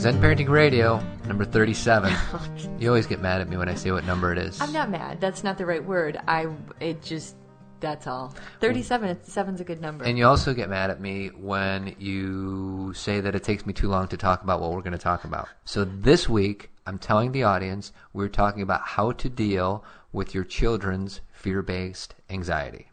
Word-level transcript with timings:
Zen 0.00 0.18
Parenting 0.18 0.48
Radio, 0.48 0.98
number 1.26 1.44
37. 1.44 2.10
you 2.80 2.88
always 2.88 3.06
get 3.06 3.20
mad 3.20 3.42
at 3.42 3.50
me 3.50 3.58
when 3.58 3.68
I 3.68 3.74
say 3.74 3.90
what 3.90 4.06
number 4.06 4.32
it 4.32 4.38
is. 4.38 4.58
I'm 4.58 4.72
not 4.72 4.88
mad. 4.88 5.20
That's 5.20 5.44
not 5.44 5.58
the 5.58 5.66
right 5.66 5.84
word. 5.84 6.18
I 6.26 6.46
it 6.80 7.02
just 7.02 7.36
that's 7.80 8.06
all. 8.06 8.34
37. 8.60 9.10
It's 9.10 9.30
seven's 9.30 9.60
a 9.60 9.64
good 9.64 9.82
number. 9.82 10.06
And 10.06 10.16
you 10.16 10.26
also 10.26 10.54
get 10.54 10.70
mad 10.70 10.88
at 10.88 11.02
me 11.02 11.28
when 11.28 11.94
you 11.98 12.94
say 12.94 13.20
that 13.20 13.34
it 13.34 13.44
takes 13.44 13.66
me 13.66 13.74
too 13.74 13.88
long 13.88 14.08
to 14.08 14.16
talk 14.16 14.42
about 14.42 14.62
what 14.62 14.72
we're 14.72 14.80
going 14.80 14.92
to 14.92 14.98
talk 14.98 15.24
about. 15.24 15.48
So 15.66 15.84
this 15.84 16.30
week, 16.30 16.70
I'm 16.86 16.96
telling 16.96 17.32
the 17.32 17.42
audience 17.42 17.92
we're 18.14 18.28
talking 18.28 18.62
about 18.62 18.80
how 18.80 19.12
to 19.12 19.28
deal 19.28 19.84
with 20.12 20.34
your 20.34 20.44
children's 20.44 21.20
fear 21.30 21.60
based 21.60 22.14
anxiety. 22.30 22.89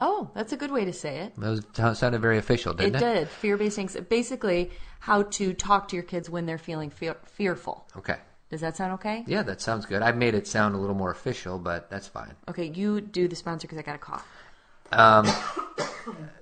Oh, 0.00 0.30
that's 0.34 0.52
a 0.52 0.56
good 0.56 0.70
way 0.70 0.84
to 0.84 0.92
say 0.92 1.18
it. 1.18 1.36
That 1.36 1.62
was, 1.78 1.98
sounded 1.98 2.20
very 2.20 2.38
official, 2.38 2.74
didn't 2.74 2.96
it? 2.96 3.02
it? 3.02 3.14
did. 3.14 3.28
Fear 3.28 3.56
based 3.56 3.78
anxiety. 3.78 4.06
Basically, 4.08 4.70
how 5.00 5.22
to 5.22 5.52
talk 5.52 5.88
to 5.88 5.96
your 5.96 6.02
kids 6.02 6.28
when 6.28 6.46
they're 6.46 6.58
feeling 6.58 6.90
fear- 6.90 7.16
fearful. 7.24 7.86
Okay. 7.96 8.16
Does 8.50 8.60
that 8.62 8.76
sound 8.76 8.92
okay? 8.94 9.24
Yeah, 9.26 9.42
that 9.42 9.60
sounds 9.60 9.86
good. 9.86 10.02
I 10.02 10.10
made 10.10 10.34
it 10.34 10.46
sound 10.46 10.74
a 10.74 10.78
little 10.78 10.96
more 10.96 11.12
official, 11.12 11.58
but 11.58 11.88
that's 11.88 12.08
fine. 12.08 12.34
Okay, 12.48 12.66
you 12.66 13.00
do 13.00 13.28
the 13.28 13.36
sponsor 13.36 13.68
because 13.68 13.78
I 13.78 13.82
got 13.82 13.94
a 13.94 13.98
cough. 13.98 14.26
Um, 14.90 15.28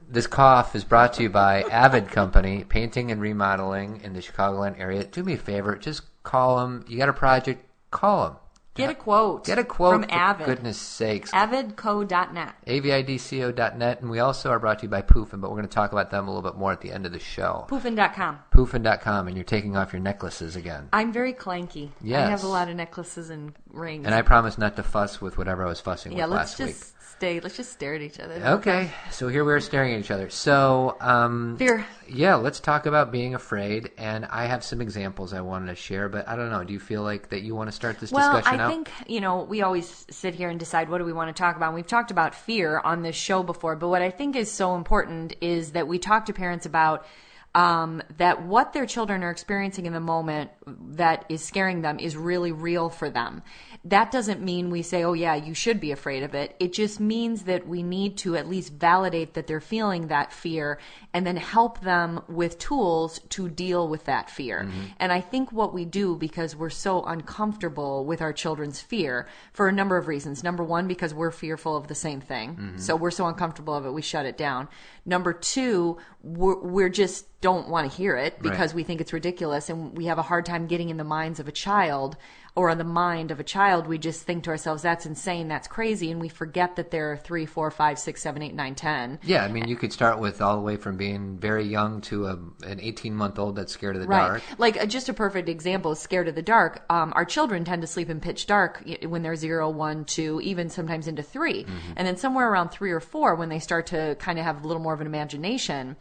this 0.09 0.27
cough 0.27 0.75
is 0.75 0.85
brought 0.85 1.13
to 1.15 1.23
you 1.23 1.29
by 1.29 1.63
Avid 1.65 2.09
Company, 2.09 2.65
painting 2.65 3.11
and 3.11 3.21
remodeling 3.21 4.01
in 4.03 4.15
the 4.15 4.21
Chicagoland 4.21 4.81
area. 4.81 5.05
Do 5.05 5.23
me 5.23 5.35
a 5.35 5.39
favor, 5.39 5.77
just 5.77 6.03
call 6.23 6.59
them. 6.59 6.85
You 6.89 6.97
got 6.97 7.11
a 7.11 7.13
project? 7.13 7.65
Call 7.91 8.25
them. 8.25 8.37
Get 8.79 8.91
a 8.91 8.95
quote. 8.95 9.45
Get 9.45 9.59
a 9.59 9.65
quote 9.65 9.93
from 9.95 10.03
for 10.05 10.13
Avid. 10.15 10.47
goodness 10.47 10.79
sakes. 10.79 11.31
Avidco.net. 11.33 12.55
avidco.net, 12.67 14.01
and 14.01 14.11
we 14.11 14.19
also 14.21 14.51
are 14.51 14.59
brought 14.59 14.79
to 14.81 14.85
you 14.85 14.89
by 14.89 15.03
Poofin, 15.03 15.41
but 15.41 15.51
we're 15.51 15.57
going 15.57 15.69
to 15.69 15.75
talk 15.75 15.93
about 15.93 16.11
them 16.11 16.29
a 16.29 16.35
little 16.35 16.49
bit 16.49 16.59
more 16.59 16.73
at 16.73 16.81
the 16.81 16.93
end 16.93 17.07
of 17.07 17.13
the 17.13 17.19
show. 17.19 17.67
Poofin.com. 17.69 18.39
Poofin.com, 18.53 19.27
and 19.29 19.37
you're 19.37 19.45
taking 19.45 19.77
off 19.77 19.93
your 19.93 20.01
necklaces 20.01 20.57
again. 20.57 20.89
I'm 20.93 21.13
very 21.13 21.33
clanky. 21.33 21.91
Yes. 22.03 22.27
I 22.27 22.31
have 22.31 22.45
a 22.45 22.49
lot 22.49 22.69
of 22.69 22.77
necklaces 22.77 23.31
and 23.31 23.53
rings. 23.71 24.07
And 24.07 24.15
I 24.15 24.23
promise 24.23 24.59
not 24.59 24.77
to 24.77 24.83
fuss 24.83 25.21
with 25.21 25.39
whatever 25.39 25.65
I 25.65 25.69
was 25.69 25.81
fussing 25.81 26.13
with. 26.13 26.19
yeah, 26.19 26.27
with 26.27 26.35
let's 26.37 26.59
last 26.59 26.67
week. 26.67 26.69
just 26.77 26.95
stay. 27.17 27.41
Let's 27.41 27.57
just 27.57 27.73
stare 27.73 27.95
at 27.95 28.01
each 28.03 28.21
other. 28.21 28.35
Okay, 28.35 28.91
so 29.11 29.29
here 29.29 29.45
we 29.45 29.53
are 29.53 29.61
staring 29.61 29.95
at 29.95 30.01
each 30.01 30.11
other. 30.11 30.31
So, 30.31 30.97
um, 31.01 31.57
Fear. 31.59 31.85
Yeah, 32.09 32.37
let's 32.37 32.61
talk 32.61 32.87
about 32.87 33.13
being 33.13 33.35
afraid. 33.35 33.91
And 33.99 34.25
I 34.27 34.47
have 34.47 34.65
some 34.65 34.81
examples 34.81 35.33
I 35.35 35.41
wanted 35.41 35.67
to 35.67 35.75
share, 35.75 36.09
but 36.09 36.27
I 36.29 36.37
don't 36.37 36.51
know. 36.51 36.65
Do 36.65 36.73
you 36.73 36.79
feel 36.81 37.03
like 37.03 37.29
that 37.31 37.43
you 37.43 37.55
want 37.55 37.69
to 37.69 37.73
start 37.73 37.99
this 38.01 38.11
Well, 38.13 38.33
discussion 38.35 38.61
I 38.61 38.65
out? 38.65 38.68
Think, 38.69 38.91
you 39.07 39.21
know, 39.21 39.43
we 39.43 39.63
always 39.63 40.07
sit 40.11 40.35
here 40.35 40.49
and 40.49 40.59
decide 40.59 40.89
what 40.89 40.99
do 40.99 41.05
we 41.05 41.13
want 41.13 41.35
to 41.35 41.39
talk 41.39 41.57
about. 41.57 41.67
And 41.67 41.75
we've 41.75 41.87
talked 41.87 42.11
about 42.11 42.35
fear 42.35 42.81
on 42.81 43.03
this 43.03 43.17
show 43.17 43.43
before, 43.43 43.77
but 43.77 43.89
what 43.89 44.03
I 44.03 44.11
think 44.11 44.37
is 44.37 44.51
so 44.51 44.75
important 44.75 45.35
is 45.41 45.73
that 45.73 45.89
we 45.89 45.99
talk 45.99 46.27
to 46.27 46.33
parents 46.33 46.67
about 46.67 47.07
um, 47.55 48.03
that 48.19 48.43
what 48.43 48.73
their 48.73 48.87
children 48.87 49.25
are 49.25 49.31
experiencing 49.31 49.87
in 49.87 49.93
the 49.93 50.01
moment 50.01 50.51
that 50.67 51.25
is 51.29 51.43
scaring 51.43 51.83
them 51.83 51.99
is 51.99 52.17
really 52.17 52.53
real 52.53 52.89
for 52.91 53.09
them. 53.11 53.43
That 53.85 54.11
doesn't 54.11 54.43
mean 54.43 54.71
we 54.71 54.83
say, 54.83 55.03
oh, 55.03 55.15
yeah, 55.15 55.35
you 55.35 55.55
should 55.55 55.81
be 55.81 55.91
afraid 55.93 56.23
of 56.23 56.35
it. 56.35 56.55
It 56.61 56.73
just 56.73 57.01
means 57.01 57.45
that 57.45 57.67
we 57.67 57.83
need 57.83 58.19
to 58.19 58.37
at 58.37 58.49
least 58.49 58.73
validate 58.75 59.35
that 59.35 59.47
they're 59.47 59.61
feeling 59.61 60.09
that 60.09 60.33
fear 60.33 60.79
and 61.15 61.27
then 61.27 61.37
help 61.37 61.81
them 61.81 62.21
with 62.29 62.59
tools 62.59 63.21
to 63.31 63.49
deal 63.49 63.89
with 63.89 64.05
that 64.05 64.29
fear. 64.31 64.69
And 64.99 65.11
I 65.11 65.21
think 65.21 65.51
what 65.51 65.73
we 65.73 65.85
do 65.85 66.17
because 66.17 66.55
we're 66.55 66.71
so 66.71 67.03
uncomfortable 67.05 68.05
with 68.05 68.21
our 68.21 68.33
children's 68.33 68.81
fear 68.81 69.27
for 69.53 69.69
a 69.69 69.73
number 69.73 69.97
of 69.97 70.07
reasons. 70.07 70.45
Number 70.45 70.63
one, 70.63 70.87
because 70.87 71.15
we're 71.15 71.31
fearful 71.31 71.77
of 71.77 71.89
the 71.89 71.95
same 71.95 72.21
thing. 72.21 72.75
So 72.79 72.95
we're 72.95 73.11
so 73.11 73.27
uncomfortable 73.27 73.75
of 73.75 73.87
it, 73.87 73.93
we 73.93 74.03
shut 74.03 74.27
it 74.27 74.37
down. 74.37 74.69
Number 75.07 75.33
two, 75.33 75.97
we're, 76.23 76.61
we're 76.61 76.89
just 76.91 77.38
don't 77.41 77.69
want 77.69 77.89
to 77.91 77.97
hear 77.97 78.17
it 78.17 78.41
because 78.43 78.71
Right. 78.73 78.77
we 78.77 78.83
think 78.83 79.01
it's 79.01 79.13
ridiculous 79.13 79.69
and 79.71 79.97
we 79.97 80.07
have 80.07 80.19
a 80.19 80.23
hard 80.23 80.45
time 80.45 80.67
getting 80.67 80.89
in 80.91 80.97
the 80.97 81.05
minds 81.05 81.39
of 81.39 81.47
a 81.47 81.53
child 81.53 82.17
or 82.57 82.69
in 82.71 82.79
the 82.79 82.83
mind 82.83 83.31
of 83.31 83.39
a 83.39 83.45
child. 83.45 83.87
We 83.87 83.99
just 83.99 84.23
think 84.23 84.43
to 84.45 84.51
ourselves, 84.51 84.83
that's 84.83 85.07
insane, 85.07 85.47
that's 85.47 85.69
crazy. 85.69 86.11
And 86.11 86.21
we 86.21 86.29
forget 86.29 86.75
that 86.75 86.91
there 86.91 87.13
are 87.13 87.17
three, 87.17 87.47
four, 87.47 87.71
five, 87.71 87.97
six, 88.01 88.21
seven, 88.23 88.43
eight, 88.43 88.55
nine, 88.55 88.75
ten. 88.75 89.21
yeah, 89.23 89.45
I 89.45 89.49
mean, 89.49 89.69
you 89.69 89.77
could 89.77 89.93
start 89.93 90.19
with 90.19 90.43
all 90.43 90.57
the 90.57 90.63
way 90.63 90.75
from 90.75 90.97
being 90.97 91.39
very 91.39 91.63
young 91.65 92.01
to 92.03 92.27
a, 92.27 92.33
an 92.67 92.81
18 92.81 93.15
month 93.15 93.39
old 93.39 93.55
that's 93.55 93.73
scared 93.73 93.95
of 93.95 94.03
the 94.03 94.09
Right. 94.09 94.27
dark. 94.27 94.43
Like 94.59 94.77
uh, 94.77 94.87
just 94.87 95.09
a 95.09 95.15
perfect 95.15 95.49
example 95.49 95.93
is 95.93 96.01
scared 96.01 96.27
of 96.27 96.35
the 96.35 96.43
dark. 96.43 96.85
Um, 96.91 97.13
our 97.15 97.25
children 97.25 97.65
tend 97.65 97.83
to 97.83 97.87
sleep 97.87 98.11
in 98.11 98.19
pitch 98.19 98.47
dark 98.49 98.83
when 99.07 99.23
they're 99.23 99.37
zero, 99.37 99.71
one, 99.71 100.05
two, 100.05 100.41
even 100.43 100.69
sometimes 100.71 101.07
into 101.07 101.23
3 101.23 101.63
Mm-hmm. 101.65 101.93
And 101.97 102.09
then 102.09 102.17
somewhere 102.17 102.51
around 102.51 102.71
three 102.71 102.91
or 102.91 102.99
four, 103.01 103.37
when 103.37 103.49
they 103.49 103.61
start 103.61 103.87
to 103.89 104.17
kind 104.19 104.41
of 104.41 104.45
have 104.45 104.65
a 104.65 104.67
little 104.67 104.83
more 104.83 104.95
of 104.95 105.01
an 105.01 105.07
imagination, 105.07 105.95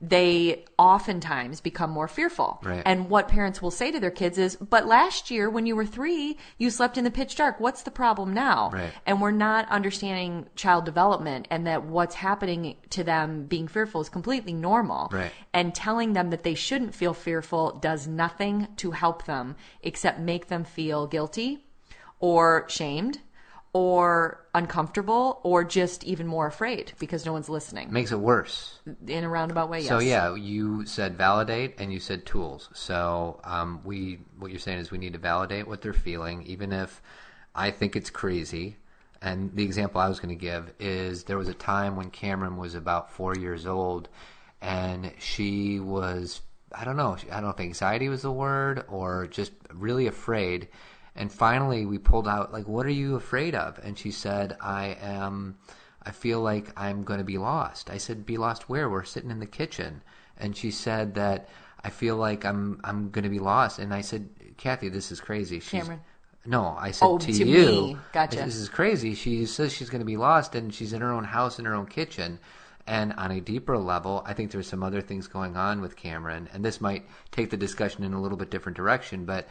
they 0.00 0.64
oftentimes 0.78 1.60
become 1.62 1.90
more 1.90 2.06
fearful. 2.06 2.60
Right. 2.62 2.82
And 2.84 3.08
what 3.08 3.28
parents 3.28 3.62
will 3.62 3.70
say 3.70 3.90
to 3.90 3.98
their 3.98 4.10
kids 4.10 4.36
is, 4.36 4.56
but 4.56 4.86
last 4.86 5.30
year 5.30 5.48
when 5.48 5.64
you 5.64 5.74
were 5.74 5.86
three, 5.86 6.36
you 6.58 6.68
slept 6.68 6.98
in 6.98 7.04
the 7.04 7.10
pitch 7.10 7.34
dark. 7.36 7.58
What's 7.60 7.82
the 7.82 7.90
problem 7.90 8.34
now? 8.34 8.70
Right. 8.72 8.92
And 9.06 9.22
we're 9.22 9.30
not 9.30 9.68
understanding 9.70 10.46
child 10.54 10.84
development 10.84 11.48
and 11.50 11.66
that 11.66 11.84
what's 11.84 12.14
happening 12.16 12.76
to 12.90 13.04
them 13.04 13.46
being 13.46 13.68
fearful 13.68 14.02
is 14.02 14.10
completely 14.10 14.52
normal 14.52 15.08
Right. 15.10 15.32
and 15.54 15.74
telling 15.74 16.12
them 16.12 16.28
that 16.30 16.42
they 16.42 16.54
shouldn't 16.54 16.94
feel 16.94 17.14
fearful 17.14 17.78
does 17.80 18.06
nothing 18.06 18.68
to 18.76 18.90
help 18.90 19.24
them 19.24 19.56
except 19.82 20.20
make 20.20 20.48
them 20.48 20.64
feel 20.64 21.06
guilty 21.06 21.64
or 22.18 22.66
shamed 22.68 23.20
or 23.76 24.40
uncomfortable 24.54 25.38
or 25.42 25.62
just 25.64 26.02
even 26.04 26.26
more 26.26 26.46
afraid 26.46 26.92
because 26.98 27.26
no 27.26 27.32
one's 27.32 27.48
listening 27.50 27.92
Makes 27.92 28.10
it 28.10 28.18
worse. 28.18 28.78
in 29.06 29.22
a 29.22 29.28
roundabout 29.28 29.68
way 29.68 29.80
yes 29.80 29.88
So 29.88 29.98
yeah, 29.98 30.34
you 30.34 30.86
said 30.86 31.16
validate 31.18 31.74
and 31.78 31.92
you 31.92 32.00
said 32.00 32.24
tools. 32.24 32.70
So 32.72 33.38
um, 33.44 33.80
we, 33.84 34.20
what 34.38 34.50
you're 34.50 34.60
saying 34.60 34.78
is 34.78 34.90
we 34.90 34.96
need 34.98 35.12
to 35.12 35.18
validate 35.18 35.68
what 35.68 35.82
they're 35.82 35.92
feeling, 35.92 36.42
even 36.44 36.72
if 36.72 37.02
I 37.54 37.70
think 37.70 37.96
it's 37.96 38.08
crazy. 38.08 38.76
And 39.20 39.54
the 39.54 39.64
example 39.64 40.00
I 40.00 40.08
was 40.08 40.20
going 40.20 40.34
to 40.36 40.40
give 40.40 40.72
is 40.80 41.24
there 41.24 41.38
was 41.38 41.48
a 41.48 41.54
time 41.54 41.96
when 41.96 42.10
Cameron 42.10 42.56
was 42.56 42.74
about 42.74 43.10
four 43.10 43.34
years 43.36 43.66
old, 43.66 44.08
and 44.62 45.12
she 45.18 45.80
was 45.80 46.40
I 46.72 46.84
don't 46.84 46.96
know 46.96 47.16
I 47.30 47.34
don't 47.34 47.44
know 47.44 47.50
if 47.50 47.60
anxiety 47.60 48.08
was 48.08 48.22
the 48.22 48.32
word 48.32 48.84
or 48.88 49.26
just 49.26 49.52
really 49.72 50.06
afraid. 50.06 50.68
And 51.16 51.32
finally, 51.32 51.86
we 51.86 51.98
pulled 51.98 52.28
out 52.28 52.52
like, 52.52 52.68
"What 52.68 52.86
are 52.86 52.90
you 52.90 53.16
afraid 53.16 53.54
of?" 53.54 53.78
And 53.82 53.98
she 53.98 54.10
said, 54.10 54.56
"I 54.60 54.96
am." 55.00 55.56
I 56.02 56.12
feel 56.12 56.40
like 56.40 56.72
I'm 56.76 57.02
going 57.02 57.18
to 57.18 57.24
be 57.24 57.38
lost. 57.38 57.90
I 57.90 57.98
said, 57.98 58.26
"Be 58.26 58.36
lost 58.36 58.68
where?" 58.68 58.88
We're 58.88 59.04
sitting 59.04 59.30
in 59.30 59.40
the 59.40 59.46
kitchen, 59.46 60.02
and 60.38 60.56
she 60.56 60.70
said 60.70 61.14
that 61.14 61.48
I 61.82 61.90
feel 61.90 62.16
like 62.16 62.44
I'm 62.44 62.80
I'm 62.84 63.10
going 63.10 63.24
to 63.24 63.30
be 63.30 63.38
lost. 63.38 63.78
And 63.78 63.92
I 63.92 64.02
said, 64.02 64.28
"Kathy, 64.56 64.88
this 64.88 65.10
is 65.10 65.20
crazy." 65.20 65.58
She's, 65.60 65.82
Cameron. 65.82 66.00
No, 66.44 66.76
I 66.78 66.92
said 66.92 67.06
Oh, 67.06 67.18
to, 67.18 67.26
to 67.26 67.44
you. 67.44 67.46
me. 67.46 67.96
Gotcha. 68.12 68.36
This 68.36 68.54
is 68.56 68.68
crazy. 68.68 69.14
She 69.14 69.46
says 69.46 69.72
she's 69.72 69.90
going 69.90 70.00
to 70.00 70.06
be 70.06 70.16
lost, 70.16 70.54
and 70.54 70.72
she's 70.72 70.92
in 70.92 71.00
her 71.00 71.10
own 71.12 71.24
house 71.24 71.58
in 71.58 71.64
her 71.64 71.74
own 71.74 71.86
kitchen. 71.86 72.38
And 72.86 73.12
on 73.14 73.32
a 73.32 73.40
deeper 73.40 73.76
level, 73.78 74.22
I 74.24 74.32
think 74.32 74.52
there's 74.52 74.68
some 74.68 74.84
other 74.84 75.00
things 75.00 75.26
going 75.26 75.56
on 75.56 75.80
with 75.80 75.96
Cameron, 75.96 76.48
and 76.52 76.64
this 76.64 76.80
might 76.80 77.04
take 77.32 77.50
the 77.50 77.56
discussion 77.56 78.04
in 78.04 78.12
a 78.12 78.20
little 78.22 78.38
bit 78.38 78.48
different 78.48 78.76
direction. 78.76 79.24
But 79.24 79.48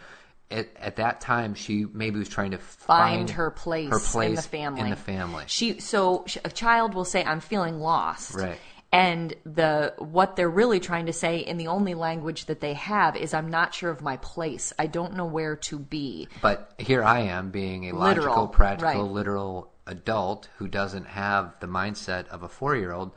at, 0.52 0.70
at 0.78 0.96
that 0.98 1.22
time, 1.22 1.56
she 1.56 1.86
maybe 1.92 2.20
was 2.20 2.30
trying 2.30 2.52
to 2.52 2.58
find 2.58 3.18
find 3.18 3.30
her 3.32 3.50
place, 3.50 3.90
her 3.90 4.00
place 4.00 4.30
in 4.30 4.36
the 4.36 4.42
family. 4.42 4.82
In 4.82 4.90
the 4.90 4.96
family. 4.96 5.44
She 5.48 5.80
so 5.80 6.26
a 6.44 6.50
child 6.50 6.94
will 6.94 7.06
say, 7.06 7.24
"I'm 7.24 7.40
feeling 7.40 7.80
lost." 7.80 8.36
Right. 8.36 8.60
And 8.92 9.36
the 9.44 9.94
what 9.98 10.36
they're 10.36 10.50
really 10.50 10.80
trying 10.80 11.08
to 11.08 11.14
say 11.14 11.40
in 11.40 11.58
the 11.58 11.68
only 11.68 11.96
language 11.96 12.46
that 12.46 12.62
they 12.62 12.74
have 12.74 13.16
is, 13.16 13.34
"I'm 13.34 13.50
not 13.50 13.74
sure 13.74 13.90
of 13.90 14.02
my 14.02 14.18
place. 14.18 14.72
I 14.78 14.88
don't 14.88 15.16
know 15.16 15.26
where 15.26 15.56
to 15.56 15.80
be." 15.80 16.28
But 16.42 16.74
here 16.78 17.04
I 17.04 17.20
am 17.22 17.50
being 17.50 17.90
a 17.90 17.94
Literal, 17.94 18.28
logical, 18.28 18.48
practical, 18.48 19.04
right. 19.04 19.12
literal 19.12 19.72
adult 19.88 20.50
who 20.58 20.68
doesn't 20.68 21.08
have 21.08 21.56
the 21.60 21.68
mindset 21.68 22.28
of 22.28 22.44
a 22.44 22.48
four 22.48 22.76
year 22.76 22.94
old. 22.94 23.12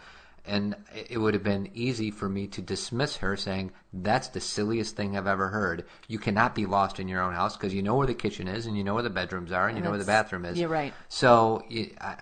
And 0.49 0.75
it 1.11 1.19
would 1.19 1.35
have 1.35 1.43
been 1.43 1.69
easy 1.75 2.11
for 2.11 2.29
me 2.29 2.47
to 2.49 2.63
dismiss 2.63 3.19
her 3.19 3.37
saying, 3.37 3.73
That's 3.93 4.29
the 4.29 4.41
silliest 4.41 4.97
thing 4.97 5.17
I've 5.17 5.27
ever 5.27 5.49
heard. 5.49 5.85
You 6.09 6.19
cannot 6.19 6.55
be 6.55 6.67
lost 6.67 6.99
in 6.99 7.07
your 7.07 7.23
own 7.23 7.35
house 7.35 7.57
because 7.57 7.75
you 7.75 7.83
know 7.83 7.97
where 7.97 8.07
the 8.07 8.15
kitchen 8.15 8.49
is 8.49 8.67
and 8.67 8.77
you 8.77 8.83
know 8.83 8.95
where 8.95 9.03
the 9.03 9.11
bedrooms 9.11 9.53
are 9.53 9.69
and 9.69 9.77
you 9.77 9.85
know 9.85 9.91
where 9.91 9.99
the 9.99 10.05
bathroom 10.05 10.45
is. 10.45 10.59
you're 10.59 10.69
right. 10.69 10.95
So, 11.09 11.63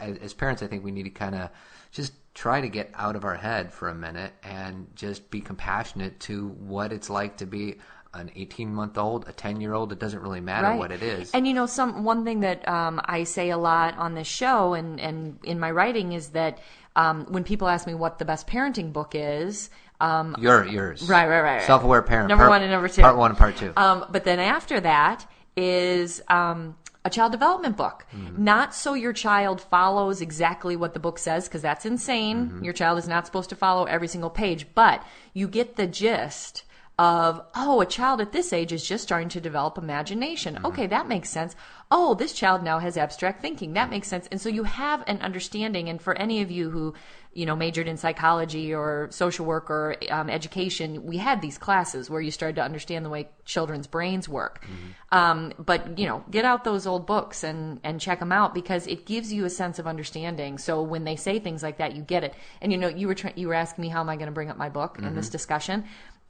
as 0.00 0.34
parents, 0.34 0.62
I 0.62 0.67
think 0.67 0.84
we 0.84 0.90
need 0.90 1.05
to 1.05 1.11
kind 1.11 1.34
of 1.37 1.50
just 1.93 2.12
try 2.34 2.61
to 2.61 2.69
get 2.69 2.90
out 2.94 3.17
of 3.17 3.25
our 3.25 3.37
head 3.37 3.73
for 3.73 3.88
a 3.88 3.94
minute 3.94 4.32
and 4.43 4.88
just 4.94 5.31
be 5.31 5.40
compassionate 5.40 6.20
to 6.20 6.49
what 6.49 6.93
it's 6.93 7.08
like 7.08 7.38
to 7.38 7.46
be 7.46 7.76
an 8.12 8.31
18 8.34 8.75
month 8.75 8.99
old, 8.99 9.28
a 9.28 9.32
10 9.32 9.61
year 9.61 9.73
old. 9.75 9.93
It 9.93 9.99
doesn't 9.99 10.20
really 10.20 10.40
matter 10.40 10.76
what 10.76 10.90
it 10.90 11.02
is. 11.02 11.31
And 11.32 11.46
you 11.46 11.55
know, 11.55 11.67
some 11.67 12.05
one 12.05 12.25
thing 12.25 12.40
that 12.40 12.67
um, 12.69 13.00
I 13.05 13.25
say 13.25 13.50
a 13.50 13.58
lot 13.58 13.96
on 13.99 14.14
this 14.14 14.26
show 14.26 14.75
and 14.75 15.00
and 15.00 15.38
in 15.44 15.61
my 15.61 15.70
writing 15.70 16.12
is 16.12 16.31
that 16.31 16.58
um, 16.96 17.26
when 17.28 17.44
people 17.44 17.69
ask 17.69 17.87
me 17.87 17.94
what 17.94 18.19
the 18.19 18.25
best 18.25 18.46
parenting 18.46 18.93
book 18.93 19.12
is, 19.14 19.70
um, 20.00 20.34
Your, 20.38 20.66
yours. 20.66 21.08
Right, 21.08 21.26
right, 21.26 21.40
right, 21.40 21.56
right. 21.56 21.62
Self 21.62 21.84
aware 21.84 22.02
parent. 22.02 22.28
Number 22.28 22.44
part- 22.44 22.50
one 22.50 22.62
and 22.62 22.70
number 22.72 22.88
two. 22.88 23.02
Part 23.02 23.16
one 23.16 23.31
and 23.31 23.38
part 23.38 23.56
two. 23.56 23.72
Um, 23.76 24.06
but 24.10 24.25
then 24.25 24.40
after 24.40 24.81
that 24.81 25.26
is 25.56 26.22
um, 26.28 26.76
a 27.04 27.10
child 27.10 27.32
development 27.32 27.76
book. 27.76 28.04
Mm-hmm. 28.14 28.43
Not 28.43 28.75
so 28.75 28.94
your 28.94 29.12
child 29.12 29.60
follows 29.60 30.20
exactly 30.20 30.76
what 30.76 30.93
the 30.93 31.00
book 31.00 31.19
says, 31.19 31.48
because 31.48 31.62
that's 31.62 31.87
insane. 31.87 32.46
Mm-hmm. 32.46 32.64
Your 32.64 32.75
child 32.75 32.99
is 32.99 33.08
not 33.08 33.26
supposed 33.26 33.49
to 33.50 33.56
follow 33.56 33.84
every 33.84 34.08
single 34.08 34.31
page, 34.31 34.66
but 34.75 35.02
you 35.32 35.49
get 35.49 35.76
the 35.76 35.87
gist 35.87 36.64
of 36.98 37.43
oh 37.54 37.82
a 37.82 37.87
child 37.87 38.22
at 38.22 38.32
this 38.32 38.54
age 38.54 38.72
is 38.72 38.87
just 38.87 39.04
starting 39.04 39.28
to 39.28 39.40
develop 39.40 39.76
imagination. 39.76 40.58
Okay 40.64 40.87
that 40.87 41.06
makes 41.06 41.28
sense. 41.28 41.54
Oh 41.90 42.14
this 42.14 42.32
child 42.32 42.62
now 42.62 42.78
has 42.78 42.96
abstract 42.96 43.43
thinking. 43.43 43.75
That 43.75 43.90
makes 43.90 44.08
sense. 44.08 44.26
And 44.31 44.40
so 44.40 44.48
you 44.48 44.64
have 44.64 45.04
an 45.06 45.20
understanding 45.20 45.90
and 45.90 46.00
for 46.00 46.16
any 46.16 46.40
of 46.40 46.50
you 46.50 46.70
who 46.70 46.94
you 47.34 47.44
know 47.44 47.54
majored 47.54 47.87
in 47.87 47.98
psychology 47.98 48.72
or 48.72 49.08
social 49.10 49.44
work 49.44 49.69
or 49.69 49.96
um, 50.10 50.31
education 50.31 51.04
we 51.04 51.19
had 51.19 51.43
these 51.43 51.58
classes 51.58 52.08
where 52.08 52.22
you 52.22 52.31
started 52.31 52.56
to 52.56 52.62
understand 52.62 53.04
the 53.04 53.10
way 53.10 53.28
children's 53.44 53.87
brains 53.87 54.26
work. 54.26 54.64
Um, 55.12 55.52
but 55.58 55.99
you 55.99 56.06
know 56.06 56.25
get 56.31 56.46
out 56.46 56.64
those 56.64 56.87
old 56.87 57.06
books 57.06 57.44
and 57.44 57.78
and 57.84 58.00
check 58.00 58.20
them 58.20 58.32
out 58.32 58.54
because 58.54 58.87
it 58.87 59.04
gives 59.04 59.31
you 59.31 59.44
a 59.44 59.50
sense 59.50 59.78
of 59.78 59.87
understanding. 59.87 60.56
So 60.56 60.81
when 60.81 61.04
they 61.04 61.16
say 61.16 61.40
things 61.40 61.62
like 61.62 61.76
that 61.76 61.94
you 61.94 62.00
get 62.00 62.25
it. 62.25 62.32
And 62.62 62.72
you 62.72 62.78
know 62.78 62.88
you 62.88 63.06
were 63.06 63.14
tra- 63.14 63.34
you 63.37 63.49
were 63.49 63.54
asking 63.54 63.82
me 63.82 63.88
how 63.88 64.00
am 64.00 64.08
i 64.08 64.16
going 64.16 64.28
to 64.28 64.32
bring 64.32 64.49
up 64.49 64.56
my 64.56 64.70
book 64.70 64.99
in 64.99 65.14
this 65.14 65.28
discussion 65.28 65.84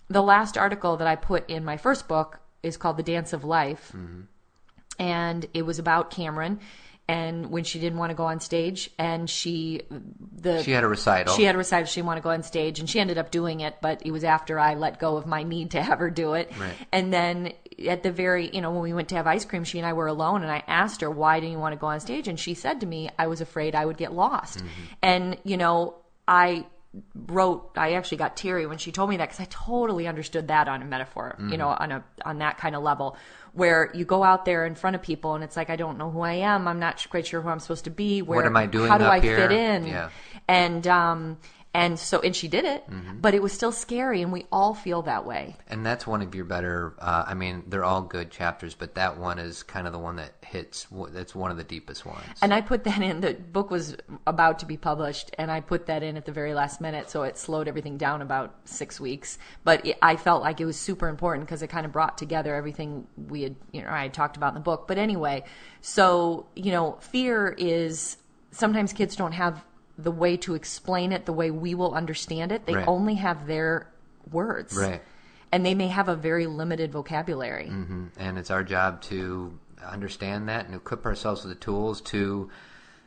the 0.08 0.22
last 0.22 0.56
article 0.58 0.96
that 0.98 1.06
I 1.06 1.16
put 1.16 1.48
in 1.50 1.64
my 1.64 1.76
first 1.76 2.08
book 2.08 2.40
is 2.62 2.76
called 2.76 2.96
The 2.96 3.02
Dance 3.02 3.32
of 3.32 3.44
Life. 3.44 3.92
And 4.98 5.46
it 5.52 5.62
was 5.62 5.78
about 5.78 6.10
Cameron 6.10 6.60
and 7.08 7.50
when 7.50 7.62
she 7.62 7.78
didn't 7.78 7.98
want 7.98 8.10
to 8.10 8.14
go 8.16 8.24
on 8.24 8.40
stage 8.40 8.90
and 8.98 9.30
she 9.30 9.82
the 10.32 10.62
She 10.64 10.72
had 10.72 10.82
a 10.82 10.88
recital. 10.88 11.34
she 11.36 11.44
had 11.44 11.54
a 11.54 11.58
recital 11.58 11.86
she 11.86 11.96
didn't 12.00 12.06
want 12.08 12.16
to 12.18 12.22
go 12.22 12.30
on 12.30 12.42
stage 12.42 12.80
and 12.80 12.90
she 12.90 12.98
ended 12.98 13.16
up 13.16 13.30
doing 13.30 13.60
it 13.60 13.76
but 13.80 14.04
it 14.04 14.10
was 14.10 14.24
after 14.24 14.58
i 14.58 14.74
let 14.74 14.98
go 14.98 15.16
of 15.16 15.24
my 15.24 15.44
need 15.44 15.70
to 15.72 15.82
have 15.82 16.00
her 16.00 16.10
do 16.10 16.34
it 16.34 16.50
Right. 16.58 16.74
and 16.90 17.12
then 17.12 17.52
at 17.86 18.02
the 18.02 18.10
very 18.10 18.50
you 18.52 18.60
know 18.60 18.72
when 18.72 18.80
we 18.82 18.92
went 18.92 19.08
to 19.10 19.14
have 19.14 19.26
ice 19.28 19.44
cream 19.44 19.62
she 19.62 19.78
and 19.78 19.86
i 19.86 19.92
were 19.92 20.08
alone 20.08 20.42
and 20.42 20.50
i 20.50 20.64
asked 20.66 21.00
her 21.02 21.08
why 21.08 21.38
didn't 21.38 21.52
you 21.52 21.58
want 21.60 21.74
to 21.74 21.78
go 21.78 21.86
on 21.86 22.00
stage 22.00 22.26
and 22.26 22.40
she 22.40 22.54
said 22.54 22.80
to 22.80 22.86
me 22.86 23.08
i 23.20 23.28
was 23.28 23.40
afraid 23.40 23.76
i 23.76 23.84
would 23.86 23.96
get 23.98 24.12
lost 24.12 24.58
mm-hmm. 24.58 24.68
and 25.02 25.38
you 25.44 25.56
know 25.56 25.94
i 26.26 26.66
wrote 27.14 27.70
i 27.76 27.92
actually 27.92 28.16
got 28.18 28.36
teary 28.36 28.66
when 28.66 28.78
she 28.78 28.92
told 28.92 29.10
me 29.10 29.16
that 29.16 29.28
because 29.28 29.40
i 29.40 29.46
totally 29.50 30.06
understood 30.06 30.48
that 30.48 30.68
on 30.68 30.80
a 30.82 30.84
metaphor 30.84 31.36
you 31.50 31.56
know 31.56 31.68
on 31.68 31.92
a 31.92 32.04
on 32.24 32.38
that 32.38 32.56
kind 32.58 32.74
of 32.74 32.82
level 32.82 33.16
where 33.52 33.90
you 33.94 34.04
go 34.04 34.22
out 34.22 34.44
there 34.44 34.64
in 34.66 34.74
front 34.74 34.96
of 34.96 35.02
people 35.02 35.34
and 35.34 35.44
it's 35.44 35.56
like 35.56 35.68
i 35.70 35.76
don't 35.76 35.98
know 35.98 36.10
who 36.10 36.20
i 36.20 36.32
am 36.34 36.66
i'm 36.68 36.78
not 36.78 37.04
quite 37.10 37.26
sure 37.26 37.40
who 37.40 37.48
i'm 37.48 37.60
supposed 37.60 37.84
to 37.84 37.90
be 37.90 38.22
where 38.22 38.44
am 38.44 38.56
I 38.56 38.66
doing 38.66 38.88
how 38.88 38.98
do 38.98 39.04
i 39.04 39.20
here? 39.20 39.36
fit 39.36 39.52
in 39.52 39.86
Yeah. 39.86 40.10
and 40.48 40.86
um 40.86 41.38
and 41.76 41.98
so 41.98 42.20
and 42.20 42.34
she 42.34 42.48
did 42.48 42.64
it 42.64 42.82
Mm-hmm. 42.90 43.18
but 43.20 43.34
it 43.34 43.42
was 43.42 43.52
still 43.52 43.72
scary 43.72 44.22
and 44.22 44.30
we 44.32 44.46
all 44.50 44.72
feel 44.74 45.02
that 45.02 45.24
way 45.26 45.56
And 45.68 45.84
that's 45.84 46.06
one 46.06 46.22
of 46.22 46.34
your 46.34 46.44
better. 46.54 46.94
Uh, 46.98 47.24
I 47.26 47.34
mean, 47.34 47.64
they're 47.70 47.84
all 47.84 48.02
good 48.16 48.30
chapters, 48.30 48.74
but 48.74 48.94
that 48.94 49.18
one 49.18 49.38
is 49.38 49.62
kind 49.74 49.86
of 49.86 49.92
the 49.92 49.98
one 49.98 50.16
that 50.16 50.32
hits. 50.54 50.86
That's 51.16 51.34
one 51.34 51.50
of 51.50 51.56
the 51.56 51.64
deepest 51.76 52.06
ones. 52.06 52.22
And 52.42 52.54
I 52.54 52.60
put 52.72 52.84
that 52.84 53.00
in. 53.02 53.20
The 53.20 53.34
book 53.34 53.70
was 53.70 53.96
about 54.26 54.60
to 54.60 54.66
be 54.66 54.76
published, 54.76 55.34
and 55.38 55.50
I 55.50 55.60
put 55.60 55.86
that 55.86 56.02
in 56.02 56.16
at 56.16 56.24
the 56.24 56.32
very 56.32 56.54
last 56.54 56.80
minute, 56.80 57.10
so 57.10 57.24
it 57.24 57.36
slowed 57.36 57.66
everything 57.68 57.96
down 57.98 58.22
about 58.22 58.54
six 58.64 59.00
weeks. 59.00 59.38
But 59.64 59.84
it, 59.86 59.96
I 60.00 60.14
felt 60.16 60.40
like 60.42 60.60
it 60.60 60.66
was 60.66 60.78
super 60.78 61.08
important 61.08 61.46
because 61.46 61.62
it 61.62 61.68
kind 61.68 61.84
of 61.86 61.92
brought 61.92 62.16
together 62.16 62.54
everything 62.54 63.06
we 63.28 63.42
had, 63.42 63.56
you 63.72 63.82
know, 63.82 63.90
I 63.90 64.02
had 64.02 64.14
talked 64.14 64.36
about 64.36 64.48
in 64.48 64.54
the 64.54 64.60
book. 64.70 64.86
But 64.88 64.98
anyway, 64.98 65.44
so 65.80 66.46
you 66.54 66.70
know, 66.72 66.98
fear 67.00 67.54
is 67.58 68.16
sometimes 68.52 68.92
kids 68.92 69.16
don't 69.16 69.32
have 69.32 69.64
the 69.98 70.10
way 70.10 70.36
to 70.36 70.54
explain 70.54 71.12
it 71.12 71.24
the 71.26 71.32
way 71.32 71.50
we 71.50 71.74
will 71.74 71.94
understand 71.94 72.52
it. 72.52 72.66
They 72.66 72.74
Right. 72.76 72.88
only 72.88 73.14
have 73.14 73.46
their 73.46 73.88
words, 74.30 74.76
Right. 74.76 75.02
And 75.52 75.64
they 75.64 75.74
may 75.74 75.88
have 75.88 76.08
a 76.08 76.16
very 76.16 76.46
limited 76.46 76.92
vocabulary. 76.92 77.68
hmm 77.68 78.06
And 78.18 78.36
it's 78.38 78.50
our 78.50 78.64
job 78.64 79.00
to 79.02 79.58
understand 79.84 80.48
that 80.48 80.66
and 80.66 80.74
equip 80.74 81.06
ourselves 81.06 81.44
with 81.44 81.54
the 81.54 81.60
tools 81.60 82.00
to 82.02 82.50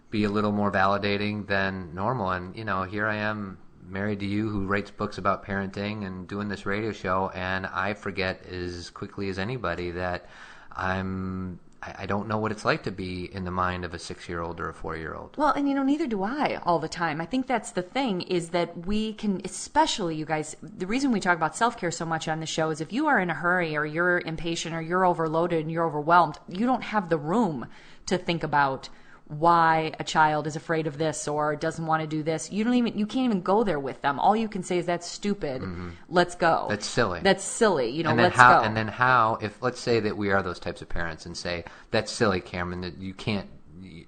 be 0.10 0.24
a 0.24 0.30
little 0.30 0.52
more 0.52 0.72
validating 0.72 1.46
than 1.48 1.94
normal. 1.94 2.32
And 2.32 2.56
you 2.56 2.66
know, 2.66 2.84
here 2.84 3.06
I 3.06 3.18
am 3.18 3.58
married 3.88 4.20
to 4.22 4.26
you 4.26 4.50
who 4.50 4.66
writes 4.66 4.90
books 4.92 5.18
about 5.18 5.46
parenting 5.46 6.06
and 6.06 6.28
doing 6.28 6.48
this 6.48 6.66
radio 6.66 6.92
show 6.92 7.30
and 7.34 7.66
I 7.66 7.94
forget 7.94 8.46
as 8.46 8.90
quickly 8.92 9.30
as 9.30 9.40
anybody 9.40 9.92
that 9.92 10.28
I'm 10.72 11.60
I 11.82 12.06
don't 12.08 12.28
know 12.28 12.38
what 12.38 12.52
it's 12.52 12.66
like 12.66 12.84
to 12.84 12.92
be 12.92 13.34
in 13.34 13.46
the 13.46 13.52
mind 13.52 13.86
of 13.86 13.94
a 13.94 14.00
six 14.00 14.28
year 14.28 14.42
old 14.42 14.60
or 14.60 14.70
a 14.70 14.74
four 14.74 14.98
year 14.98 15.14
old. 15.14 15.38
Well, 15.38 15.54
and 15.54 15.68
you 15.70 15.74
know, 15.74 15.84
neither 15.84 16.08
do 16.08 16.24
I 16.24 16.60
all 16.64 16.78
the 16.78 16.90
time. 16.90 17.22
I 17.22 17.26
think 17.26 17.48
that's 17.48 17.72
the 17.72 17.82
thing 17.82 18.22
is 18.24 18.50
that 18.50 18.86
we 18.86 19.14
can, 19.14 19.42
especially 19.46 20.16
you 20.16 20.26
guys, 20.26 20.58
the 20.62 20.88
reason 20.88 21.12
we 21.12 21.22
talk 21.22 21.38
about 21.38 21.56
self 21.56 21.78
care 21.78 21.92
so 21.92 22.06
much 22.06 22.28
on 22.28 22.42
the 22.42 22.46
show 22.46 22.70
is 22.70 22.82
if 22.82 22.92
you 22.92 23.08
are 23.08 23.20
in 23.20 23.30
a 23.30 23.34
hurry 23.34 23.78
or 23.78 23.86
you're 23.86 24.20
impatient 24.20 24.76
or 24.76 24.82
you're 24.82 25.06
overloaded 25.06 25.62
and 25.62 25.72
you're 25.72 25.86
overwhelmed, 25.86 26.38
you 26.50 26.66
don't 26.66 26.84
have 26.84 27.08
the 27.08 27.18
room 27.18 27.68
to 28.08 28.18
think 28.18 28.44
about 28.44 28.90
why 29.30 29.94
a 30.00 30.04
child 30.04 30.48
is 30.48 30.56
afraid 30.56 30.88
of 30.88 30.98
this 30.98 31.28
or 31.28 31.56
doesn't 31.56 31.86
want 31.86 32.02
to 32.02 32.08
do 32.08 32.24
this. 32.24 32.52
You 32.52 32.64
don't 32.64 32.74
even, 32.74 32.98
you 32.98 33.06
can't 33.06 33.26
even 33.26 33.42
go 33.42 33.64
there 33.64 33.80
with 33.80 34.02
them. 34.02 34.20
All 34.20 34.36
you 34.36 34.50
can 34.50 34.64
say 34.64 34.80
is 34.80 34.88
that's 34.88 35.08
stupid. 35.08 35.64
Let's 36.10 36.36
go. 36.36 36.48
Mm-hmm. 36.48 36.70
That's 36.70 36.88
silly. 36.88 37.20
That's 37.22 37.44
silly. 37.44 37.90
You 37.90 38.04
know, 38.04 38.10
and 38.10 38.20
then 38.20 38.26
let's 38.26 38.36
how 38.36 38.60
go. 38.60 38.66
and 38.66 38.76
then 38.76 38.88
how 38.88 39.38
if 39.42 39.62
let's 39.62 39.80
say 39.80 40.00
that 40.00 40.18
we 40.18 40.32
are 40.32 40.42
those 40.42 40.60
types 40.60 40.82
of 40.82 40.90
parents 40.90 41.26
and 41.26 41.38
say 41.38 41.64
that's 41.92 42.12
silly 42.12 42.42
cameron 42.42 42.82
that 42.82 42.98
you 42.98 43.14
can't 43.14 43.48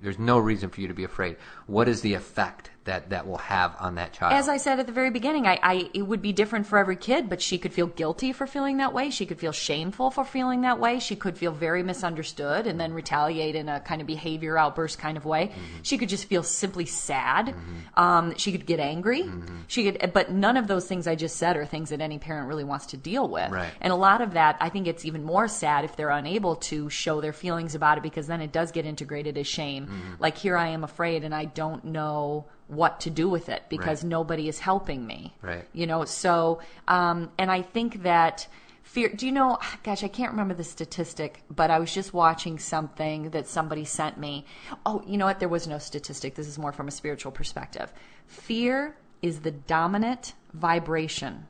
there's 0.02 0.20
no 0.20 0.38
reason 0.38 0.70
for 0.70 0.82
you 0.82 0.88
to 0.88 0.94
be 0.94 1.04
afraid 1.04 1.38
what 1.68 1.88
is 1.88 2.02
the 2.02 2.14
effect 2.14 2.70
that 2.86 3.12
that 3.12 3.28
will 3.28 3.38
have 3.38 3.76
on 3.80 3.96
that 3.96 4.12
child 4.12 4.34
As 4.34 4.50
I 4.50 4.58
said 4.58 4.80
at 4.80 4.88
the 4.88 4.92
very 4.92 5.12
beginning, 5.12 5.46
I, 5.46 5.60
I 5.62 5.90
it 5.94 6.02
would 6.02 6.22
be 6.22 6.34
different 6.34 6.66
for 6.66 6.80
every 6.80 6.96
kid, 6.96 7.30
but 7.30 7.42
she 7.42 7.60
could 7.60 7.74
feel 7.74 7.88
guilty 7.88 8.34
for 8.34 8.48
feeling 8.48 8.78
that 8.78 8.92
way. 8.92 9.12
She 9.12 9.26
could 9.28 9.40
feel 9.40 9.52
shameful 9.52 10.10
for 10.10 10.26
feeling 10.26 10.62
that 10.62 10.80
way. 10.80 11.00
She 11.00 11.16
could 11.16 11.38
feel 11.38 11.52
very 11.52 11.84
misunderstood 11.84 12.66
and 12.66 12.80
then 12.80 12.94
retaliate 12.94 13.56
in 13.56 13.70
a 13.70 13.80
kind 13.80 14.02
of 14.02 14.08
behavior 14.08 14.58
outburst 14.58 14.98
kind 14.98 15.16
of 15.16 15.26
way. 15.26 15.48
Mm-hmm. 15.48 15.82
She 15.84 15.98
could 16.00 16.10
just 16.10 16.26
feel 16.26 16.42
simply 16.42 16.86
sad. 16.86 17.54
Um, 17.96 18.36
she 18.38 18.52
could 18.52 18.66
get 18.66 18.80
angry. 18.80 19.24
Mm-hmm. 19.24 19.58
She 19.68 19.92
could, 19.92 20.12
but 20.14 20.32
none 20.32 20.58
of 20.58 20.68
those 20.68 20.88
things 20.88 21.06
I 21.06 21.16
just 21.16 21.36
said 21.36 21.58
are 21.58 21.66
things 21.66 21.90
that 21.90 22.02
any 22.02 22.18
parent 22.18 22.48
really 22.48 22.64
wants 22.64 22.88
to 22.88 22.98
deal 22.98 23.28
with. 23.28 23.52
Right. 23.52 23.72
And 23.80 23.94
a 23.94 23.96
lot 23.96 24.22
of 24.22 24.34
that, 24.34 24.58
I 24.60 24.70
think 24.70 24.88
it's 24.88 25.06
even 25.06 25.24
more 25.24 25.48
sad 25.48 25.86
if 25.86 25.96
they're 25.96 26.10
unable 26.10 26.56
to 26.56 26.90
show 26.90 27.22
their 27.22 27.34
feelings 27.34 27.76
about 27.76 27.98
it 27.98 28.04
because 28.04 28.26
then 28.26 28.42
it 28.42 28.52
does 28.52 28.72
get 28.72 28.86
integrated 28.86 29.38
as 29.38 29.46
shame. 29.46 29.86
Mm-hmm. 29.86 30.14
Like 30.20 30.38
here 30.38 30.58
I 30.58 30.70
am 30.70 30.84
afraid 30.84 31.24
and 31.24 31.36
I 31.36 31.46
don't 31.46 31.86
know 31.86 32.48
what 32.72 33.02
to 33.02 33.10
do 33.10 33.28
with 33.28 33.50
it 33.50 33.64
because 33.70 34.02
Right. 34.02 34.10
nobody 34.10 34.48
is 34.48 34.60
helping 34.60 35.06
me. 35.06 35.36
Right. 35.42 35.68
You 35.74 35.86
know, 35.86 36.06
so 36.06 36.60
um, 36.88 37.30
and 37.38 37.52
I 37.52 37.62
think 37.62 38.04
that 38.04 38.48
fear. 38.82 39.10
Do 39.10 39.26
you 39.26 39.32
know? 39.34 39.58
Gosh, 39.84 40.04
I 40.04 40.08
can't 40.08 40.32
remember 40.32 40.54
the 40.54 40.64
statistic, 40.64 41.44
but 41.50 41.70
I 41.70 41.80
was 41.80 41.94
just 41.94 42.14
watching 42.14 42.58
something 42.60 43.32
that 43.32 43.48
somebody 43.48 43.84
sent 43.84 44.18
me. 44.18 44.46
Oh, 44.86 45.04
you 45.06 45.18
know 45.18 45.26
what? 45.26 45.40
There 45.40 45.50
was 45.50 45.68
no 45.68 45.80
statistic. 45.80 46.36
This 46.36 46.48
is 46.48 46.58
more 46.58 46.72
from 46.72 46.88
a 46.88 46.92
spiritual 46.92 47.34
perspective. 47.34 47.92
Fear 48.26 48.96
is 49.22 49.42
the 49.42 49.52
dominant 49.52 50.34
vibration 50.54 51.48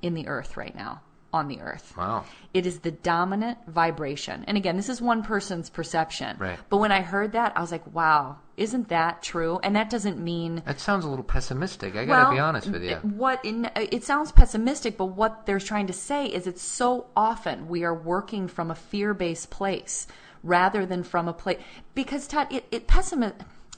in 0.00 0.14
the 0.14 0.26
earth 0.26 0.56
right 0.56 0.74
now. 0.74 1.02
On 1.32 1.48
the 1.48 1.60
earth. 1.60 1.94
wow 1.96 2.24
It 2.52 2.66
is 2.66 2.80
the 2.80 2.90
dominant 2.90 3.58
vibration. 3.68 4.44
And 4.48 4.56
again, 4.56 4.76
this 4.76 4.88
is 4.88 5.00
one 5.00 5.22
person's 5.22 5.70
perception. 5.70 6.36
Right. 6.38 6.58
But 6.68 6.78
when 6.78 6.90
I 6.90 7.02
heard 7.02 7.32
that, 7.32 7.52
I 7.56 7.60
was 7.60 7.70
like, 7.70 7.86
wow, 7.94 8.38
isn't 8.56 8.88
that 8.88 9.22
true? 9.22 9.60
And 9.62 9.76
that 9.76 9.90
doesn't 9.90 10.18
mean. 10.18 10.62
that 10.66 10.80
sounds 10.80 11.04
a 11.04 11.08
little 11.08 11.24
pessimistic 11.24 11.94
i 11.94 12.04
gotta 12.04 12.24
well, 12.24 12.32
be 12.32 12.38
honest 12.38 12.68
with 12.68 12.82
you 12.82 12.96
What 12.96 13.44
in, 13.44 13.70
it 13.76 14.04
sounds 14.04 14.32
pessimistic, 14.32 14.96
but 14.96 15.06
what 15.06 15.46
they're 15.46 15.60
trying 15.60 15.86
to 15.86 15.92
say 15.92 16.26
is 16.26 16.46
it's 16.46 16.62
so 16.62 17.06
often 17.16 17.68
we 17.68 17.84
are 17.84 17.94
working 17.94 18.48
from 18.48 18.70
a 18.70 18.74
fear-based 18.74 19.50
place 19.50 20.06
rather 20.42 20.86
than 20.86 21.02
from 21.02 21.28
a 21.28 21.32
place 21.32 21.58
because 21.94 22.26
Todd, 22.26 22.48
it, 22.50 22.66
it. 22.70 22.88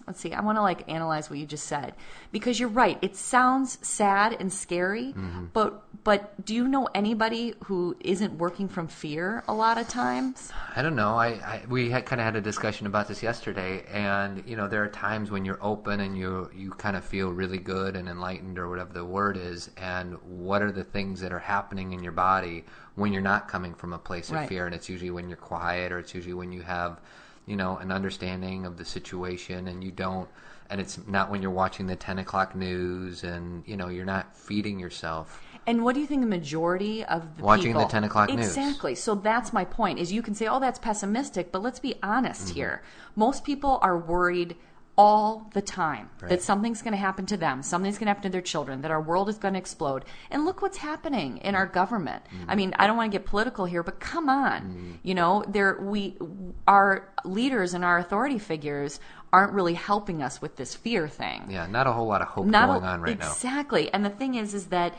Let's 0.07 0.21
see. 0.21 0.33
I 0.33 0.41
want 0.41 0.59
to 0.59 0.63
like 0.63 0.91
analyze 0.91 1.31
what 1.31 1.39
you 1.39 1.47
just 1.47 1.67
said 1.67 1.95
because 2.33 2.59
you're 2.59 2.69
right. 2.69 2.99
It 3.03 3.17
sounds 3.17 3.79
sad 3.87 4.37
and 4.41 4.53
scary, 4.53 5.13
Mm-hmm. 5.13 5.47
but 5.53 5.83
but 6.05 6.45
do 6.45 6.55
you 6.55 6.67
know 6.67 6.89
anybody 6.95 7.55
who 7.65 7.97
isn't 8.01 8.37
working 8.39 8.69
from 8.69 8.89
fear 8.89 9.45
a 9.47 9.55
lot 9.55 9.79
of 9.79 9.87
times? 9.89 10.51
I 10.75 10.83
don't 10.83 10.97
know. 10.97 11.15
I, 11.15 11.29
I 11.29 11.63
we 11.69 11.91
had 11.91 12.05
kind 12.07 12.21
of 12.21 12.25
had 12.25 12.35
a 12.35 12.41
discussion 12.41 12.87
about 12.89 13.07
this 13.09 13.23
yesterday, 13.23 13.85
and 13.93 14.43
you 14.47 14.57
know 14.57 14.67
there 14.69 14.83
are 14.83 14.89
times 14.89 15.31
when 15.31 15.45
you're 15.45 15.63
open 15.63 16.01
and 16.01 16.19
you 16.19 16.51
you 16.55 16.71
kind 16.71 16.97
of 16.97 17.05
feel 17.05 17.31
really 17.31 17.59
good 17.59 17.95
and 17.95 18.09
enlightened 18.09 18.59
or 18.59 18.69
whatever 18.69 18.93
the 18.93 19.05
word 19.05 19.37
is. 19.37 19.71
And 19.77 20.15
what 20.23 20.63
are 20.63 20.73
the 20.73 20.85
things 20.85 21.21
that 21.21 21.33
are 21.33 21.39
happening 21.39 21.93
in 21.93 22.03
your 22.03 22.13
body 22.13 22.65
when 22.97 23.13
you're 23.13 23.23
not 23.23 23.47
coming 23.49 23.75
from 23.75 23.93
a 23.93 23.99
place 23.99 24.29
of 24.31 24.35
Right. 24.37 24.49
fear? 24.49 24.67
And 24.67 24.75
it's 24.75 24.89
usually 24.89 25.11
when 25.11 25.29
you're 25.29 25.37
quiet, 25.37 25.93
or 25.93 25.99
it's 26.01 26.15
usually 26.15 26.35
when 26.35 26.51
you 26.53 26.63
have, 26.63 27.01
you 27.47 27.57
know, 27.57 27.77
an 27.79 27.91
understanding 27.93 28.67
of 28.67 28.77
the 28.77 28.85
situation, 28.85 29.69
and 29.69 29.83
you 29.83 29.91
don't. 29.91 30.29
And 30.71 30.81
it's 30.81 30.99
not 31.07 31.31
when 31.31 31.43
you're 31.43 31.51
watching 31.51 31.87
the 31.87 31.97
ten 31.97 32.19
o'clock 32.19 32.55
news, 32.55 33.25
and 33.25 33.63
you 33.67 33.77
know 33.77 33.89
you're 33.89 34.05
not 34.07 34.35
feeding 34.37 34.79
yourself. 34.81 35.43
And 35.67 35.85
what 35.85 35.95
do 35.95 36.01
you 36.01 36.07
think 36.07 36.23
the 36.23 36.27
majority 36.27 37.05
of 37.05 37.37
the 37.37 37.43
Watching 37.43 37.67
people 37.73 37.85
the 37.85 37.91
10 37.91 38.05
o'clock 38.05 38.29
news. 38.31 38.57
exactly? 38.57 38.95
So 38.95 39.15
that's 39.15 39.53
my 39.53 39.65
point. 39.65 39.99
Is 39.99 40.13
you 40.13 40.23
can 40.23 40.35
say, 40.35 40.47
"Oh, 40.47 40.61
that's 40.61 40.79
pessimistic," 40.79 41.53
but 41.53 41.63
let's 41.63 41.79
be 41.79 41.97
honest 42.03 42.47
Mm-hmm. 42.49 42.55
here. 42.55 42.83
Most 43.17 43.45
people 43.45 43.79
are 43.83 43.99
worried 43.99 44.57
all 45.03 45.51
the 45.53 45.63
time 45.63 46.09
that 46.29 46.43
something's 46.43 46.81
going 46.83 46.93
to 46.93 46.99
happen 47.09 47.27
to 47.27 47.37
them, 47.37 47.63
something's 47.63 47.99
going 47.99 48.07
to 48.07 48.11
happen 48.11 48.23
to 48.23 48.29
their 48.29 48.41
children, 48.41 48.83
that 48.83 48.91
our 48.91 49.01
world 49.01 49.29
is 49.29 49.37
going 49.37 49.55
to 49.55 49.59
explode. 49.59 50.05
And 50.31 50.45
look 50.45 50.63
what's 50.63 50.77
happening 50.79 51.39
in 51.39 51.55
our 51.57 51.67
government. 51.67 52.23
Mm-hmm. 52.27 52.51
I 52.51 52.55
mean, 52.55 52.75
I 52.79 52.87
don't 52.87 52.97
want 52.97 53.11
to 53.11 53.19
get 53.19 53.27
political 53.27 53.65
here, 53.65 53.83
but 53.83 53.99
come 53.99 54.29
on, 54.29 54.99
you 55.03 55.15
know, 55.15 55.45
there 55.49 55.77
we 55.81 56.17
our 56.69 57.09
leaders 57.25 57.75
and 57.75 57.85
our 57.85 57.99
authority 57.99 58.39
figures 58.39 59.01
aren't 59.33 59.53
really 59.53 59.75
helping 59.75 60.23
us 60.23 60.41
with 60.43 60.57
this 60.57 60.75
fear 60.75 61.09
thing 61.09 61.47
Yeah, 61.49 61.67
not 61.67 61.87
a 61.87 61.93
whole 61.93 62.07
lot 62.07 62.21
of 62.21 62.29
hope 62.29 62.47
not 62.47 62.69
going 62.69 62.85
a- 62.85 62.87
on 62.87 63.01
right 63.01 63.19
now. 63.19 63.31
exactly 63.31 63.91
and 63.95 64.05
the 64.05 64.11
thing 64.11 64.35
is 64.35 64.53
is 64.53 64.67
that 64.67 64.95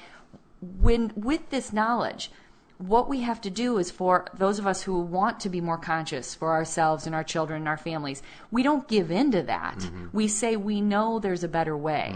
when 0.80 1.12
with 1.16 1.50
this 1.50 1.72
knowledge, 1.74 2.32
what 2.78 3.08
we 3.08 3.22
have 3.22 3.40
to 3.42 3.50
do 3.50 3.78
is 3.78 3.92
for 3.92 4.26
those 4.38 4.60
of 4.60 4.68
us 4.68 4.82
who 4.84 5.00
want 5.00 5.40
to 5.42 5.50
be 5.50 5.62
more 5.62 5.78
conscious 5.78 6.36
for 6.36 6.52
ourselves 6.52 7.06
and 7.06 7.16
our 7.16 7.24
children 7.24 7.60
and 7.62 7.68
our 7.68 7.78
families, 7.78 8.22
we 8.52 8.64
don't 8.64 8.88
give 8.88 9.12
in 9.12 9.32
to 9.32 9.44
that. 9.44 9.78
Mm-hmm. 9.78 10.08
We 10.12 10.28
say 10.28 10.56
we 10.58 10.82
know 10.82 11.20
there's 11.20 11.44
a 11.44 11.48
better 11.48 11.78
way. 11.78 12.16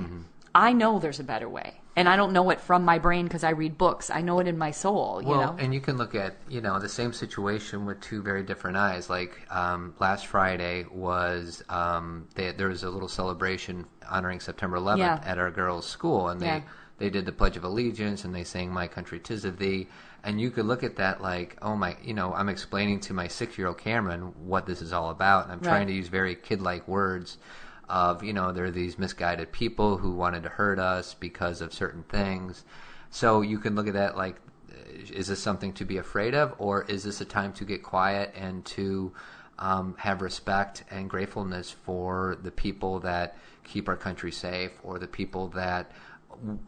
I 0.55 0.73
know 0.73 0.99
there's 0.99 1.19
a 1.19 1.23
better 1.23 1.47
way. 1.47 1.81
And 1.95 2.07
I 2.07 2.15
don't 2.15 2.31
know 2.31 2.51
it 2.51 2.61
from 2.61 2.85
my 2.85 2.99
brain 2.99 3.25
because 3.25 3.43
I 3.43 3.49
read 3.51 3.75
books. 3.75 4.11
I 4.11 4.21
know 4.21 4.37
it 4.39 4.47
in 4.47 4.55
my 4.55 4.69
soul, 4.69 5.19
you 5.21 5.29
Well, 5.29 5.53
know. 5.53 5.55
and 5.57 5.73
you 5.73 5.81
can 5.81 5.97
look 5.97 6.13
at 6.13 6.35
you 6.47 6.61
know 6.61 6.77
the 6.77 6.87
same 6.89 7.11
situation 7.11 7.87
with 7.87 7.99
two 8.01 8.21
very 8.21 8.43
different 8.43 8.77
eyes. 8.77 9.09
Like 9.09 9.35
um, 9.49 9.95
last 9.99 10.27
Friday 10.27 10.85
was 10.91 11.63
um, 11.69 12.27
they, 12.35 12.51
there 12.51 12.67
was 12.67 12.83
a 12.83 12.89
little 12.91 13.07
celebration 13.07 13.87
honoring 14.07 14.39
September 14.39 14.77
11th 14.77 14.97
Yeah. 14.99 15.19
at 15.25 15.39
our 15.39 15.49
girls' 15.49 15.87
school, 15.87 16.27
and 16.29 16.39
they 16.39 16.45
Yeah. 16.45 16.61
they 16.99 17.09
did 17.09 17.25
the 17.25 17.31
Pledge 17.31 17.57
of 17.57 17.63
Allegiance 17.63 18.23
and 18.25 18.33
they 18.35 18.43
sang 18.43 18.71
"My 18.71 18.85
Country 18.85 19.19
'Tis 19.19 19.43
of 19.43 19.57
Thee." 19.57 19.87
And 20.23 20.41
you 20.41 20.51
could 20.51 20.65
look 20.65 20.83
at 20.83 20.97
that 20.97 21.21
like, 21.21 21.57
oh 21.61 21.75
my, 21.75 21.95
you 22.03 22.13
know, 22.13 22.33
I'm 22.33 22.49
explaining 22.49 22.99
to 23.01 23.13
my 23.13 23.27
six-year-old 23.27 23.77
Cameron 23.77 24.33
what 24.45 24.65
this 24.65 24.81
is 24.81 24.91
all 24.91 25.09
about, 25.09 25.43
and 25.43 25.53
I'm 25.53 25.59
Right. 25.59 25.67
trying 25.67 25.87
to 25.87 25.93
use 25.93 26.07
very 26.07 26.35
kid-like 26.35 26.87
words 26.87 27.37
of 27.89 28.21
you 28.21 28.33
know 28.33 28.51
there 28.51 28.65
are 28.65 28.71
these 28.71 28.99
misguided 28.99 29.49
people 29.53 29.97
who 29.97 30.11
wanted 30.11 30.43
to 30.43 30.49
hurt 30.49 30.77
us 30.77 31.13
because 31.13 31.61
of 31.61 31.73
certain 31.73 32.03
things. 32.03 32.65
So 33.09 33.41
you 33.41 33.59
can 33.59 33.75
look 33.75 33.87
at 33.87 33.93
that 33.93 34.17
like 34.17 34.35
is 35.13 35.27
this 35.27 35.41
something 35.41 35.73
to 35.73 35.85
be 35.85 35.97
afraid 35.97 36.33
of? 36.35 36.53
Or 36.57 36.83
is 36.83 37.03
this 37.03 37.21
a 37.21 37.25
time 37.25 37.53
to 37.53 37.65
get 37.65 37.83
quiet 37.83 38.33
and 38.35 38.63
to 38.65 39.13
um, 39.59 39.95
have 39.99 40.21
respect 40.21 40.83
and 40.91 41.09
gratefulness 41.09 41.71
for 41.71 42.37
the 42.41 42.51
people 42.51 42.99
that 42.99 43.37
keep 43.63 43.89
our 43.89 43.97
country 43.97 44.31
safe 44.31 44.71
or 44.83 44.99
the 44.99 45.07
people 45.07 45.49
that 45.49 45.91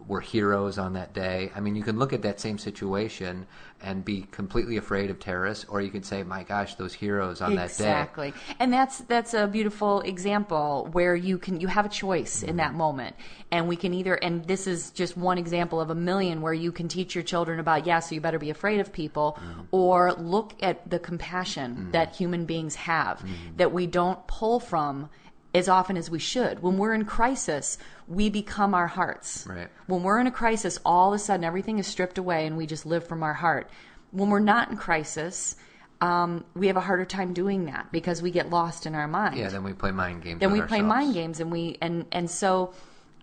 were 0.07 0.21
heroes 0.21 0.77
on 0.77 0.93
that 0.93 1.13
day. 1.13 1.51
I 1.55 1.59
mean 1.59 1.75
you 1.75 1.83
can 1.83 1.97
look 1.97 2.13
at 2.13 2.21
that 2.23 2.39
same 2.39 2.57
situation 2.57 3.45
and 3.81 4.03
be 4.03 4.23
completely 4.31 4.77
afraid 4.77 5.09
of 5.09 5.19
terrorists 5.19 5.65
or 5.69 5.81
you 5.81 5.89
can 5.89 6.03
say 6.03 6.23
my 6.23 6.43
gosh 6.43 6.75
those 6.75 6.93
heroes 6.93 7.41
on 7.41 7.55
that 7.55 7.69
day. 7.69 7.85
Exactly. 7.85 8.33
And 8.59 8.73
that's 8.73 8.99
that's 8.99 9.33
a 9.33 9.47
beautiful 9.47 10.01
example 10.01 10.89
where 10.91 11.15
you 11.15 11.37
can 11.37 11.59
you 11.59 11.67
have 11.67 11.85
a 11.85 11.89
choice 11.89 12.43
in 12.43 12.57
that 12.57 12.69
mm-hmm. 12.69 12.77
moment. 12.77 13.15
And 13.51 13.67
we 13.67 13.75
can 13.75 13.93
either 13.93 14.15
and 14.15 14.45
this 14.45 14.67
is 14.67 14.91
just 14.91 15.15
one 15.15 15.37
example 15.37 15.79
of 15.79 15.89
a 15.89 15.95
million 15.95 16.41
where 16.41 16.53
you 16.53 16.71
can 16.71 16.87
teach 16.87 17.15
your 17.15 17.23
children 17.23 17.59
about 17.59 17.85
yeah 17.85 17.99
so 17.99 18.15
you 18.15 18.21
better 18.21 18.39
be 18.39 18.49
afraid 18.49 18.79
of 18.79 18.91
people 18.91 19.37
mm-hmm. 19.39 19.61
or 19.71 20.13
look 20.13 20.55
at 20.61 20.89
the 20.89 20.99
compassion 20.99 21.75
mm-hmm. 21.75 21.91
that 21.91 22.15
human 22.15 22.45
beings 22.45 22.75
have 22.75 23.23
that 23.57 23.71
we 23.71 23.87
don't 23.87 24.25
pull 24.27 24.59
from 24.59 25.09
as 25.53 25.67
often 25.67 25.97
as 25.97 26.09
we 26.11 26.19
should 26.19 26.61
when 26.61 26.77
we're 26.77 26.93
in 26.93 27.03
crisis 27.05 27.77
we 28.07 28.29
become 28.29 28.73
our 28.75 28.87
hearts 28.87 29.45
Right. 29.47 29.67
when 29.87 30.03
we're 30.03 30.19
in 30.19 30.27
a 30.27 30.31
crisis, 30.31 30.79
all 30.85 31.13
of 31.13 31.15
a 31.15 31.19
sudden 31.19 31.43
everything 31.43 31.79
is 31.79 31.87
stripped 31.87 32.17
away 32.17 32.45
and 32.47 32.57
we 32.57 32.65
just 32.65 32.85
live 32.85 33.07
from 33.07 33.21
our 33.23 33.33
heart. 33.35 33.69
When 34.11 34.29
we're 34.29 34.39
not 34.39 34.69
in 34.71 34.77
crisis, 34.77 35.55
um, 36.01 36.43
we 36.55 36.67
have 36.67 36.77
a 36.77 36.81
harder 36.81 37.05
time 37.05 37.33
doing 37.33 37.65
that 37.65 37.91
because 37.91 38.21
we 38.21 38.31
get 38.31 38.49
lost 38.49 38.85
in 38.85 38.95
our 38.95 39.07
mind. 39.07 39.37
yeah 39.37 39.49
then 39.49 39.63
we 39.63 39.73
play 39.73 39.91
mind 39.91 40.23
games 40.23 40.39
then 40.39 40.51
we 40.51 40.61
play 40.61 40.81
mind 40.81 41.13
games 41.13 41.39
and 41.39 41.51
we 41.51 41.77
and 41.81 42.05
and 42.11 42.29
so 42.29 42.73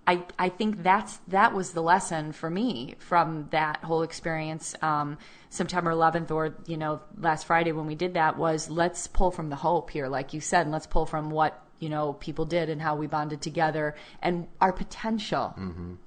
I, 0.08 0.22
I 0.38 0.50
think 0.50 0.84
that's 0.84 1.16
that 1.28 1.52
was 1.52 1.72
the 1.72 1.82
lesson 1.82 2.30
for 2.32 2.48
me 2.48 2.94
from 2.98 3.48
that 3.50 3.82
whole 3.82 4.02
experience 4.02 4.74
um, 4.82 5.18
September 5.50 5.90
11th 5.90 6.30
or 6.30 6.54
you 6.66 6.76
know 6.76 7.00
last 7.18 7.46
Friday 7.46 7.72
when 7.72 7.86
we 7.86 7.94
did 7.96 8.14
that 8.14 8.36
was 8.38 8.70
let's 8.70 9.06
pull 9.08 9.30
from 9.32 9.48
the 9.48 9.56
hope 9.56 9.90
here 9.90 10.06
like 10.08 10.32
you 10.32 10.40
said 10.40 10.62
and 10.62 10.70
let's 10.72 10.86
pull 10.86 11.06
from 11.06 11.30
what 11.30 11.60
you 11.78 11.88
know 11.88 12.14
people 12.14 12.44
did 12.44 12.68
and 12.68 12.80
how 12.80 12.96
we 12.96 13.06
bonded 13.06 13.40
together 13.40 13.94
and 14.22 14.46
our 14.60 14.72
potential 14.72 15.54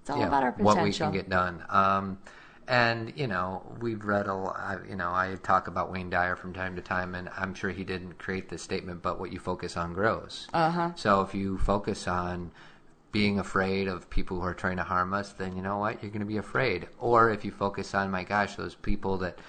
it's 0.02 0.10
all 0.10 0.24
about 0.24 0.44
our 0.44 0.52
potential 0.52 0.76
what 0.76 0.84
we 0.84 0.92
can 0.92 1.12
get 1.12 1.30
done. 1.30 1.64
Um, 1.70 2.18
and 2.70 3.12
you 3.16 3.26
know, 3.26 3.64
we've 3.82 4.06
read 4.06 4.28
a 4.28 4.34
lot. 4.34 4.88
You 4.88 4.96
know, 4.96 5.10
I 5.10 5.36
talk 5.42 5.68
about 5.68 5.92
Wayne 5.92 6.12
Dyer 6.12 6.36
from 6.36 6.54
time 6.54 6.76
to 6.76 6.82
time, 6.84 7.16
and 7.16 7.28
I'm 7.36 7.56
sure 7.56 7.72
he 7.72 7.84
didn't 7.84 8.20
create 8.20 8.48
this 8.48 8.62
statement, 8.62 9.02
but 9.02 9.20
what 9.20 9.34
you 9.34 9.40
focus 9.40 9.76
on 9.76 9.94
grows. 9.94 10.48
Uh-huh. 10.54 10.92
So 10.96 11.22
if 11.22 11.34
you 11.34 11.58
focus 11.58 12.08
on 12.08 12.52
being 13.12 13.40
afraid 13.40 13.88
of 13.88 14.08
people 14.12 14.40
who 14.40 14.46
are 14.46 14.54
trying 14.54 14.78
to 14.78 14.84
harm 14.84 15.16
us, 15.16 15.34
then 15.34 15.56
you 15.56 15.64
know 15.64 15.80
what? 15.80 16.04
You're 16.04 16.12
going 16.12 16.20
to 16.20 16.28
be 16.28 16.38
afraid. 16.38 16.88
Or 17.00 17.32
if 17.32 17.44
you 17.44 17.50
focus 17.50 17.96
on, 17.96 18.12
my 18.12 18.24
gosh, 18.24 18.56
those 18.56 18.76
people 18.76 19.18
that 19.18 19.40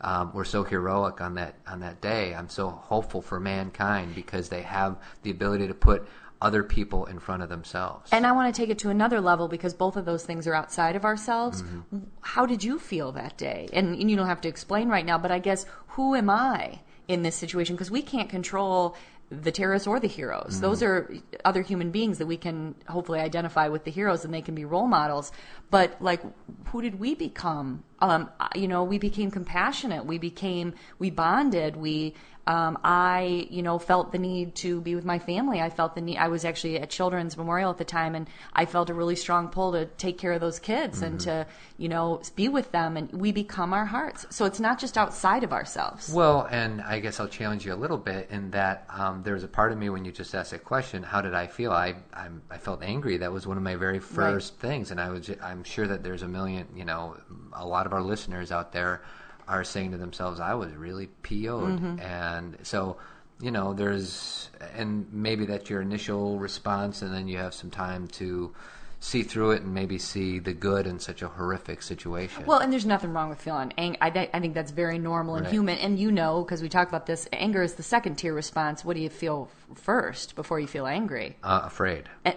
um, 0.00 0.32
were 0.32 0.44
so 0.44 0.64
heroic 0.64 1.20
on 1.20 1.34
that 1.34 1.56
on 1.66 1.80
that 1.80 2.00
day, 2.00 2.34
I'm 2.34 2.48
so 2.48 2.68
hopeful 2.68 3.22
for 3.22 3.40
mankind 3.40 4.14
because 4.14 4.48
they 4.48 4.62
have 4.62 4.96
the 5.22 5.30
ability 5.30 5.68
to 5.68 5.74
put 5.74 6.06
other 6.40 6.62
people 6.62 7.06
in 7.06 7.18
front 7.18 7.42
of 7.42 7.48
themselves. 7.48 8.10
And 8.12 8.26
I 8.26 8.32
want 8.32 8.54
to 8.54 8.60
take 8.60 8.70
it 8.70 8.78
to 8.80 8.90
another 8.90 9.20
level 9.20 9.48
because 9.48 9.74
both 9.74 9.96
of 9.96 10.04
those 10.04 10.24
things 10.24 10.46
are 10.46 10.54
outside 10.54 10.94
of 10.94 11.04
ourselves. 11.04 11.62
Mm-hmm. 11.62 11.98
How 12.20 12.46
did 12.46 12.62
you 12.62 12.78
feel 12.78 13.12
that 13.12 13.36
day? 13.36 13.68
And, 13.72 13.96
and 13.96 14.10
you 14.10 14.16
don't 14.16 14.26
have 14.26 14.40
to 14.42 14.48
explain 14.48 14.88
right 14.88 15.04
now, 15.04 15.18
but 15.18 15.32
I 15.32 15.40
guess 15.40 15.66
who 15.88 16.14
am 16.14 16.30
I 16.30 16.80
in 17.08 17.22
this 17.22 17.34
situation? 17.34 17.74
Because 17.74 17.90
we 17.90 18.02
can't 18.02 18.28
control 18.28 18.96
the 19.30 19.52
terrorists 19.52 19.86
or 19.86 20.00
the 20.00 20.08
heroes. 20.08 20.54
Mm-hmm. 20.54 20.60
Those 20.62 20.82
are 20.82 21.12
other 21.44 21.62
human 21.62 21.90
beings 21.90 22.18
that 22.18 22.26
we 22.26 22.36
can 22.36 22.74
hopefully 22.88 23.20
identify 23.20 23.68
with 23.68 23.84
the 23.84 23.90
heroes 23.90 24.24
and 24.24 24.32
they 24.32 24.42
can 24.42 24.54
be 24.54 24.64
role 24.64 24.86
models. 24.86 25.32
But 25.70 26.00
like, 26.00 26.22
who 26.66 26.80
did 26.80 26.98
we 26.98 27.14
become? 27.14 27.84
Um, 28.00 28.30
you 28.54 28.68
know, 28.68 28.84
we 28.84 28.98
became 28.98 29.30
compassionate. 29.30 30.06
We 30.06 30.18
became, 30.18 30.74
we 30.98 31.10
bonded. 31.10 31.76
We, 31.76 32.14
um, 32.48 32.78
I, 32.82 33.46
you 33.50 33.62
know, 33.62 33.78
felt 33.78 34.10
the 34.10 34.18
need 34.18 34.54
to 34.56 34.80
be 34.80 34.94
with 34.94 35.04
my 35.04 35.18
family. 35.18 35.60
I 35.60 35.68
felt 35.68 35.94
the 35.94 36.00
need. 36.00 36.16
I 36.16 36.28
was 36.28 36.46
actually 36.46 36.78
at 36.78 36.88
Children's 36.88 37.36
Memorial 37.36 37.70
at 37.70 37.76
the 37.76 37.84
time, 37.84 38.14
and 38.14 38.26
I 38.54 38.64
felt 38.64 38.88
a 38.88 38.94
really 38.94 39.16
strong 39.16 39.48
pull 39.48 39.72
to 39.72 39.84
take 39.84 40.16
care 40.16 40.32
of 40.32 40.40
those 40.40 40.58
kids 40.58 41.02
and 41.02 41.20
to, 41.20 41.46
you 41.76 41.90
know, 41.90 42.22
be 42.36 42.48
with 42.48 42.72
them. 42.72 42.96
And 42.96 43.12
we 43.12 43.32
become 43.32 43.74
our 43.74 43.84
hearts. 43.84 44.24
So 44.30 44.46
it's 44.46 44.60
not 44.60 44.78
just 44.78 44.96
outside 44.96 45.44
of 45.44 45.52
ourselves. 45.52 46.10
Well, 46.10 46.48
and 46.50 46.80
I 46.80 47.00
guess 47.00 47.20
I'll 47.20 47.28
challenge 47.28 47.66
you 47.66 47.74
a 47.74 47.76
little 47.76 47.98
bit 47.98 48.30
in 48.30 48.50
that 48.52 48.86
um, 48.88 49.22
there 49.24 49.34
was 49.34 49.44
a 49.44 49.48
part 49.48 49.70
of 49.70 49.76
me 49.76 49.90
when 49.90 50.06
you 50.06 50.10
just 50.10 50.34
asked 50.34 50.52
that 50.52 50.64
question. 50.64 51.02
How 51.02 51.20
did 51.20 51.34
I 51.34 51.48
feel? 51.48 51.70
I 51.70 51.96
I'm, 52.14 52.40
I 52.50 52.56
felt 52.56 52.82
angry. 52.82 53.18
That 53.18 53.30
was 53.30 53.46
one 53.46 53.58
of 53.58 53.62
my 53.62 53.74
very 53.74 53.98
first 53.98 54.56
things, 54.56 54.90
and 54.90 54.98
I 54.98 55.10
was 55.10 55.30
I'm 55.42 55.64
sure 55.64 55.86
that 55.86 56.02
there's 56.02 56.22
a 56.22 56.28
million. 56.28 56.66
You 56.74 56.86
know, 56.86 57.18
a 57.52 57.66
lot 57.66 57.84
of 57.84 57.92
our 57.92 58.02
listeners 58.02 58.50
out 58.50 58.72
there 58.72 59.02
are 59.48 59.64
saying 59.64 59.92
to 59.92 59.96
themselves, 59.96 60.38
"I 60.40 60.54
was 60.54 60.72
really 60.74 61.08
PO'd," 61.22 61.80
and 62.00 62.56
so 62.62 62.96
you 63.40 63.50
know, 63.52 63.72
there's 63.72 64.50
and 64.76 65.06
maybe 65.12 65.46
that's 65.46 65.70
your 65.70 65.80
initial 65.80 66.38
response, 66.38 67.02
and 67.02 67.14
then 67.14 67.28
you 67.28 67.38
have 67.38 67.54
some 67.54 67.70
time 67.70 68.08
to 68.08 68.52
see 69.00 69.22
through 69.22 69.52
it 69.52 69.62
and 69.62 69.72
maybe 69.72 69.96
see 69.96 70.40
the 70.40 70.52
good 70.52 70.84
in 70.84 70.98
such 70.98 71.22
a 71.22 71.28
horrific 71.28 71.80
situation. 71.82 72.44
Well, 72.46 72.58
and 72.58 72.72
there's 72.72 72.84
nothing 72.84 73.12
wrong 73.12 73.28
with 73.28 73.40
feeling 73.40 73.72
ang- 73.78 73.96
I, 74.00 74.10
th- 74.10 74.30
I 74.34 74.40
think 74.40 74.54
that's 74.54 74.72
very 74.72 74.98
normal 74.98 75.36
and 75.36 75.44
Right. 75.44 75.52
human. 75.52 75.78
And 75.78 76.00
you 76.00 76.10
know, 76.10 76.42
because 76.42 76.62
we 76.62 76.68
talked 76.68 76.90
about 76.90 77.06
this, 77.06 77.28
anger 77.32 77.62
is 77.62 77.74
the 77.74 77.84
second 77.84 78.16
tier 78.16 78.34
response. 78.34 78.84
What 78.84 78.96
do 78.96 79.00
you 79.00 79.08
feel 79.08 79.50
f- 79.70 79.78
first 79.78 80.34
before 80.34 80.58
you 80.58 80.66
feel 80.66 80.86
angry? 80.86 81.36
uh, 81.44 81.60
afraid. 81.62 82.08
And 82.24 82.34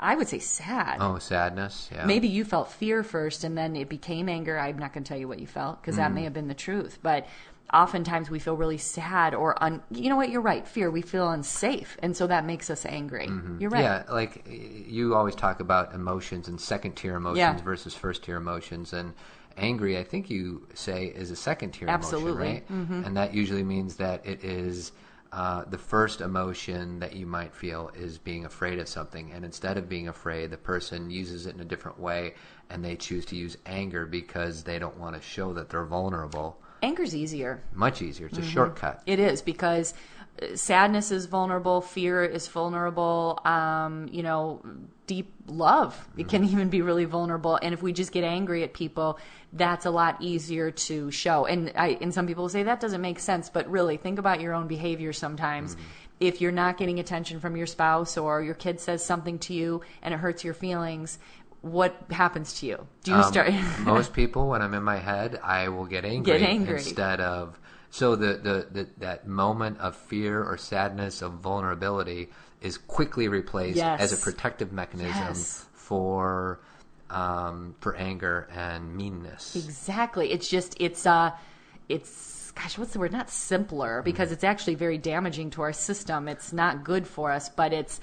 I 0.00 0.14
would 0.14 0.28
say 0.28 0.38
sad. 0.38 0.98
Oh, 1.00 1.18
sadness. 1.18 1.88
Yeah. 1.92 2.06
Maybe 2.06 2.28
you 2.28 2.44
felt 2.44 2.70
fear 2.70 3.02
first 3.02 3.44
and 3.44 3.58
then 3.58 3.74
it 3.76 3.88
became 3.88 4.28
anger. 4.28 4.58
I'm 4.58 4.78
not 4.78 4.92
going 4.92 5.04
to 5.04 5.08
tell 5.08 5.18
you 5.18 5.26
what 5.28 5.40
you 5.40 5.46
felt 5.46 5.80
because 5.80 5.94
Mm. 5.94 5.98
that 5.98 6.12
may 6.12 6.22
have 6.24 6.32
been 6.32 6.48
the 6.48 6.54
truth. 6.54 6.98
But 7.02 7.26
oftentimes 7.74 8.30
we 8.30 8.38
feel 8.38 8.56
really 8.56 8.78
sad 8.78 9.34
or, 9.34 9.62
un- 9.62 9.82
you 9.90 10.08
know 10.08 10.16
what, 10.16 10.30
you're 10.30 10.40
right, 10.40 10.66
fear. 10.66 10.90
We 10.90 11.02
feel 11.02 11.28
unsafe. 11.30 11.96
And 12.02 12.16
so 12.16 12.26
that 12.26 12.44
makes 12.46 12.70
us 12.70 12.86
angry. 12.86 13.26
You're 13.58 13.70
right. 13.70 13.84
Mm-hmm. 13.84 14.08
Yeah, 14.08 14.14
like 14.14 14.46
you 14.48 15.14
always 15.14 15.34
talk 15.34 15.60
about 15.60 15.92
emotions 15.94 16.48
and 16.48 16.60
second 16.60 16.92
tier 16.94 17.16
emotions 17.16 17.38
Yeah. 17.38 17.60
versus 17.62 17.94
first 17.94 18.22
tier 18.24 18.36
emotions, 18.36 18.92
and 18.92 19.12
angry, 19.56 19.98
I 19.98 20.04
think 20.04 20.30
you 20.30 20.66
say, 20.74 21.06
is 21.06 21.30
a 21.30 21.36
second 21.36 21.72
tier 21.72 21.88
Absolutely. 21.88 22.62
Mm-hmm. 22.70 22.72
emotion, 22.72 22.96
right? 23.00 23.06
And 23.06 23.16
that 23.16 23.34
usually 23.34 23.64
means 23.64 23.96
that 23.96 24.24
it 24.24 24.42
is 24.44 24.92
uh, 25.32 25.64
the 25.64 25.78
first 25.78 26.20
emotion 26.20 26.98
that 27.00 27.14
you 27.14 27.26
might 27.26 27.54
feel 27.54 27.90
is 27.94 28.18
being 28.18 28.44
afraid 28.44 28.78
of 28.78 28.88
something, 28.88 29.32
and 29.32 29.44
instead 29.44 29.76
of 29.76 29.88
being 29.88 30.08
afraid, 30.08 30.50
the 30.50 30.56
person 30.56 31.10
uses 31.10 31.46
it 31.46 31.54
in 31.54 31.60
a 31.60 31.64
different 31.64 31.98
way, 31.98 32.34
and 32.70 32.84
they 32.84 32.96
choose 32.96 33.24
to 33.26 33.36
use 33.36 33.56
anger 33.66 34.06
because 34.06 34.62
they 34.62 34.78
don't 34.78 34.96
want 34.96 35.14
to 35.14 35.22
show 35.22 35.52
that 35.52 35.68
they're 35.68 35.84
vulnerable. 35.84 36.60
Anger's 36.82 37.14
easier. 37.14 37.62
Much 37.74 38.00
easier. 38.02 38.28
Mm-hmm. 38.28 38.38
It's 38.38 38.48
a 38.48 38.50
shortcut. 38.50 39.02
It 39.06 39.18
is 39.18 39.42
because 39.42 39.94
uh, 40.40 40.56
sadness 40.56 41.10
is 41.10 41.26
vulnerable, 41.26 41.80
fear 41.80 42.24
is 42.24 42.46
vulnerable. 42.46 43.40
Um, 43.44 44.08
you 44.10 44.22
know, 44.22 44.62
deep 45.08 45.32
love 45.48 46.06
it 46.16 46.28
can 46.28 46.44
even 46.44 46.68
be 46.68 46.82
really 46.82 47.06
vulnerable. 47.06 47.58
And 47.60 47.72
if 47.74 47.82
we 47.82 47.92
just 47.92 48.12
get 48.12 48.22
angry 48.22 48.62
at 48.62 48.74
people, 48.74 49.18
that's 49.52 49.86
a 49.86 49.90
lot 49.90 50.18
easier 50.20 50.70
to 50.70 51.10
show. 51.10 51.46
And 51.46 51.72
I, 51.74 51.98
and 52.00 52.12
some 52.14 52.26
people 52.28 52.44
will 52.44 52.48
say 52.50 52.62
that 52.64 52.78
doesn't 52.78 53.00
make 53.00 53.18
sense, 53.18 53.48
but 53.48 53.68
really 53.68 53.96
think 53.96 54.18
about 54.20 54.40
your 54.40 54.54
own 54.54 54.68
behavior 54.68 55.12
sometimes. 55.12 55.76
If 56.20 56.40
you're 56.40 56.52
not 56.52 56.76
getting 56.76 57.00
attention 57.00 57.40
from 57.40 57.56
your 57.56 57.66
spouse 57.66 58.16
or 58.18 58.42
your 58.42 58.54
kid 58.54 58.78
says 58.80 59.04
something 59.04 59.38
to 59.40 59.54
you 59.54 59.80
and 60.02 60.12
it 60.12 60.18
hurts 60.18 60.44
your 60.44 60.54
feelings, 60.54 61.18
what 61.62 61.96
happens 62.10 62.60
to 62.60 62.66
you? 62.66 62.86
Do 63.02 63.12
you 63.12 63.16
Um, 63.16 63.24
start? 63.32 63.52
most 63.80 64.12
people, 64.12 64.48
when 64.48 64.60
I'm 64.62 64.74
in 64.74 64.82
my 64.84 64.98
head, 64.98 65.40
I 65.42 65.68
will 65.70 65.86
get 65.86 66.04
angry, 66.04 66.38
Get 66.38 66.42
angry. 66.48 66.74
instead 66.74 67.20
of. 67.20 67.58
So 67.90 68.16
the, 68.16 68.34
the, 68.34 68.66
the 68.70 68.88
that 68.98 69.26
moment 69.26 69.78
of 69.80 69.96
fear 69.96 70.44
or 70.44 70.58
sadness 70.58 71.22
of 71.22 71.32
vulnerability 71.34 72.28
is 72.60 72.78
quickly 72.78 73.28
replaced 73.28 73.76
Yes. 73.76 74.00
as 74.00 74.12
a 74.12 74.16
protective 74.16 74.72
mechanism 74.72 75.12
Yes. 75.14 75.66
for 75.74 76.60
um, 77.10 77.74
for 77.80 77.96
anger 77.96 78.48
and 78.54 78.94
meanness. 78.94 79.56
Exactly. 79.56 80.30
It's 80.30 80.48
just 80.48 80.76
it's 80.78 81.06
uh 81.06 81.30
it's 81.88 82.50
gosh, 82.52 82.76
what's 82.76 82.92
the 82.92 82.98
word? 82.98 83.12
Not 83.12 83.30
simpler 83.30 84.02
because 84.02 84.32
it's 84.32 84.44
actually 84.44 84.74
very 84.74 84.98
damaging 84.98 85.50
to 85.50 85.62
our 85.62 85.72
system. 85.72 86.28
It's 86.28 86.52
not 86.52 86.84
good 86.84 87.06
for 87.06 87.30
us, 87.32 87.48
but 87.48 87.72
it's 87.72 88.00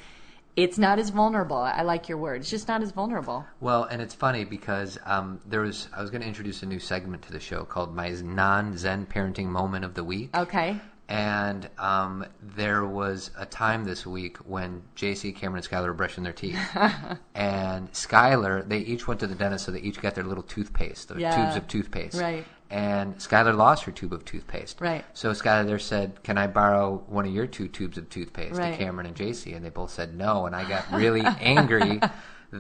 it's 0.56 0.78
not 0.78 1.00
as 1.00 1.10
vulnerable. 1.10 1.58
I 1.58 1.82
like 1.82 2.08
your 2.08 2.18
word. 2.18 2.42
It's 2.42 2.50
just 2.50 2.68
not 2.70 2.82
as 2.82 2.92
vulnerable. 2.92 3.46
Well, 3.60 3.84
and 3.84 4.02
it's 4.02 4.16
funny 4.16 4.46
because 4.46 4.98
um, 5.06 5.42
there 5.46 5.62
was 5.62 5.90
I 5.96 6.02
was 6.02 6.10
going 6.10 6.22
to 6.22 6.28
introduce 6.28 6.64
a 6.64 6.66
new 6.66 6.80
segment 6.80 7.24
to 7.24 7.32
the 7.34 7.42
show 7.42 7.64
called 7.66 7.94
my 7.94 8.10
non-Zen 8.10 9.06
parenting 9.08 9.48
moment 9.48 9.84
of 9.86 9.94
the 9.96 10.04
week. 10.04 10.36
Okay. 10.36 10.80
And 11.08 11.70
um, 11.78 12.26
there 12.42 12.84
was 12.86 13.30
a 13.38 13.46
time 13.46 13.84
this 13.86 14.06
week 14.08 14.38
when 14.38 14.82
JC, 14.96 15.36
Cameron, 15.36 15.64
and 15.64 15.72
Skylar 15.72 15.88
were 15.88 15.94
brushing 15.94 16.24
their 16.24 16.34
teeth. 16.34 16.58
and 17.36 17.92
Skylar, 17.92 18.68
they 18.68 18.80
each 18.80 19.08
went 19.08 19.20
to 19.20 19.28
the 19.28 19.36
dentist, 19.36 19.66
so 19.66 19.72
they 19.72 19.80
each 19.82 20.02
got 20.02 20.16
their 20.16 20.24
little 20.24 20.44
toothpaste, 20.44 21.10
their 21.10 21.20
Yeah. 21.20 21.36
tubes 21.36 21.56
of 21.58 21.68
toothpaste. 21.68 22.20
Right. 22.20 22.46
And 22.72 23.16
Skylar 23.18 23.56
lost 23.56 23.84
her 23.84 23.92
tube 23.92 24.14
of 24.14 24.26
toothpaste. 24.26 24.82
Right. 24.82 25.06
So 25.14 25.32
Skylar 25.32 25.80
said, 25.80 26.24
Can 26.24 26.40
I 26.40 26.48
borrow 26.48 27.04
one 27.08 27.26
of 27.28 27.32
your 27.32 27.46
two 27.46 27.68
tubes 27.68 28.00
of 28.00 28.10
toothpaste 28.10 28.58
Right. 28.58 28.72
to 28.72 28.78
Cameron 28.78 29.06
and 29.06 29.16
JC? 29.16 29.56
And 29.56 29.64
they 29.64 29.70
both 29.70 29.92
said 29.92 30.16
no. 30.18 30.48
And 30.48 30.56
I 30.56 30.68
got 30.68 30.92
really 30.92 31.22
angry 31.40 32.00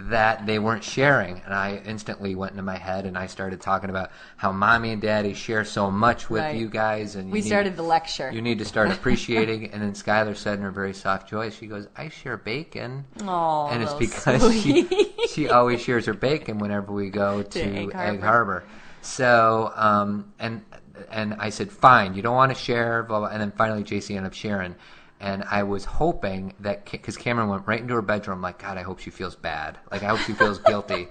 that 0.10 0.46
they 0.46 0.60
weren't 0.60 0.84
sharing. 0.84 1.42
And 1.46 1.54
I 1.54 1.82
instantly 1.86 2.36
went 2.36 2.52
into 2.52 2.64
my 2.64 2.78
head 2.78 3.06
and 3.06 3.18
I 3.18 3.28
started 3.28 3.62
talking 3.62 3.90
about 3.90 4.12
how 4.38 4.52
mommy 4.52 4.92
and 4.92 5.02
daddy 5.02 5.34
share 5.34 5.64
so 5.64 5.90
much 5.90 6.30
with 6.30 6.42
Right. 6.42 6.56
you 6.58 6.68
guys. 6.70 7.16
And 7.16 7.28
you 7.30 7.34
We 7.34 7.40
need- 7.42 7.48
started 7.48 7.76
the 7.78 7.84
lecture. 7.84 8.30
you 8.32 8.42
need 8.42 8.60
to 8.60 8.66
start 8.66 8.92
appreciating. 8.98 9.72
and 9.72 9.82
then 9.82 9.94
Skylar 9.94 10.36
said 10.36 10.58
in 10.58 10.64
her 10.64 10.72
very 10.72 10.94
soft 10.94 11.30
voice, 11.30 11.56
she 11.56 11.68
goes, 11.68 11.88
I 11.96 12.10
share 12.10 12.38
bacon. 12.38 13.06
Aw, 13.26 13.68
and 13.70 13.82
it's 13.84 13.94
because 13.94 14.42
she, 14.62 14.84
sweet. 14.86 15.12
she 15.30 15.50
always 15.50 15.82
shares 15.82 16.06
her 16.08 16.14
bacon 16.14 16.58
whenever 16.60 16.92
we 16.92 17.10
go 17.10 17.42
to, 17.44 17.62
Egg 17.62 17.76
Egg, 17.88 17.94
Harbor. 17.94 18.22
Harbor. 18.26 18.64
So, 19.02 19.72
um, 19.76 20.34
and 20.40 20.62
and 21.12 21.36
I 21.36 21.50
said, 21.50 21.72
fine, 21.72 22.14
you 22.16 22.22
don't 22.22 22.36
want 22.36 22.56
to 22.56 22.58
share, 22.58 23.04
blah, 23.04 23.20
blah. 23.20 23.28
And 23.28 23.42
then 23.42 23.52
finally, 23.52 23.84
JC 23.84 24.12
ended 24.16 24.28
up 24.28 24.34
sharing. 24.34 24.76
And 25.20 25.44
I 25.50 25.64
was 25.64 25.86
hoping 25.86 26.54
that, 26.60 26.90
because 26.92 27.18
Cameron 27.18 27.50
went 27.50 27.68
right 27.68 27.80
into 27.80 27.94
her 27.94 28.02
bedroom, 28.02 28.42
like, 28.42 28.60
God, 28.60 28.78
I 28.78 28.82
hope 28.82 29.00
she 29.00 29.10
feels 29.10 29.36
bad. 29.36 29.78
Like, 29.90 30.04
I 30.04 30.08
hope 30.08 30.20
she 30.20 30.34
feels 30.34 30.60
guilty. 30.68 31.08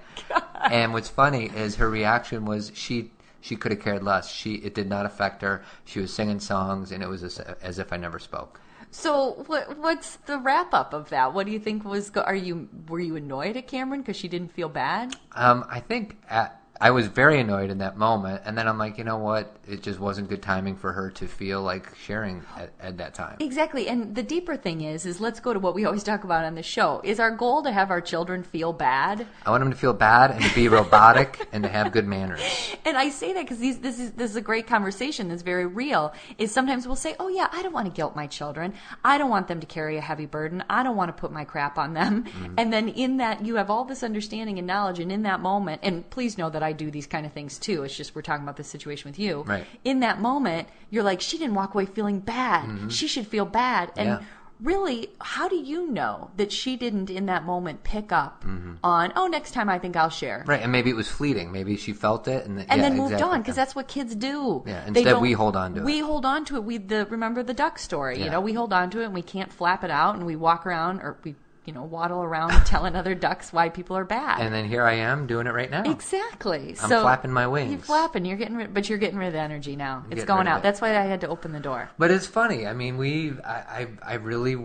And 0.70 0.92
what's 0.92 1.08
funny 1.08 1.46
is 1.46 1.76
her 1.76 1.88
reaction 1.88 2.44
was 2.44 2.70
she 2.74 3.10
she 3.40 3.56
could 3.56 3.72
have 3.72 3.80
cared 3.82 4.02
less. 4.02 4.30
She 4.30 4.54
it 4.54 4.74
did 4.74 4.88
not 4.88 5.04
affect 5.04 5.42
her. 5.42 5.62
She 5.84 6.00
was 6.00 6.12
singing 6.12 6.40
songs, 6.40 6.90
and 6.90 7.02
it 7.02 7.08
was 7.08 7.22
as, 7.22 7.38
as 7.38 7.78
if 7.78 7.92
I 7.92 7.98
never 7.98 8.18
spoke. 8.18 8.58
So 8.90 9.44
what 9.46 9.76
what's 9.76 10.16
the 10.16 10.38
wrap 10.38 10.72
up 10.72 10.94
of 10.94 11.10
that? 11.10 11.34
What 11.34 11.44
do 11.46 11.52
you 11.52 11.58
think 11.58 11.84
was 11.84 12.08
go- 12.08 12.22
are 12.22 12.34
you 12.34 12.68
were 12.88 13.00
you 13.00 13.16
annoyed 13.16 13.56
at 13.56 13.66
Cameron 13.66 14.00
because 14.00 14.16
she 14.16 14.28
didn't 14.28 14.52
feel 14.52 14.70
bad? 14.70 15.16
Um, 15.32 15.66
I 15.68 15.80
think 15.80 16.16
at, 16.30 16.62
I 16.84 16.90
was 16.90 17.06
very 17.06 17.40
annoyed 17.40 17.70
in 17.70 17.78
that 17.78 17.96
moment, 17.96 18.42
and 18.44 18.58
then 18.58 18.68
I'm 18.68 18.76
like, 18.76 18.98
you 18.98 19.04
know 19.04 19.16
what? 19.16 19.56
It 19.66 19.82
just 19.82 19.98
wasn't 19.98 20.28
good 20.28 20.42
timing 20.42 20.76
for 20.76 20.92
her 20.92 21.10
to 21.12 21.26
feel 21.26 21.62
like 21.62 21.96
sharing 21.96 22.42
at, 22.58 22.74
at 22.78 22.98
that 22.98 23.14
time. 23.14 23.38
Exactly. 23.40 23.88
And 23.88 24.14
the 24.14 24.22
deeper 24.22 24.54
thing 24.54 24.82
is 24.82 25.06
is 25.06 25.18
let's 25.18 25.40
go 25.40 25.54
to 25.54 25.58
what 25.58 25.74
we 25.74 25.86
always 25.86 26.02
talk 26.04 26.24
about 26.24 26.44
on 26.44 26.56
the 26.56 26.62
show. 26.62 27.00
Is 27.02 27.18
our 27.20 27.30
goal 27.30 27.62
to 27.62 27.72
have 27.72 27.90
our 27.90 28.02
children 28.02 28.42
feel 28.42 28.74
bad? 28.74 29.26
I 29.46 29.50
want 29.50 29.62
them 29.62 29.72
to 29.72 29.78
feel 29.78 29.94
bad 29.94 30.32
and 30.32 30.44
to 30.44 30.54
be 30.54 30.68
robotic 30.68 31.48
and 31.52 31.62
to 31.62 31.70
have 31.70 31.90
good 31.90 32.06
manners. 32.06 32.42
And 32.84 32.98
I 32.98 33.08
say 33.08 33.32
that 33.32 33.48
because 33.48 33.60
this 33.60 33.98
is 33.98 34.10
this 34.10 34.30
is 34.32 34.36
a 34.36 34.42
great 34.42 34.66
conversation 34.66 35.28
that's 35.28 35.40
very 35.40 35.64
real. 35.64 36.12
Is 36.36 36.52
sometimes 36.52 36.86
we'll 36.86 36.96
say, 36.96 37.16
"Oh 37.18 37.28
yeah, 37.28 37.48
I 37.50 37.62
don't 37.62 37.72
want 37.72 37.86
to 37.86 37.94
guilt 37.94 38.14
my 38.14 38.26
children. 38.26 38.74
I 39.02 39.16
don't 39.16 39.30
want 39.30 39.48
them 39.48 39.60
to 39.60 39.66
carry 39.66 39.96
a 39.96 40.02
heavy 40.02 40.26
burden. 40.26 40.62
I 40.68 40.82
don't 40.82 40.96
want 40.96 41.08
to 41.16 41.18
put 41.18 41.32
my 41.32 41.46
crap 41.46 41.78
on 41.78 41.94
them." 41.94 42.24
Mm-hmm. 42.24 42.54
And 42.58 42.70
then 42.70 42.90
in 42.90 43.16
that 43.16 43.46
you 43.46 43.54
have 43.54 43.70
all 43.70 43.86
this 43.86 44.02
understanding 44.02 44.58
and 44.58 44.66
knowledge, 44.66 45.00
and 45.00 45.10
in 45.10 45.22
that 45.22 45.40
moment, 45.40 45.80
and 45.82 46.08
please 46.10 46.36
know 46.36 46.50
that 46.50 46.62
I 46.62 46.73
do 46.74 46.90
these 46.90 47.06
kind 47.06 47.24
of 47.26 47.32
things 47.32 47.58
too. 47.58 47.82
It's 47.84 47.96
just 47.96 48.14
we're 48.14 48.22
talking 48.22 48.42
about 48.44 48.56
this 48.56 48.68
situation 48.68 49.10
with 49.10 49.18
you. 49.18 49.42
Right. 49.42 49.66
In 49.84 50.00
that 50.00 50.20
moment, 50.20 50.68
you're 50.90 51.04
like, 51.04 51.20
"She 51.20 51.38
didn't 51.38 51.54
walk 51.54 51.74
away 51.74 51.86
feeling 51.86 52.20
bad. 52.20 52.92
She 52.92 53.08
should 53.08 53.26
feel 53.26 53.44
bad." 53.46 53.92
And 53.96 54.08
Mm-hmm. 54.08 54.22
Yeah. 54.22 54.28
really, 54.60 55.08
how 55.20 55.48
do 55.48 55.56
you 55.56 55.90
know 55.90 56.30
that 56.36 56.52
she 56.52 56.76
didn't 56.76 57.10
in 57.10 57.26
that 57.26 57.44
moment 57.44 57.82
pick 57.82 58.12
up 58.12 58.44
Mm-hmm. 58.44 58.74
on, 58.84 59.12
"Oh, 59.16 59.26
next 59.26 59.50
time 59.52 59.68
I 59.68 59.78
think 59.78 59.96
I'll 59.96 60.10
share." 60.10 60.44
Right, 60.46 60.62
and 60.62 60.70
maybe 60.70 60.90
it 60.90 60.96
was 60.96 61.08
fleeting. 61.08 61.50
Maybe 61.52 61.76
she 61.76 61.92
felt 61.92 62.28
it, 62.28 62.46
and, 62.46 62.60
and 62.60 62.68
yeah, 62.68 62.76
then 62.76 62.96
moved 62.96 63.12
exactly. 63.12 63.34
on 63.34 63.40
because 63.42 63.56
that's 63.56 63.74
what 63.74 63.88
kids 63.88 64.14
do. 64.14 64.62
Yeah, 64.66 64.86
instead 64.86 65.20
we 65.20 65.32
hold 65.32 65.56
on 65.56 65.74
to 65.74 65.80
it. 65.80 65.84
We 65.84 65.98
hold 66.00 66.24
on 66.24 66.44
to 66.46 66.56
it. 66.56 66.64
We 66.64 66.78
the 66.78 67.04
remember 67.06 67.42
the 67.42 67.54
duck 67.54 67.78
story. 67.78 68.22
You 68.22 68.30
know, 68.30 68.40
we 68.40 68.52
hold 68.52 68.72
on 68.72 68.90
to 68.90 69.00
it 69.00 69.06
and 69.06 69.14
we 69.14 69.22
can't 69.22 69.52
flap 69.52 69.82
it 69.84 69.90
out, 69.90 70.14
and 70.14 70.24
we 70.24 70.36
walk 70.36 70.66
around 70.66 71.00
or 71.00 71.16
we 71.24 71.34
you 71.66 71.72
know 71.72 71.82
waddle 71.84 72.22
around 72.22 72.64
telling 72.66 72.96
other 72.96 73.14
ducks 73.14 73.52
why 73.52 73.68
people 73.68 73.96
are 73.96 74.04
bad. 74.04 74.40
And 74.40 74.52
then 74.54 74.66
here 74.66 74.84
I 74.84 74.94
am 74.94 75.26
doing 75.26 75.46
it 75.46 75.52
right 75.52 75.70
now. 75.70 75.82
exactly. 75.90 76.70
I'm 76.82 76.88
so 76.88 77.02
flapping 77.02 77.32
my 77.32 77.46
wings. 77.46 77.70
You're 77.70 77.80
flapping. 77.80 78.24
You're 78.24 78.36
getting 78.36 78.56
rid, 78.56 78.74
but 78.74 78.88
you're 78.88 78.98
getting 78.98 79.18
rid 79.18 79.28
of 79.28 79.32
the 79.32 79.40
energy 79.40 79.76
now. 79.76 80.04
It's 80.10 80.24
going 80.24 80.46
out. 80.46 80.58
it. 80.58 80.62
That's 80.62 80.80
why 80.80 80.90
I 80.90 81.02
had 81.02 81.20
to 81.22 81.28
open 81.28 81.52
the 81.52 81.60
door. 81.60 81.90
But 81.98 82.10
it's 82.10 82.26
funny. 82.26 82.66
I 82.66 82.74
mean, 82.74 82.96
we, 82.96 83.32
I, 83.44 83.54
I, 83.54 83.86
I 84.02 84.14
really, 84.14 84.56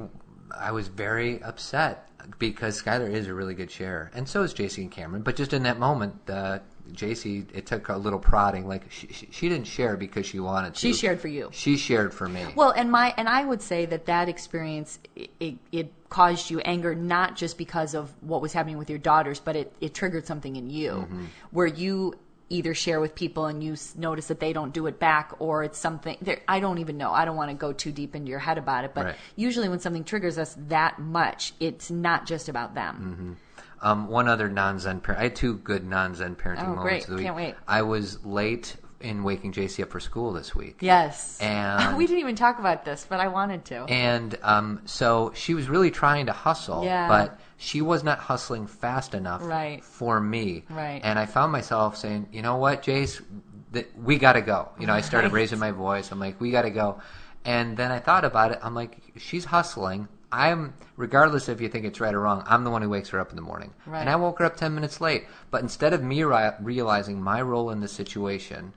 I 0.56 0.72
was 0.72 0.88
very 0.88 1.42
upset 1.44 2.10
because 2.38 2.82
Skylar 2.82 3.12
is 3.12 3.28
a 3.28 3.34
really 3.34 3.56
good 3.56 3.72
sharer, 3.72 4.12
and 4.14 4.28
so 4.28 4.44
is 4.44 4.54
JC 4.54 4.80
and 4.80 4.92
Cameron. 4.92 5.24
But 5.24 5.36
just 5.36 5.54
in 5.54 5.64
that 5.64 5.80
moment, 5.80 6.16
uh, 6.30 6.60
JC, 6.92 7.46
it 7.54 7.66
took 7.66 7.90
a 7.90 7.98
little 7.98 8.20
prodding. 8.20 8.68
Like 8.68 8.92
she, 8.92 9.08
she, 9.08 9.28
she 9.32 9.50
didn't 9.50 9.68
share 9.68 9.98
because 9.98 10.26
she 10.26 10.40
wanted 10.40 10.76
to. 10.76 10.80
She 10.80 10.94
shared 10.94 11.20
for 11.20 11.28
you. 11.28 11.50
She 11.52 11.78
shared 11.78 12.14
for 12.14 12.28
me. 12.28 12.46
Well, 12.56 12.72
and 12.72 12.92
my 12.92 13.14
and 13.18 13.28
I 13.28 13.46
would 13.46 13.62
say 13.62 13.86
that 13.88 14.06
that 14.06 14.30
experience 14.30 15.00
it, 15.16 15.58
it 15.72 15.88
caused 16.10 16.50
you 16.50 16.60
anger 16.62 16.96
not 16.96 17.36
just 17.36 17.58
because 17.58 17.94
of 17.94 18.12
what 18.22 18.42
was 18.42 18.52
happening 18.54 18.78
with 18.78 18.90
your 18.90 19.00
daughters, 19.00 19.40
but 19.40 19.56
it, 19.56 19.72
it 19.80 19.94
triggered 19.94 20.26
something 20.26 20.56
in 20.56 20.70
you 20.70 20.92
Mm-hmm. 20.92 21.26
where 21.52 21.68
you 21.68 22.16
either 22.52 22.74
share 22.74 23.00
with 23.00 23.14
people 23.14 23.46
and 23.46 23.64
you 23.64 23.76
notice 23.96 24.28
that 24.30 24.40
they 24.40 24.52
don't 24.54 24.74
do 24.74 24.88
it 24.88 24.98
back, 25.00 25.34
or 25.38 25.64
it's 25.64 25.78
something. 25.78 26.18
I 26.48 26.60
don't 26.60 26.80
even 26.80 26.98
know. 26.98 27.12
I 27.12 27.24
don't 27.24 27.36
want 27.36 27.52
to 27.52 27.56
go 27.56 27.72
too 27.74 27.92
deep 27.92 28.16
into 28.16 28.28
your 28.32 28.40
head 28.40 28.58
about 28.58 28.86
it, 28.86 28.96
but 28.96 29.06
Right. 29.06 29.16
usually 29.36 29.70
when 29.70 29.80
something 29.80 30.04
triggers 30.04 30.40
us 30.40 30.56
that 30.68 30.98
much, 30.98 31.54
it's 31.60 31.92
not 31.92 32.26
just 32.26 32.50
about 32.50 32.74
them. 32.74 33.38
Um, 33.84 34.08
one 34.08 34.28
other 34.28 34.50
non-Zen 34.50 35.02
parent. 35.02 35.20
I 35.20 35.24
had 35.26 35.36
two 35.36 35.58
good 35.58 35.86
non-Zen 35.88 36.36
parenting 36.38 36.64
Oh, 36.64 36.76
moments 36.76 36.82
great. 36.82 37.04
of 37.04 37.10
the 37.12 37.16
week. 37.18 37.26
Can't 37.26 37.36
wait. 37.36 37.56
I 37.68 37.84
was 37.84 38.26
late 38.26 38.76
in 39.02 39.24
waking 39.24 39.54
JC 39.54 39.84
up 39.84 39.90
for 39.90 40.00
school 40.00 40.34
this 40.34 40.54
week. 40.56 40.78
Yes, 40.82 41.40
And- 41.42 41.98
we 41.98 42.06
didn't 42.06 42.20
even 42.20 42.36
talk 42.36 42.60
about 42.60 42.84
this, 42.86 43.06
but 43.10 43.20
I 43.20 43.28
wanted 43.30 43.66
to. 43.66 43.86
And 43.86 44.38
um, 44.44 44.82
so 44.86 45.32
she 45.36 45.54
was 45.54 45.70
really 45.70 45.92
trying 45.92 46.26
to 46.26 46.34
hustle, 46.34 46.84
Yeah. 46.84 47.08
but 47.08 47.40
she 47.58 47.82
was 47.82 48.04
not 48.04 48.20
hustling 48.20 48.68
fast 48.68 49.14
enough 49.14 49.42
Right. 49.44 49.84
for 49.84 50.20
me. 50.20 50.66
Right. 50.70 51.00
And 51.04 51.18
I 51.18 51.26
found 51.26 51.52
myself 51.52 51.98
saying, 51.98 52.28
you 52.32 52.42
know 52.42 52.58
what, 52.58 52.84
Jace, 52.84 53.22
we 53.96 54.18
got 54.18 54.34
to 54.34 54.42
go. 54.42 54.70
You 54.80 54.88
know, 54.88 54.94
I 54.94 55.02
started 55.02 55.28
Right. 55.28 55.42
raising 55.42 55.60
my 55.60 55.72
voice. 55.72 56.12
I'm 56.12 56.20
like, 56.20 56.40
we 56.42 56.52
got 56.52 56.64
to 56.64 56.70
go. 56.72 57.00
And 57.46 57.78
then 57.78 57.92
I 57.92 58.00
thought 58.00 58.26
about 58.26 58.52
it. 58.52 58.60
I'm 58.62 58.76
like, 58.76 58.98
she's 59.18 59.46
hustling. 59.46 60.08
I'm, 60.32 60.74
regardless 60.96 61.50
if 61.50 61.60
you 61.62 61.70
think 61.70 61.86
it's 61.86 62.00
right 62.00 62.14
or 62.14 62.20
wrong, 62.20 62.44
I'm 62.46 62.64
the 62.64 62.70
one 62.70 62.82
who 62.82 62.90
wakes 62.90 63.10
her 63.10 63.20
up 63.20 63.30
in 63.32 63.36
the 63.36 63.42
morning. 63.42 63.74
Right. 63.88 64.02
And 64.02 64.10
I 64.10 64.16
woke 64.16 64.40
her 64.40 64.46
up 64.46 64.58
10 64.58 64.76
minutes 64.76 65.02
late. 65.02 65.26
But 65.50 65.62
instead 65.62 65.94
of 65.94 66.04
me 66.04 66.24
ri- 66.24 66.52
realizing 66.62 67.22
my 67.22 67.42
role 67.42 67.72
in 67.72 67.80
the 67.80 67.88
situation, 67.88 68.74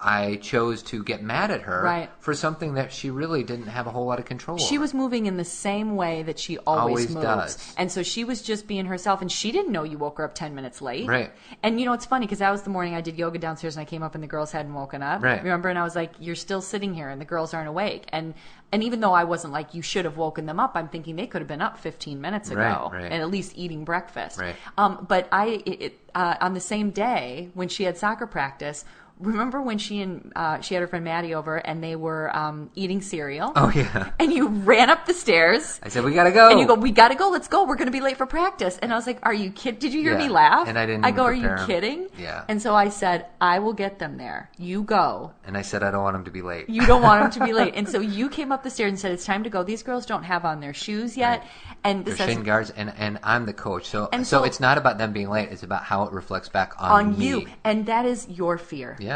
I 0.00 0.36
chose 0.36 0.82
to 0.84 1.02
get 1.02 1.22
mad 1.22 1.50
at 1.50 1.62
her 1.62 1.82
Right. 1.82 2.10
for 2.20 2.32
something 2.34 2.74
that 2.74 2.92
she 2.92 3.10
really 3.10 3.42
didn't 3.42 3.66
have 3.66 3.86
a 3.88 3.90
whole 3.90 4.06
lot 4.06 4.20
of 4.20 4.26
control 4.26 4.56
She 4.56 4.76
over. 4.76 4.82
was 4.82 4.94
moving 4.94 5.26
in 5.26 5.36
the 5.36 5.44
same 5.44 5.96
way 5.96 6.22
that 6.22 6.38
she 6.38 6.56
always, 6.58 7.06
Always 7.06 7.10
moves. 7.10 7.24
does. 7.26 7.74
And 7.76 7.90
so 7.90 8.04
she 8.04 8.22
was 8.22 8.40
just 8.40 8.68
being 8.68 8.86
herself, 8.86 9.20
and 9.22 9.30
she 9.32 9.50
didn't 9.50 9.72
know 9.72 9.82
you 9.82 9.98
woke 9.98 10.18
her 10.18 10.24
up 10.24 10.34
10 10.36 10.54
minutes 10.54 10.80
late. 10.80 11.08
Right. 11.08 11.32
And 11.64 11.80
you 11.80 11.86
know, 11.86 11.94
it's 11.94 12.06
funny 12.06 12.26
because 12.26 12.38
that 12.38 12.50
was 12.52 12.62
the 12.62 12.70
morning 12.70 12.94
I 12.94 13.00
did 13.00 13.18
yoga 13.18 13.38
downstairs, 13.40 13.76
and 13.76 13.82
I 13.82 13.84
came 13.86 14.02
up, 14.04 14.14
and 14.14 14.22
the 14.22 14.28
girls 14.28 14.52
hadn't 14.52 14.72
woken 14.72 15.02
up. 15.02 15.22
Right. 15.22 15.42
Remember? 15.42 15.68
And 15.68 15.78
I 15.78 15.82
was 15.82 15.96
like, 15.96 16.12
You're 16.20 16.36
still 16.36 16.60
sitting 16.60 16.94
here, 16.94 17.08
and 17.08 17.20
the 17.20 17.24
girls 17.24 17.52
aren't 17.52 17.68
awake. 17.68 18.04
And 18.10 18.34
and 18.70 18.84
even 18.84 19.00
though 19.00 19.14
I 19.14 19.24
wasn't 19.24 19.52
like, 19.52 19.74
You 19.74 19.82
should 19.82 20.04
have 20.04 20.16
woken 20.16 20.46
them 20.46 20.60
up, 20.60 20.72
I'm 20.76 20.88
thinking 20.88 21.16
they 21.16 21.26
could 21.26 21.40
have 21.40 21.48
been 21.48 21.62
up 21.62 21.76
15 21.78 22.20
minutes 22.20 22.50
ago 22.50 22.60
Right, 22.92 23.02
right. 23.02 23.12
and 23.12 23.20
at 23.22 23.30
least 23.30 23.54
eating 23.56 23.84
breakfast. 23.84 24.38
Right. 24.38 24.54
Um, 24.76 25.06
but 25.08 25.26
I, 25.32 25.62
it, 25.66 25.82
it, 25.82 25.98
uh, 26.14 26.36
on 26.40 26.54
the 26.54 26.60
same 26.60 26.90
day 26.90 27.50
when 27.54 27.68
she 27.68 27.84
had 27.84 27.96
soccer 27.98 28.26
practice, 28.26 28.84
remember 29.20 29.60
when 29.60 29.78
she 29.78 30.00
and 30.00 30.32
uh, 30.36 30.60
she 30.60 30.74
had 30.74 30.80
her 30.80 30.86
friend 30.86 31.04
Maddie 31.04 31.34
over 31.34 31.56
and 31.56 31.82
they 31.82 31.96
were 31.96 32.34
um, 32.36 32.70
eating 32.74 33.00
cereal? 33.00 33.52
Oh, 33.56 33.70
yeah. 33.74 34.10
And 34.18 34.32
you 34.32 34.48
ran 34.48 34.90
up 34.90 35.06
the 35.06 35.14
stairs. 35.14 35.80
I 35.82 35.88
said, 35.88 36.04
we 36.04 36.12
got 36.14 36.24
to 36.24 36.30
go. 36.32 36.50
And 36.50 36.60
you 36.60 36.66
go, 36.66 36.74
we 36.74 36.90
gotta 36.90 37.14
go. 37.14 37.30
Let's 37.30 37.48
go. 37.48 37.64
We're 37.64 37.76
gonna 37.76 37.90
be 37.90 38.00
late 38.00 38.16
for 38.16 38.26
practice. 38.26 38.78
And 38.80 38.92
I 38.92 38.96
was 38.96 39.06
like, 39.06 39.18
Are 39.22 39.34
you 39.34 39.50
kidding? 39.50 39.80
Did 39.80 39.92
you 39.94 40.02
hear 40.02 40.12
Yeah. 40.12 40.26
me 40.26 40.28
laugh? 40.28 40.68
And 40.68 40.78
I 40.78 40.86
didn't 40.86 41.04
I 41.04 41.10
go, 41.10 41.24
Are 41.24 41.34
you 41.34 41.54
kidding? 41.66 42.08
Yeah. 42.18 42.44
And 42.48 42.60
so 42.60 42.74
I 42.74 42.88
said, 42.88 43.26
I 43.40 43.58
will 43.58 43.72
get 43.72 43.98
them 43.98 44.16
there. 44.18 44.50
You 44.58 44.82
go. 44.82 45.32
And 45.44 45.56
I 45.56 45.62
said, 45.62 45.82
I 45.82 45.90
don't 45.90 46.02
want 46.02 46.14
them 46.14 46.24
to 46.24 46.30
be 46.30 46.42
late. 46.42 46.68
You 46.68 46.86
don't 46.86 47.02
want 47.02 47.22
them 47.22 47.30
to 47.40 47.46
be 47.46 47.52
late. 47.52 47.74
And 47.78 47.88
so 47.88 48.00
you 48.00 48.28
came 48.28 48.50
up 48.50 48.62
the 48.64 48.70
stairs 48.70 48.90
and 48.90 48.98
said, 48.98 49.12
It's 49.12 49.24
time 49.24 49.44
to 49.44 49.50
go. 49.50 49.62
These 49.62 49.82
girls 49.82 50.06
don't 50.06 50.24
have 50.24 50.44
on 50.44 50.60
their 50.60 50.74
shoes 50.74 51.16
yet. 51.16 51.40
Right. 51.40 51.48
And 51.84 52.04
They're 52.04 52.16
shin 52.16 52.42
guards, 52.42 52.70
and, 52.70 52.92
and 52.96 53.18
I'm 53.22 53.46
the 53.46 53.52
coach. 53.52 53.86
So, 53.86 54.08
so 54.12 54.22
so- 54.24 54.44
it's 54.44 54.58
not 54.60 54.78
about 54.78 54.98
them 54.98 55.12
being 55.12 55.30
late. 55.30 55.48
It's 55.50 55.62
about 55.62 55.84
how 55.84 56.02
it 56.04 56.12
reflects 56.12 56.48
back 56.48 56.72
on, 56.78 56.90
on 57.14 57.20
you. 57.20 57.46
And 57.64 57.86
that 57.86 58.04
is 58.04 58.28
your 58.28 58.58
fear. 58.58 58.96
Yeah. 58.98 59.07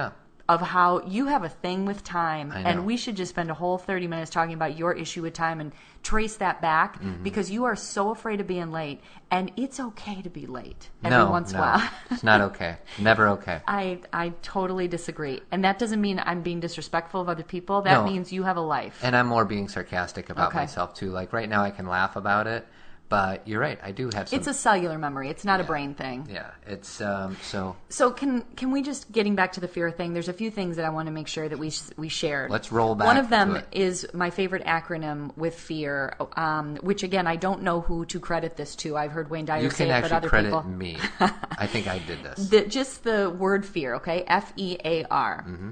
Of 0.48 0.60
how 0.60 1.00
you 1.06 1.26
have 1.26 1.44
a 1.44 1.48
thing 1.48 1.86
with 1.86 2.02
time 2.02 2.52
and 2.52 2.84
we 2.84 2.96
should 2.96 3.16
just 3.16 3.30
spend 3.30 3.48
a 3.50 3.54
whole 3.54 3.78
30 3.78 4.06
minutes 4.08 4.30
talking 4.30 4.52
about 4.54 4.76
your 4.76 4.92
issue 4.92 5.22
with 5.22 5.32
time 5.32 5.60
and 5.60 5.72
trace 6.02 6.36
that 6.36 6.60
back 6.60 7.00
Mm-hmm. 7.00 7.22
because 7.22 7.48
you 7.50 7.64
are 7.64 7.76
so 7.76 8.10
afraid 8.10 8.40
of 8.40 8.46
being 8.46 8.70
late 8.72 9.00
and 9.30 9.52
it's 9.56 9.78
okay 9.80 10.20
to 10.20 10.28
be 10.28 10.46
late 10.46 10.90
every 11.04 11.16
no, 11.16 11.30
once 11.30 11.52
in 11.52 11.58
no, 11.58 11.62
a 11.62 11.66
while. 11.66 11.90
it's 12.10 12.24
not 12.24 12.40
okay. 12.40 12.76
Never 12.98 13.28
okay. 13.28 13.60
I, 13.68 14.00
I 14.12 14.30
totally 14.42 14.88
disagree. 14.88 15.40
And 15.52 15.64
that 15.64 15.78
doesn't 15.78 16.00
mean 16.00 16.20
I'm 16.24 16.42
being 16.42 16.60
disrespectful 16.60 17.20
of 17.20 17.28
other 17.28 17.44
people. 17.44 17.82
That 17.82 18.04
No. 18.04 18.04
means 18.04 18.32
you 18.32 18.42
have 18.42 18.56
a 18.56 18.60
life. 18.60 18.98
And 19.02 19.16
I'm 19.16 19.28
more 19.28 19.44
being 19.44 19.68
sarcastic 19.68 20.28
about 20.28 20.48
Okay. 20.48 20.58
myself 20.58 20.92
too. 20.94 21.10
Like 21.10 21.32
right 21.32 21.48
now, 21.48 21.62
I 21.62 21.70
can 21.70 21.86
laugh 21.86 22.16
about 22.16 22.46
it, 22.46 22.66
but 23.12 23.46
you're 23.46 23.60
right. 23.60 23.78
I 23.82 23.92
do 23.92 24.08
have 24.14 24.30
some. 24.30 24.38
it's 24.38 24.48
a 24.48 24.54
cellular 24.54 24.96
memory. 24.96 25.28
It's 25.28 25.44
not 25.44 25.60
a 25.60 25.64
brain 25.64 25.92
thing. 25.94 26.26
yeah. 26.30 26.52
It's 26.66 26.98
um. 27.02 27.36
So 27.42 27.76
So 27.90 28.10
can 28.10 28.40
can 28.56 28.70
we 28.70 28.80
just 28.80 29.12
getting 29.12 29.34
back 29.34 29.52
to 29.52 29.60
the 29.60 29.68
fear 29.68 29.90
thing? 29.90 30.14
There's 30.14 30.30
a 30.30 30.32
few 30.32 30.50
things 30.50 30.76
that 30.76 30.86
I 30.86 30.88
want 30.88 31.08
to 31.08 31.12
make 31.12 31.28
sure 31.28 31.46
that 31.46 31.58
we 31.58 31.70
we 31.98 32.08
shared. 32.08 32.50
Let's 32.50 32.72
roll 32.72 32.94
back 32.94 33.06
One 33.06 33.18
of 33.18 33.28
them 33.28 33.62
is 33.70 34.06
my 34.14 34.30
favorite 34.30 34.64
acronym 34.64 35.36
with 35.36 35.54
fear, 35.54 36.16
um, 36.36 36.76
which 36.76 37.02
again 37.02 37.26
I 37.26 37.36
don't 37.36 37.62
know 37.62 37.82
who 37.82 38.06
to 38.06 38.18
credit 38.18 38.56
this 38.56 38.74
to. 38.76 38.96
I've 38.96 39.12
heard 39.12 39.28
Wayne 39.28 39.44
Dyer 39.44 39.60
you 39.64 39.68
say 39.68 39.84
can 39.84 39.88
it, 39.88 40.00
but 40.00 40.12
actually 40.12 40.16
other 40.16 40.28
credit 40.30 40.48
people. 40.48 40.62
me. 40.62 40.96
I 41.58 41.66
think 41.66 41.88
I 41.88 41.98
did 41.98 42.22
this. 42.22 42.48
The, 42.48 42.64
just 42.64 43.04
the 43.04 43.28
word 43.28 43.66
fear, 43.66 43.96
okay? 43.96 44.24
F 44.26 44.54
E 44.56 44.78
A 44.82 45.04
R. 45.04 45.44
Mm-hmm. 45.46 45.70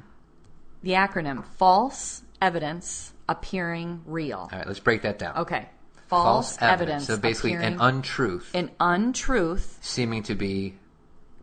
The 0.82 0.92
acronym: 0.92 1.42
false 1.56 2.20
evidence 2.42 3.14
appearing 3.30 4.02
real. 4.04 4.50
All 4.52 4.58
right. 4.58 4.66
Let's 4.66 4.80
break 4.80 5.00
that 5.02 5.18
down. 5.18 5.38
Okay. 5.38 5.68
False, 6.10 6.58
evidence. 6.60 7.06
So 7.06 7.16
basically, 7.16 7.54
an 7.54 7.80
untruth 7.80 8.50
an 8.54 8.70
untruth 8.80 9.78
seeming 9.80 10.22
to 10.24 10.34
be 10.34 10.74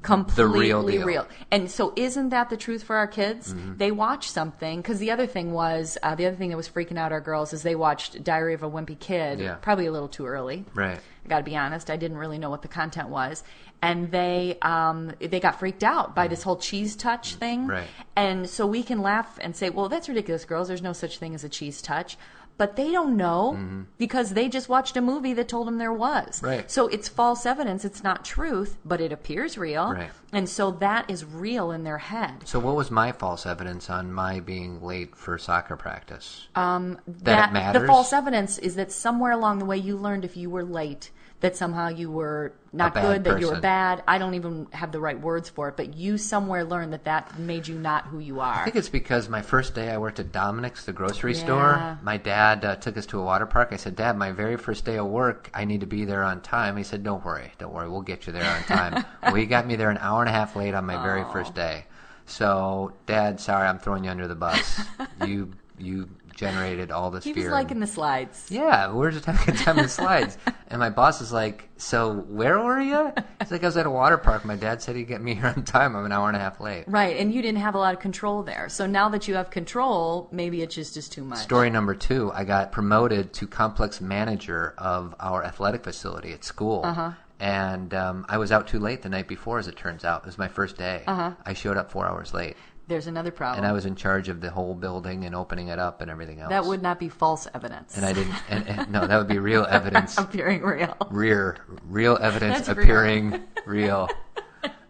completely 0.01 0.60
real 0.62 0.86
deal. 0.86 1.01
Mm-hmm. 1.08 1.34
And 1.51 1.71
so, 1.71 1.91
isn't 1.95 2.30
that 2.30 2.49
the 2.49 2.58
truth 2.58 2.84
for 2.84 2.95
our 2.95 3.08
kids? 3.08 3.53
They 3.77 3.91
watch 3.91 4.30
something 4.30 4.82
because 4.82 4.99
the 4.99 5.12
other 5.12 5.25
thing 5.25 5.51
was 5.53 5.97
uh, 6.03 6.15
the 6.15 6.25
other 6.27 6.36
thing 6.36 6.49
that 6.49 6.58
was 6.58 6.69
freaking 6.69 6.97
out 6.97 7.12
our 7.12 7.21
girls 7.21 7.53
is 7.53 7.63
they 7.63 7.75
watched 7.75 8.23
Diary 8.23 8.53
of 8.53 8.63
a 8.63 8.69
Wimpy 8.69 8.97
Kid, 8.99 9.39
Yeah. 9.39 9.56
probably 9.56 9.86
a 9.88 9.91
little 9.91 10.08
too 10.08 10.25
early. 10.25 10.65
right. 10.73 10.99
I 11.25 11.30
got 11.30 11.39
to 11.39 11.43
be 11.43 11.58
honest, 11.58 11.89
I 11.89 11.97
didn't 11.97 12.15
really 12.17 12.38
know 12.38 12.49
what 12.49 12.62
the 12.62 12.69
content 12.69 13.10
was, 13.10 13.43
and 13.82 14.10
they 14.12 14.58
um, 14.62 15.12
they 15.19 15.41
got 15.41 15.60
freaked 15.60 15.84
out 15.84 16.15
by 16.15 16.30
this 16.30 16.41
whole 16.41 16.56
cheese 16.56 16.95
touch 16.95 17.36
thing. 17.36 17.67
Right. 17.67 17.88
And 18.15 18.49
so 18.49 18.65
we 18.65 18.82
can 18.82 19.01
laugh 19.01 19.38
and 19.41 19.53
say, 19.53 19.69
"Well, 19.69 19.89
that's 19.89 20.08
ridiculous, 20.08 20.45
girls. 20.45 20.69
There's 20.69 20.82
no 20.82 20.93
such 20.93 21.17
thing 21.17 21.36
as 21.36 21.43
a 21.43 21.49
cheese 21.49 21.82
touch." 21.82 22.17
But 22.57 22.75
they 22.75 22.91
don't 22.91 23.15
know 23.15 23.85
because 23.97 24.31
they 24.31 24.49
just 24.49 24.67
watched 24.67 24.97
a 24.97 25.01
movie 25.01 25.33
that 25.33 25.47
told 25.47 25.67
them 25.67 25.77
there 25.77 25.93
was. 25.93 26.37
Mm-hmm. 26.37 26.45
Right. 26.45 26.71
So 26.71 26.87
it's 26.87 27.07
false 27.07 27.45
evidence. 27.45 27.85
It's 27.85 28.03
not 28.03 28.25
truth, 28.25 28.77
but 28.83 28.99
it 28.99 29.11
appears 29.11 29.57
real. 29.57 29.93
Right. 29.93 30.09
And 30.33 30.49
so 30.49 30.71
that 30.71 31.09
is 31.09 31.23
real 31.23 31.71
in 31.71 31.83
their 31.83 31.99
head. 31.99 32.47
So 32.47 32.59
what 32.59 32.75
was 32.75 32.89
my 32.89 33.11
false 33.11 33.45
evidence 33.45 33.89
on 33.89 34.11
my 34.11 34.39
being 34.39 34.81
late 34.81 35.15
for 35.15 35.37
soccer 35.37 35.75
practice? 35.75 36.47
Um, 36.55 36.99
That 37.07 37.49
it 37.49 37.53
matters? 37.53 37.81
The 37.81 37.87
false 37.87 38.11
evidence 38.11 38.57
is 38.57 38.75
that 38.75 38.91
somewhere 38.91 39.31
along 39.31 39.59
the 39.59 39.65
way 39.65 39.77
you 39.77 39.95
learned 39.95 40.25
if 40.25 40.35
you 40.35 40.49
were 40.49 40.63
late 40.63 41.11
that 41.39 41.56
somehow 41.56 41.89
you 41.89 42.10
were 42.10 42.54
not 42.73 42.95
good, 42.95 43.23
that 43.23 43.39
you 43.39 43.47
were 43.47 43.60
bad. 43.60 44.04
I 44.08 44.17
don't 44.17 44.34
even 44.34 44.67
have 44.71 44.91
the 44.91 45.00
right 45.00 45.19
words 45.19 45.50
for 45.50 45.69
it, 45.69 45.78
but 45.78 45.93
you 45.95 46.17
somewhere 46.17 46.63
learned 46.63 46.93
that 46.93 47.06
that 47.06 47.38
made 47.38 47.67
you 47.67 47.78
not 47.78 48.06
who 48.08 48.19
you 48.19 48.39
are. 48.39 48.62
I 48.62 48.63
think 48.63 48.76
it's 48.76 48.89
because 48.89 49.30
my 49.30 49.41
first 49.43 49.76
day 49.76 49.91
I 49.91 49.97
worked 49.97 50.19
at 50.19 50.32
Dominick's, 50.32 50.86
the 50.86 50.93
grocery 50.93 51.34
Yeah. 51.34 51.43
store. 51.43 51.97
My 52.02 52.17
dad 52.17 52.65
uh, 52.65 52.76
took 52.76 52.97
us 52.97 53.06
to 53.08 53.19
a 53.19 53.23
water 53.23 53.45
park. 53.45 53.69
I 53.71 53.76
said, 53.78 53.95
Dad, 53.95 54.17
my 54.17 54.32
very 54.32 54.58
first 54.58 54.84
day 54.84 54.97
of 54.97 55.08
work, 55.08 55.50
I 55.54 55.65
need 55.65 55.82
to 55.82 55.88
be 55.88 56.06
there 56.06 56.23
on 56.23 56.41
time. 56.41 56.76
He 56.76 56.84
said, 56.84 57.04
Don't 57.04 57.23
worry, 57.23 57.52
don't 57.60 57.73
worry, 57.73 57.88
we'll 57.89 58.02
get 58.02 58.26
you 58.26 58.34
there 58.34 58.50
on 58.50 58.63
time. 58.63 59.06
well, 59.23 59.36
he 59.36 59.45
got 59.45 59.67
me 59.67 59.76
there 59.76 59.91
an 59.91 60.00
hour 60.00 60.21
and 60.21 60.30
a 60.30 60.34
half 60.34 60.56
late 60.56 60.73
on 60.73 60.86
my 60.86 61.02
very 61.04 61.23
first 61.26 61.54
day. 61.54 61.86
So, 62.26 62.93
Dad, 63.06 63.39
sorry, 63.39 63.67
I'm 63.67 63.80
throwing 63.80 64.04
you 64.04 64.10
under 64.10 64.28
the 64.28 64.36
bus. 64.36 64.82
you 65.26 65.54
you 65.80 66.10
generated 66.38 66.91
all 66.91 67.12
this 67.12 67.26
He 67.26 67.34
fear. 67.34 67.45
was 67.45 67.52
liking 67.52 67.80
the 67.82 67.88
slides. 67.88 68.47
Yeah, 68.50 68.89
we 68.91 69.00
were 69.00 69.12
just 69.12 69.26
having 69.26 69.41
a 69.41 69.45
good 69.47 69.58
time 69.58 69.78
in 69.78 69.84
the 69.84 69.89
slides. 70.04 70.38
And 70.69 70.80
my 70.80 70.89
boss 70.89 71.19
is 71.19 71.34
like, 71.34 71.67
So, 71.78 72.13
where 72.13 72.60
were 72.60 72.80
you? 72.80 73.12
He's 73.41 73.52
like, 73.52 73.63
I 73.63 73.67
was 73.67 73.76
at 73.78 73.86
a 73.86 73.89
water 73.91 74.17
park. 74.17 74.45
My 74.45 74.56
dad 74.56 74.82
said 74.82 74.95
he'd 74.95 75.08
get 75.08 75.21
me 75.21 75.34
here 75.36 75.47
on 75.47 75.63
time. 75.63 75.95
I'm 75.95 76.06
an 76.06 76.12
hour 76.12 76.28
and 76.30 76.38
a 76.38 76.39
half 76.39 76.60
late. 76.62 76.86
Right, 76.88 77.17
and 77.17 77.34
you 77.34 77.41
didn't 77.41 77.60
have 77.60 77.76
a 77.76 77.80
lot 77.80 77.93
of 77.93 78.00
control 78.00 78.43
there. 78.43 78.69
So 78.69 78.86
now 78.86 79.10
that 79.10 79.28
you 79.28 79.36
have 79.36 79.50
control, 79.50 80.30
maybe 80.32 80.62
it's 80.62 80.76
just 80.76 80.93
just 80.93 81.12
too 81.12 81.23
much. 81.23 81.39
Story 81.39 81.69
number 81.69 81.95
two, 81.95 82.32
I 82.34 82.43
got 82.45 82.71
promoted 82.71 83.34
to 83.34 83.47
complex 83.47 84.00
manager 84.00 84.73
of 84.78 85.15
our 85.19 85.43
athletic 85.43 85.84
facility 85.84 86.32
at 86.32 86.43
school. 86.43 86.82
Uh-huh. 86.86 87.12
And 87.39 87.93
um, 87.93 88.26
I 88.30 88.38
was 88.39 88.52
out 88.52 88.67
too 88.67 88.80
late 88.80 89.04
the 89.04 89.10
night 89.10 89.28
before, 89.28 89.60
as 89.60 89.67
it 89.67 89.76
turns 89.76 90.04
out. 90.04 90.21
It 90.21 90.26
was 90.28 90.38
my 90.39 90.47
first 90.47 90.76
day. 90.78 91.04
Uh-huh. 91.06 91.32
I 91.45 91.54
showed 91.54 91.78
up 91.78 91.91
four 91.91 92.06
hours 92.08 92.34
late. 92.34 92.56
There's 92.88 93.08
another 93.08 93.32
problem. 93.32 93.63
And 93.63 93.67
I 93.69 93.73
was 93.73 93.86
in 93.86 93.95
charge 93.95 94.30
of 94.30 94.39
the 94.39 94.50
whole 94.50 94.73
building 94.73 95.26
and 95.26 95.36
opening 95.36 95.67
it 95.67 95.78
up 95.78 96.02
and 96.02 96.10
everything 96.10 96.39
else. 96.39 96.50
that 96.50 96.65
would 96.65 96.82
not 96.82 97.00
be 97.00 97.10
false 97.10 97.47
evidence. 97.54 97.97
And 97.97 98.06
I 98.06 98.13
didn't. 98.13 98.36
And, 98.50 98.67
and, 98.67 98.91
no, 98.91 99.06
that 99.06 99.17
would 99.17 99.28
be 99.28 99.39
real 99.39 99.65
evidence. 99.69 100.17
appearing 100.17 100.62
real. 100.62 100.95
Rear, 101.10 101.58
real 101.86 102.17
evidence 102.21 102.65
That's 102.65 102.69
real. 102.78 102.84
appearing 102.86 103.43
real. 103.65 104.10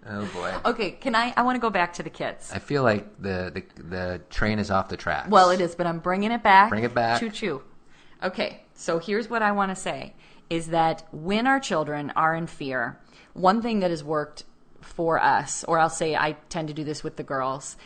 Oh 0.10 0.26
boy. 0.34 0.54
Okay, 0.64 0.92
can 0.92 1.16
I? 1.16 1.34
I 1.36 1.42
want 1.42 1.58
to 1.58 1.60
go 1.60 1.70
back 1.70 1.92
to 1.96 2.04
the 2.04 2.10
kids. 2.10 2.50
I 2.54 2.60
feel 2.60 2.82
like 2.82 3.22
the, 3.22 3.52
the 3.76 3.84
the 3.84 4.22
train 4.30 4.58
is 4.58 4.72
off 4.72 4.88
the 4.88 4.96
tracks. 4.96 5.28
Well, 5.30 5.50
it 5.50 5.60
is, 5.60 5.76
but 5.76 5.86
I'm 5.86 6.00
bringing 6.00 6.32
it 6.32 6.42
back. 6.42 6.70
Bring 6.70 6.86
it 6.86 6.94
back. 6.94 7.20
Choo 7.20 7.30
choo. 7.30 7.62
Okay, 8.24 8.62
so 8.74 9.00
here's 9.00 9.30
what 9.30 9.42
I 9.42 9.52
want 9.52 9.72
to 9.72 9.76
say 9.76 10.14
is 10.50 10.68
that 10.68 11.06
when 11.12 11.46
our 11.46 11.60
children 11.60 12.14
are 12.16 12.34
in 12.36 12.48
fear, 12.48 13.02
one 13.34 13.62
thing 13.62 13.82
that 13.82 13.90
has 13.92 14.02
worked 14.02 14.46
for 14.88 15.22
us, 15.22 15.64
or 15.66 15.80
I'll 15.80 15.90
say 15.90 16.16
I 16.16 16.34
tend 16.50 16.70
to 16.70 16.74
do 16.74 16.84
this 16.84 17.04
with 17.04 17.16
the 17.16 17.24
girls, 17.24 17.78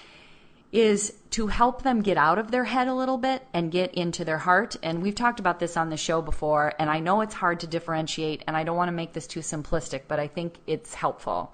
is 0.72 1.14
to 1.32 1.48
help 1.48 1.82
them 1.82 2.02
get 2.02 2.18
out 2.18 2.40
of 2.40 2.52
their 2.52 2.64
head 2.64 2.88
a 2.88 2.94
little 2.94 3.18
bit 3.18 3.46
and 3.54 3.72
get 3.72 3.94
into 3.94 4.24
their 4.24 4.38
heart. 4.38 4.78
And 4.82 5.02
we've 5.02 5.16
talked 5.16 5.40
about 5.40 5.60
this 5.60 5.76
on 5.76 5.90
the 5.90 5.98
show 5.98 6.22
before, 6.22 6.74
and 6.80 6.90
I 6.90 7.00
know 7.00 7.22
it's 7.22 7.34
hard 7.34 7.60
to 7.62 7.68
differentiate, 7.68 8.44
and 8.48 8.56
I 8.56 8.64
don't 8.64 8.78
want 8.78 8.88
to 8.88 8.94
make 8.94 9.14
this 9.14 9.28
too 9.28 9.42
simplistic, 9.42 10.04
but 10.08 10.20
I 10.20 10.28
think 10.28 10.56
it's 10.68 10.94
helpful 10.94 11.54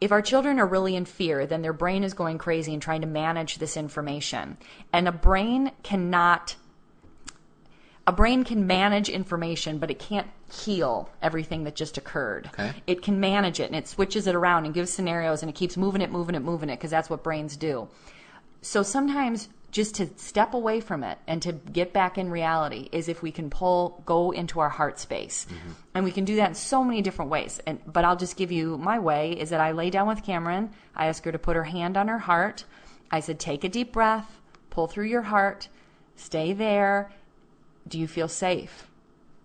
if 0.00 0.12
our 0.12 0.22
children 0.22 0.60
are 0.60 0.66
really 0.66 0.94
in 0.94 1.04
fear, 1.04 1.46
then 1.46 1.62
their 1.62 1.72
brain 1.72 2.04
is 2.04 2.14
going 2.14 2.38
crazy 2.38 2.72
and 2.72 2.82
trying 2.82 3.00
to 3.00 3.06
manage 3.06 3.58
this 3.58 3.76
information. 3.76 4.58
And 4.92 5.08
a 5.08 5.12
brain 5.12 5.72
cannot 5.82 6.56
a 8.06 8.12
brain 8.12 8.44
can 8.44 8.66
manage 8.66 9.08
information, 9.08 9.78
but 9.78 9.90
it 9.90 9.98
can't 9.98 10.28
heal 10.50 11.10
everything 11.22 11.64
that 11.64 11.74
just 11.74 11.98
occurred. 11.98 12.48
Okay. 12.54 12.72
It 12.86 13.02
can 13.02 13.18
manage 13.18 13.58
it 13.58 13.64
and 13.64 13.74
it 13.74 13.88
switches 13.88 14.26
it 14.26 14.34
around 14.34 14.64
and 14.64 14.72
gives 14.72 14.90
scenarios 14.92 15.42
and 15.42 15.50
it 15.50 15.54
keeps 15.54 15.76
moving 15.76 16.00
it, 16.00 16.10
moving 16.10 16.36
it, 16.36 16.42
moving 16.42 16.68
it 16.68 16.76
because 16.76 16.90
that's 16.90 17.10
what 17.10 17.24
brains 17.24 17.56
do. 17.56 17.88
So 18.62 18.82
sometimes 18.82 19.48
just 19.72 19.96
to 19.96 20.08
step 20.16 20.54
away 20.54 20.80
from 20.80 21.02
it 21.02 21.18
and 21.26 21.42
to 21.42 21.52
get 21.52 21.92
back 21.92 22.16
in 22.16 22.30
reality 22.30 22.88
is 22.92 23.08
if 23.08 23.22
we 23.22 23.32
can 23.32 23.50
pull 23.50 24.02
go 24.06 24.30
into 24.30 24.60
our 24.60 24.68
heart 24.68 24.98
space. 25.00 25.46
Mm-hmm. 25.50 25.70
And 25.94 26.04
we 26.04 26.12
can 26.12 26.24
do 26.24 26.36
that 26.36 26.50
in 26.50 26.54
so 26.54 26.84
many 26.84 27.02
different 27.02 27.30
ways. 27.30 27.60
And 27.66 27.80
but 27.86 28.04
I'll 28.04 28.16
just 28.16 28.36
give 28.36 28.52
you 28.52 28.78
my 28.78 28.98
way 29.00 29.32
is 29.32 29.50
that 29.50 29.60
I 29.60 29.72
lay 29.72 29.90
down 29.90 30.06
with 30.06 30.22
Cameron, 30.22 30.70
I 30.94 31.06
ask 31.06 31.24
her 31.24 31.32
to 31.32 31.38
put 31.38 31.56
her 31.56 31.64
hand 31.64 31.96
on 31.96 32.06
her 32.08 32.20
heart. 32.20 32.64
I 33.10 33.20
said 33.20 33.40
take 33.40 33.64
a 33.64 33.68
deep 33.68 33.92
breath, 33.92 34.40
pull 34.70 34.86
through 34.86 35.06
your 35.06 35.22
heart, 35.22 35.68
stay 36.14 36.52
there. 36.52 37.10
Do 37.88 37.98
you 37.98 38.08
feel 38.08 38.28
safe? 38.28 38.86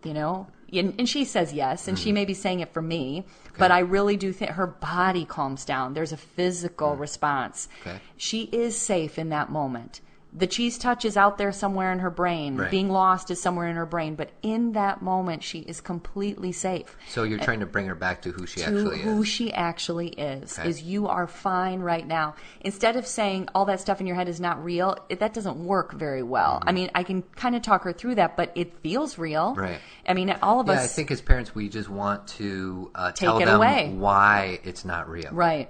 You 0.03 0.13
know? 0.13 0.47
And, 0.73 0.95
and 0.97 1.09
she 1.09 1.25
says 1.25 1.51
yes, 1.53 1.87
and 1.87 1.99
she 1.99 2.11
mm. 2.11 2.13
may 2.13 2.25
be 2.25 2.33
saying 2.33 2.61
it 2.61 2.71
for 2.71 2.81
me, 2.81 3.25
but 3.57 3.71
I 3.71 3.79
really 3.79 4.15
do 4.15 4.31
think 4.31 4.51
her 4.51 4.67
body 4.67 5.25
calms 5.25 5.65
down. 5.65 5.93
There's 5.93 6.13
a 6.13 6.17
physical 6.17 6.95
mm. 6.95 6.99
response. 6.99 7.67
Okay. 7.81 7.99
She 8.15 8.43
is 8.43 8.77
safe 8.77 9.19
in 9.19 9.29
that 9.29 9.49
moment. 9.49 9.99
The 10.33 10.47
cheese 10.47 10.77
touch 10.77 11.03
is 11.03 11.17
out 11.17 11.37
there 11.37 11.51
somewhere 11.51 11.91
in 11.91 11.99
her 11.99 12.09
brain. 12.09 12.55
Right. 12.55 12.71
Being 12.71 12.89
lost 12.89 13.29
is 13.31 13.41
somewhere 13.41 13.67
in 13.67 13.75
her 13.75 13.85
brain, 13.85 14.15
but 14.15 14.29
in 14.41 14.71
that 14.73 15.01
moment, 15.01 15.43
she 15.43 15.59
is 15.59 15.81
completely 15.81 16.51
safe 16.53 16.95
So 17.09 17.23
you're 17.23 17.39
trying 17.39 17.59
to 17.59 17.65
bring 17.65 17.87
her 17.87 17.95
back 17.95 18.21
to 18.21 18.31
who 18.31 18.47
she 18.47 18.61
to 18.61 18.67
actually 18.67 18.81
who 18.81 18.91
is. 18.91 19.01
Who 19.01 19.25
she 19.25 19.53
actually 19.53 20.07
is. 20.09 20.57
Okay. 20.57 20.69
Is 20.69 20.81
you 20.83 21.07
are 21.07 21.27
fine 21.27 21.81
right 21.81 22.07
now. 22.07 22.35
Instead 22.61 22.95
of 22.95 23.05
saying 23.05 23.49
all 23.53 23.65
that 23.65 23.81
stuff 23.81 23.99
in 23.99 24.07
your 24.07 24.15
head 24.15 24.29
is 24.29 24.39
not 24.39 24.63
real, 24.63 24.97
it, 25.09 25.19
that 25.19 25.33
doesn't 25.33 25.57
work 25.57 25.93
very 25.93 26.23
well. 26.23 26.63
I 26.65 26.71
mean, 26.71 26.89
I 26.95 27.03
can 27.03 27.23
kind 27.35 27.55
of 27.55 27.61
talk 27.61 27.83
her 27.83 27.91
through 27.91 28.15
that, 28.15 28.37
but 28.37 28.51
it 28.55 28.77
feels 28.81 29.17
real. 29.17 29.51
Mm-hmm. 29.51 29.59
Right. 29.61 29.79
I 30.07 30.13
mean, 30.13 30.29
all 30.41 30.59
of 30.61 30.69
us. 30.69 30.75
Yeah, 30.75 30.83
us. 30.83 30.93
I 30.93 30.95
think 30.95 31.11
as 31.11 31.21
parents, 31.21 31.53
we 31.53 31.67
just 31.67 31.89
want 31.89 32.27
to 32.29 32.89
uh, 32.95 33.11
Take 33.11 33.15
tell 33.17 33.37
it 33.39 33.45
them 33.45 33.55
away. 33.57 33.91
why 33.93 34.59
it's 34.63 34.85
not 34.85 35.09
real. 35.09 35.29
right. 35.31 35.69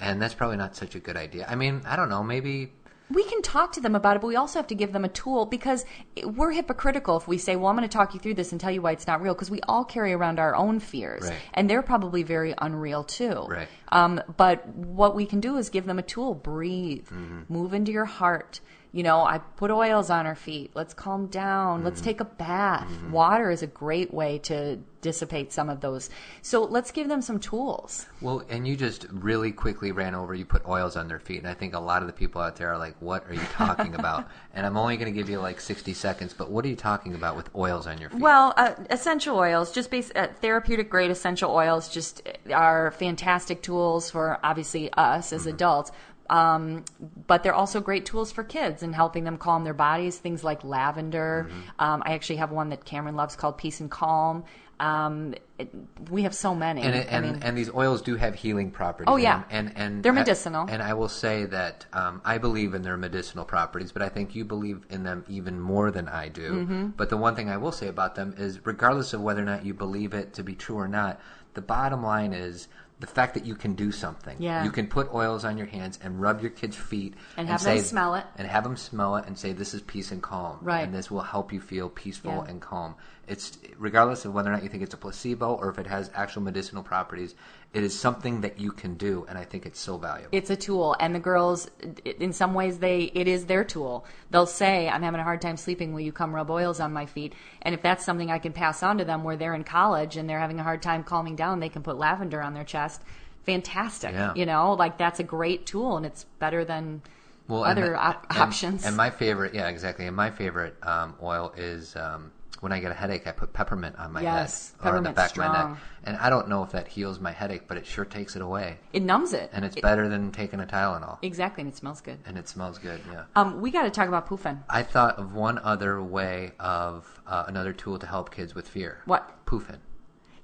And 0.00 0.22
that's 0.22 0.34
probably 0.34 0.56
not 0.58 0.76
such 0.76 0.94
a 0.94 1.00
good 1.00 1.16
idea. 1.16 1.44
I 1.48 1.56
mean, 1.56 1.82
I 1.84 1.96
don't 1.96 2.08
know. 2.08 2.22
Maybe 2.22 2.72
We 3.10 3.24
can 3.24 3.40
talk 3.42 3.72
to 3.72 3.80
them 3.80 3.94
about 3.94 4.16
it, 4.16 4.20
but 4.20 4.28
we 4.28 4.36
also 4.36 4.58
have 4.58 4.66
to 4.68 4.74
give 4.74 4.92
them 4.92 5.04
a 5.04 5.08
tool 5.08 5.46
because 5.46 5.84
we're 6.24 6.52
hypocritical 6.52 7.16
if 7.16 7.26
we 7.26 7.38
say, 7.38 7.56
"Well, 7.56 7.68
I'm 7.68 7.76
going 7.76 7.88
to 7.88 7.92
talk 7.92 8.12
you 8.14 8.20
through 8.20 8.34
this 8.34 8.52
and 8.52 8.60
tell 8.60 8.70
you 8.70 8.82
why 8.82 8.92
it's 8.92 9.06
not 9.06 9.22
real," 9.22 9.34
because 9.34 9.50
we 9.50 9.60
all 9.62 9.84
carry 9.84 10.12
around 10.12 10.38
our 10.38 10.54
own 10.54 10.78
fears, 10.78 11.22
Right. 11.22 11.38
and 11.54 11.70
they're 11.70 11.82
probably 11.82 12.22
very 12.22 12.54
unreal 12.58 13.04
too. 13.04 13.46
Right. 13.48 13.68
Um, 13.90 14.20
but 14.36 14.66
what 14.68 15.14
we 15.14 15.24
can 15.24 15.40
do 15.40 15.56
is 15.56 15.70
give 15.70 15.86
them 15.86 15.98
a 15.98 16.02
tool: 16.02 16.34
breathe, 16.34 17.06
Mm-hmm. 17.08 17.40
move 17.52 17.72
into 17.72 17.92
your 17.92 18.04
heart, 18.04 18.60
You 18.92 19.02
know, 19.02 19.20
I 19.20 19.38
put 19.38 19.70
oils 19.70 20.08
on 20.08 20.24
her 20.24 20.34
feet. 20.34 20.70
Let's 20.74 20.94
calm 20.94 21.26
down. 21.26 21.84
Let's 21.84 22.00
take 22.00 22.20
a 22.20 22.24
bath. 22.24 22.88
Water 23.10 23.50
is 23.50 23.62
a 23.62 23.66
great 23.66 24.14
way 24.14 24.38
to 24.40 24.78
dissipate 25.00 25.52
some 25.52 25.68
of 25.68 25.80
those. 25.80 26.10
So 26.42 26.64
let's 26.64 26.90
give 26.90 27.08
them 27.08 27.20
some 27.20 27.38
tools. 27.38 28.06
Well, 28.20 28.42
and 28.48 28.66
you 28.66 28.76
just 28.76 29.06
really 29.10 29.52
quickly 29.52 29.92
ran 29.92 30.14
over. 30.14 30.34
You 30.34 30.44
put 30.44 30.66
oils 30.66 30.96
on 30.96 31.06
their 31.06 31.20
feet, 31.20 31.38
and 31.38 31.46
I 31.46 31.54
think 31.54 31.74
a 31.74 31.78
lot 31.78 32.02
of 32.02 32.08
the 32.08 32.12
people 32.14 32.40
out 32.40 32.56
there 32.56 32.72
are 32.72 32.78
like, 32.78 32.96
"What 33.00 33.26
are 33.28 33.34
you 33.34 33.46
talking 33.52 33.94
about?" 33.98 34.28
and 34.54 34.66
I'm 34.66 34.76
only 34.76 34.96
going 34.96 35.12
to 35.12 35.16
give 35.16 35.28
you 35.28 35.38
like 35.38 35.60
60 35.60 35.92
seconds. 35.92 36.32
But 36.32 36.50
what 36.50 36.64
are 36.64 36.68
you 36.68 36.76
talking 36.76 37.14
about 37.14 37.36
with 37.36 37.54
oils 37.54 37.86
on 37.86 37.98
your 37.98 38.10
feet? 38.10 38.20
Well, 38.20 38.54
uh, 38.56 38.72
essential 38.90 39.36
oils, 39.36 39.70
just 39.70 39.90
base, 39.90 40.10
uh, 40.16 40.28
therapeutic 40.40 40.90
grade 40.90 41.10
essential 41.10 41.50
oils, 41.50 41.88
just 41.88 42.26
are 42.52 42.90
fantastic 42.92 43.62
tools 43.62 44.10
for 44.10 44.38
obviously 44.42 44.90
us 44.94 45.32
as 45.32 45.46
adults. 45.46 45.92
Um, 46.30 46.84
but 47.26 47.42
they're 47.42 47.54
also 47.54 47.80
great 47.80 48.04
tools 48.06 48.30
for 48.32 48.44
kids 48.44 48.82
and 48.82 48.94
helping 48.94 49.24
them 49.24 49.38
calm 49.38 49.64
their 49.64 49.74
bodies. 49.74 50.18
Things 50.18 50.44
like 50.44 50.62
lavender. 50.64 51.50
Um, 51.78 52.02
I 52.04 52.12
actually 52.12 52.36
have 52.36 52.50
one 52.50 52.68
that 52.70 52.84
Cameron 52.84 53.16
loves 53.16 53.34
called 53.36 53.58
Peace 53.58 53.80
and 53.80 53.90
Calm. 53.90 54.44
Um, 54.80 55.34
it, 55.58 55.74
we 56.08 56.22
have 56.22 56.34
so 56.34 56.54
many. 56.54 56.82
and 56.82 56.94
it, 56.94 57.08
I 57.08 57.16
and, 57.16 57.26
mean, 57.26 57.42
and 57.42 57.58
these 57.58 57.68
oils 57.74 58.00
do 58.00 58.14
have 58.14 58.36
healing 58.36 58.70
properties. 58.70 59.08
Oh, 59.12 59.16
yeah. 59.16 59.38
them, 59.40 59.46
and 59.50 59.72
and 59.76 60.02
They're 60.04 60.12
I- 60.12 60.16
medicinal. 60.16 60.66
and 60.68 60.80
I 60.80 60.94
will 60.94 61.08
say 61.08 61.46
that 61.46 61.86
um, 61.92 62.22
I 62.24 62.38
believe 62.38 62.74
in 62.74 62.82
their 62.82 62.96
medicinal 62.96 63.44
properties, 63.44 63.90
but 63.90 64.02
I 64.02 64.08
think 64.08 64.36
you 64.36 64.44
believe 64.44 64.84
in 64.88 65.02
them 65.02 65.24
even 65.28 65.58
more 65.58 65.90
than 65.90 66.08
I 66.08 66.28
do. 66.28 66.52
Mm-hmm. 66.52 66.86
But 66.96 67.10
the 67.10 67.16
one 67.16 67.34
thing 67.34 67.50
I 67.50 67.56
will 67.56 67.72
say 67.72 67.88
about 67.88 68.14
them 68.14 68.34
is, 68.38 68.64
regardless 68.64 69.12
of 69.12 69.20
whether 69.20 69.42
or 69.42 69.46
not 69.46 69.64
you 69.64 69.74
believe 69.74 70.14
it 70.14 70.34
to 70.34 70.44
be 70.44 70.54
true 70.54 70.76
or 70.76 70.86
not, 70.88 71.20
the 71.54 71.62
bottom 71.62 72.02
line 72.02 72.32
is. 72.32 72.68
The 73.00 73.06
fact 73.06 73.34
that 73.34 73.46
you 73.46 73.54
can 73.54 73.74
do 73.74 73.92
something, 73.92 74.36
Yeah. 74.40 74.64
you 74.64 74.72
can 74.72 74.88
put 74.88 75.14
oils 75.14 75.44
on 75.44 75.56
your 75.56 75.68
hands 75.68 76.00
and 76.02 76.20
rub 76.20 76.40
your 76.40 76.50
kids' 76.50 76.74
feet 76.76 77.14
And 77.36 77.46
have 77.48 77.62
them 77.62 77.78
smell 77.78 78.16
it. 78.16 78.24
and 78.36 78.48
have 78.48 78.64
them 78.64 78.76
smell 78.76 79.14
it 79.16 79.24
and 79.26 79.38
say 79.38 79.52
this 79.52 79.72
is 79.72 79.82
peace 79.82 80.10
and 80.10 80.20
calm, 80.20 80.58
Right. 80.62 80.80
And 80.82 80.92
this 80.92 81.08
will 81.08 81.22
help 81.22 81.52
you 81.52 81.60
feel 81.60 81.88
peaceful 81.90 82.42
Yeah. 82.44 82.50
and 82.50 82.60
calm. 82.60 82.96
It's 83.28 83.56
regardless 83.78 84.24
of 84.24 84.34
whether 84.34 84.50
or 84.50 84.52
not 84.54 84.64
you 84.64 84.68
think 84.68 84.82
it's 84.82 84.94
a 84.94 84.96
placebo 84.98 85.54
or 85.54 85.68
if 85.68 85.78
it 85.78 85.86
has 85.86 86.10
actual 86.14 86.42
medicinal 86.42 86.82
properties. 86.82 87.36
It 87.74 87.84
is 87.84 87.98
something 87.98 88.40
that 88.40 88.58
you 88.58 88.72
can 88.72 88.94
do, 88.94 89.26
and 89.28 89.36
I 89.36 89.44
think 89.44 89.66
it's 89.66 89.78
so 89.78 89.98
valuable. 89.98 90.30
it's 90.32 90.48
a 90.50 90.56
tool 90.56 90.96
and 91.00 91.14
the 91.14 91.20
girls 91.20 91.70
in 92.04 92.32
some 92.32 92.54
ways 92.54 92.78
they 92.78 93.02
it 93.14 93.28
is 93.28 93.44
their 93.46 93.62
tool 93.64 94.04
they'll 94.30 94.46
say 94.46 94.88
i'm 94.88 95.02
having 95.02 95.20
a 95.20 95.24
hard 95.24 95.40
time 95.40 95.56
sleeping 95.56 95.92
will 95.92 96.00
you 96.00 96.12
come 96.12 96.34
rub 96.34 96.50
oils 96.50 96.80
on 96.80 96.92
my 96.92 97.04
feet 97.06 97.32
and 97.62 97.74
if 97.74 97.82
that's 97.82 98.04
something 98.04 98.30
i 98.30 98.38
can 98.38 98.52
pass 98.52 98.82
on 98.82 98.98
to 98.98 99.04
them 99.04 99.22
where 99.24 99.36
they're 99.36 99.54
in 99.54 99.64
college 99.64 100.16
and 100.16 100.28
they're 100.28 100.38
having 100.40 100.58
a 100.58 100.62
hard 100.62 100.80
time 100.82 101.02
calming 101.04 101.36
down 101.36 101.60
they 101.60 101.68
can 101.68 101.82
put 101.82 101.96
lavender 101.98 102.40
on 102.42 102.54
their 102.54 102.64
chest 102.64 103.02
fantastic 103.44 104.12
Yeah. 104.12 104.32
you 104.34 104.46
know 104.46 104.72
like 104.74 104.98
that's 104.98 105.20
a 105.20 105.24
great 105.24 105.66
tool 105.66 105.96
and 105.96 106.04
it's 106.06 106.24
better 106.38 106.64
than 106.64 107.02
well, 107.48 107.64
other 107.64 107.90
the- 107.92 107.96
op- 107.98 108.26
and- 108.30 108.38
options 108.38 108.84
And 108.84 108.94
my 108.96 109.08
favorite, 109.10 109.54
yeah, 109.54 109.68
exactly. 109.68 110.06
And 110.06 110.14
my 110.14 110.30
favorite 110.30 110.76
um, 110.82 111.14
oil 111.22 111.54
is 111.56 111.96
um, 111.96 112.30
when 112.60 112.72
I 112.72 112.80
get 112.80 112.90
a 112.90 112.94
headache, 112.94 113.26
I 113.26 113.32
put 113.32 113.52
peppermint 113.52 113.96
on 113.98 114.12
my 114.12 114.22
Yes, 114.22 114.74
head 114.82 114.92
or 114.92 114.96
on 114.96 115.02
the 115.02 115.12
back 115.12 115.30
of 115.32 115.36
my 115.38 115.52
neck. 115.52 115.78
And 116.04 116.16
I 116.16 116.30
don't 116.30 116.48
know 116.48 116.62
if 116.62 116.72
that 116.72 116.88
heals 116.88 117.20
my 117.20 117.32
headache, 117.32 117.62
but 117.68 117.76
it 117.76 117.86
sure 117.86 118.04
takes 118.04 118.34
it 118.36 118.42
away. 118.42 118.78
it 118.92 119.02
numbs 119.02 119.32
it 119.32 119.50
And 119.52 119.64
it's 119.64 119.76
It- 119.76 119.82
better 119.82 120.08
than 120.08 120.32
taking 120.32 120.60
a 120.60 120.66
Tylenol. 120.66 121.18
exactly 121.22 121.62
and 121.62 121.70
it 121.72 121.76
smells 121.76 122.00
good 122.00 122.18
And 122.26 122.36
it 122.38 122.48
smells 122.48 122.78
good, 122.78 123.00
yeah. 123.10 123.24
um, 123.36 123.60
we 123.60 123.70
got 123.70 123.82
to 123.82 123.90
talk 123.90 124.08
about 124.08 124.26
poofin 124.28 124.62
I 124.70 124.82
thought 124.82 125.18
of 125.18 125.34
one 125.34 125.58
other 125.58 126.02
way 126.02 126.52
of 126.58 127.20
uh, 127.26 127.44
another 127.46 127.72
tool 127.72 127.98
to 127.98 128.06
help 128.06 128.30
kids 128.34 128.54
with 128.54 128.66
fear. 128.68 129.02
What? 129.04 129.44
Poofin. 129.46 129.78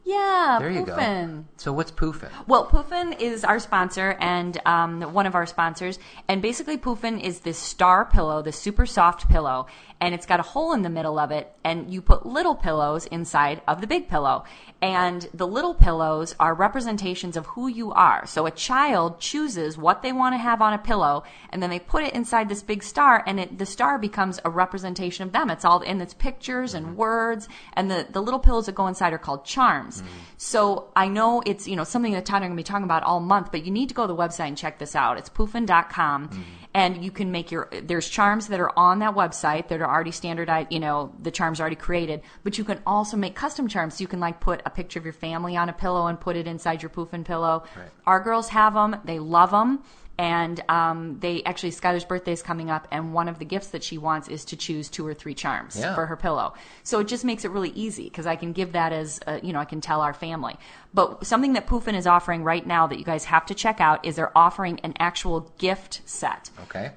Yeah 0.04 0.58
There 0.60 0.70
you 0.70 0.84
poofin 0.84 1.36
go. 1.36 1.44
So 1.56 1.72
what's 1.72 1.90
poofin? 1.90 2.30
Well, 2.46 2.66
Poofin 2.66 3.18
is 3.18 3.44
our 3.44 3.58
sponsor 3.58 4.16
and 4.20 4.60
um, 4.66 5.00
one 5.14 5.26
of 5.26 5.34
our 5.34 5.46
sponsors. 5.46 5.98
And 6.28 6.42
basically, 6.42 6.76
Poofin 6.76 7.22
is 7.22 7.40
this 7.40 7.56
star 7.56 8.04
pillow, 8.04 8.42
this 8.42 8.58
super 8.58 8.84
soft 8.84 9.28
pillow, 9.28 9.66
and 10.00 10.14
it's 10.14 10.26
got 10.26 10.40
a 10.40 10.42
hole 10.42 10.74
in 10.74 10.82
the 10.82 10.90
middle 10.90 11.18
of 11.18 11.30
it. 11.30 11.52
And 11.64 11.90
you 11.90 12.02
put 12.02 12.26
little 12.26 12.54
pillows 12.54 13.06
inside 13.06 13.62
of 13.66 13.80
the 13.80 13.86
big 13.86 14.08
pillow. 14.08 14.44
And 14.82 15.26
the 15.32 15.46
little 15.46 15.72
pillows 15.74 16.34
are 16.38 16.52
representations 16.52 17.36
of 17.36 17.46
who 17.46 17.68
you 17.68 17.92
are. 17.92 18.26
So 18.26 18.44
a 18.44 18.50
child 18.50 19.20
chooses 19.20 19.78
what 19.78 20.02
they 20.02 20.12
want 20.12 20.34
to 20.34 20.38
have 20.38 20.60
on 20.60 20.74
a 20.74 20.78
pillow, 20.78 21.22
and 21.48 21.62
then 21.62 21.70
they 21.70 21.78
put 21.78 22.04
it 22.04 22.12
inside 22.12 22.50
this 22.50 22.62
big 22.62 22.82
star, 22.82 23.22
and 23.26 23.40
it, 23.40 23.56
the 23.56 23.64
star 23.64 23.98
becomes 23.98 24.40
a 24.44 24.50
representation 24.50 25.24
of 25.24 25.32
them. 25.32 25.48
It's 25.48 25.64
all 25.64 25.80
in 25.80 26.02
its 26.02 26.12
pictures 26.12 26.74
and 26.74 26.98
words, 26.98 27.48
and 27.72 27.90
the, 27.90 28.06
the 28.10 28.20
little 28.20 28.40
pillows 28.40 28.66
that 28.66 28.74
go 28.74 28.88
inside 28.88 29.14
are 29.14 29.18
called 29.18 29.46
charms. 29.46 29.93
So 30.37 30.90
I 30.96 31.09
know 31.09 31.42
it's 31.46 31.66
you 31.68 31.76
know 31.76 31.85
something 31.85 32.12
that 32.12 32.24
Todd 32.24 32.37
and 32.37 32.44
I 32.44 32.46
are 32.46 32.48
going 32.50 32.57
to 32.57 32.61
be 32.61 32.64
talking 32.64 32.85
about 32.85 33.02
all 33.02 33.20
month, 33.20 33.50
but 33.52 33.64
you 33.64 33.70
need 33.70 33.88
to 33.88 33.94
go 33.94 34.07
to 34.07 34.12
the 34.12 34.16
website 34.16 34.48
and 34.48 34.57
check 34.59 34.78
this 34.78 34.94
out. 34.96 35.18
It's 35.18 35.28
poofin.com, 35.28 36.44
and 36.74 37.04
you 37.04 37.11
can 37.11 37.30
make 37.30 37.50
your 37.50 37.68
there's 37.83 38.09
charms 38.09 38.48
that 38.48 38.61
are 38.61 38.76
on 38.78 38.98
that 39.00 39.14
website 39.14 39.68
that 39.68 39.80
are 39.80 39.90
already 39.90 40.11
standardized. 40.11 40.72
You 40.72 40.80
know 40.80 41.12
the 41.20 41.30
charms 41.30 41.61
are 41.61 41.62
already 41.62 41.76
created, 41.76 42.22
but 42.42 42.59
you 42.59 42.64
can 42.64 42.80
also 42.87 43.16
make 43.16 43.35
custom 43.35 43.68
charms. 43.68 43.94
So 43.96 44.02
you 44.02 44.09
can 44.09 44.20
like 44.20 44.40
put 44.40 44.61
a 44.66 44.70
picture 44.70 44.98
of 44.98 45.04
your 45.04 45.14
family 45.14 45.57
on 45.57 45.68
a 45.68 45.72
pillow 45.72 46.07
and 46.07 46.20
put 46.20 46.37
it 46.37 46.46
inside 46.46 46.83
your 46.83 46.90
poofin 46.90 47.24
pillow. 47.24 47.64
Right. 47.76 47.88
Our 48.07 48.20
girls 48.20 48.48
have 48.50 48.74
them; 48.74 48.96
they 49.04 49.18
love 49.18 49.50
them. 49.50 49.83
And 50.16 50.62
um, 50.68 51.18
they 51.18 51.42
actually, 51.42 51.72
Skylar's 51.72 52.05
birthday 52.05 52.31
is 52.33 52.42
coming 52.42 52.70
up, 52.70 52.87
and 52.92 53.12
one 53.12 53.29
of 53.29 53.40
the 53.40 53.44
gifts 53.44 53.68
that 53.68 53.83
she 53.83 53.98
wants 53.98 54.29
is 54.29 54.44
to 54.46 54.57
choose 54.57 54.88
two 54.88 55.05
or 55.05 55.12
three 55.12 55.35
charms 55.35 55.77
Yeah. 55.77 55.94
for 55.94 56.07
her 56.07 56.16
pillow. 56.16 56.55
So 56.85 57.00
it 57.00 57.09
just 57.09 57.24
makes 57.24 57.44
it 57.44 57.50
really 57.50 57.70
easy 57.70 58.05
because 58.05 58.27
I 58.27 58.37
can 58.37 58.53
give 58.53 58.72
that 58.72 58.92
as, 58.92 59.18
uh, 59.27 59.40
you 59.42 59.53
know, 59.53 59.59
I 59.59 59.64
can 59.64 59.81
tell 59.81 60.00
our 60.03 60.14
family. 60.14 60.57
But 60.92 61.27
something 61.27 61.55
that 61.55 61.66
Poofin 61.66 61.94
is 61.94 62.07
offering 62.07 62.44
right 62.44 62.64
now 62.64 62.87
that 62.87 62.98
you 62.98 63.05
guys 63.05 63.24
have 63.24 63.44
to 63.46 63.55
check 63.55 63.81
out 63.81 64.05
is 64.05 64.14
they're 64.14 64.37
offering 64.38 64.79
an 64.85 64.94
actual 65.00 65.53
gift 65.59 66.03
set. 66.05 66.50
Okay. 66.62 66.92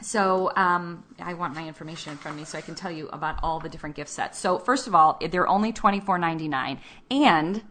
So 0.00 0.52
um, 0.54 1.02
I 1.18 1.34
want 1.34 1.54
my 1.54 1.66
information 1.66 2.12
in 2.12 2.18
front 2.18 2.34
of 2.34 2.40
me 2.40 2.44
so 2.44 2.58
I 2.58 2.60
can 2.60 2.74
tell 2.74 2.90
you 2.90 3.08
about 3.08 3.38
all 3.42 3.58
the 3.58 3.68
different 3.68 3.96
gift 3.96 4.10
sets. 4.10 4.38
So 4.38 4.58
first 4.58 4.86
of 4.86 4.94
all, 4.94 5.18
they're 5.30 5.48
only 5.48 5.72
twenty 5.72 6.00
four 6.00 6.18
ninety 6.18 6.46
nine, 6.46 6.78
and 7.10 7.62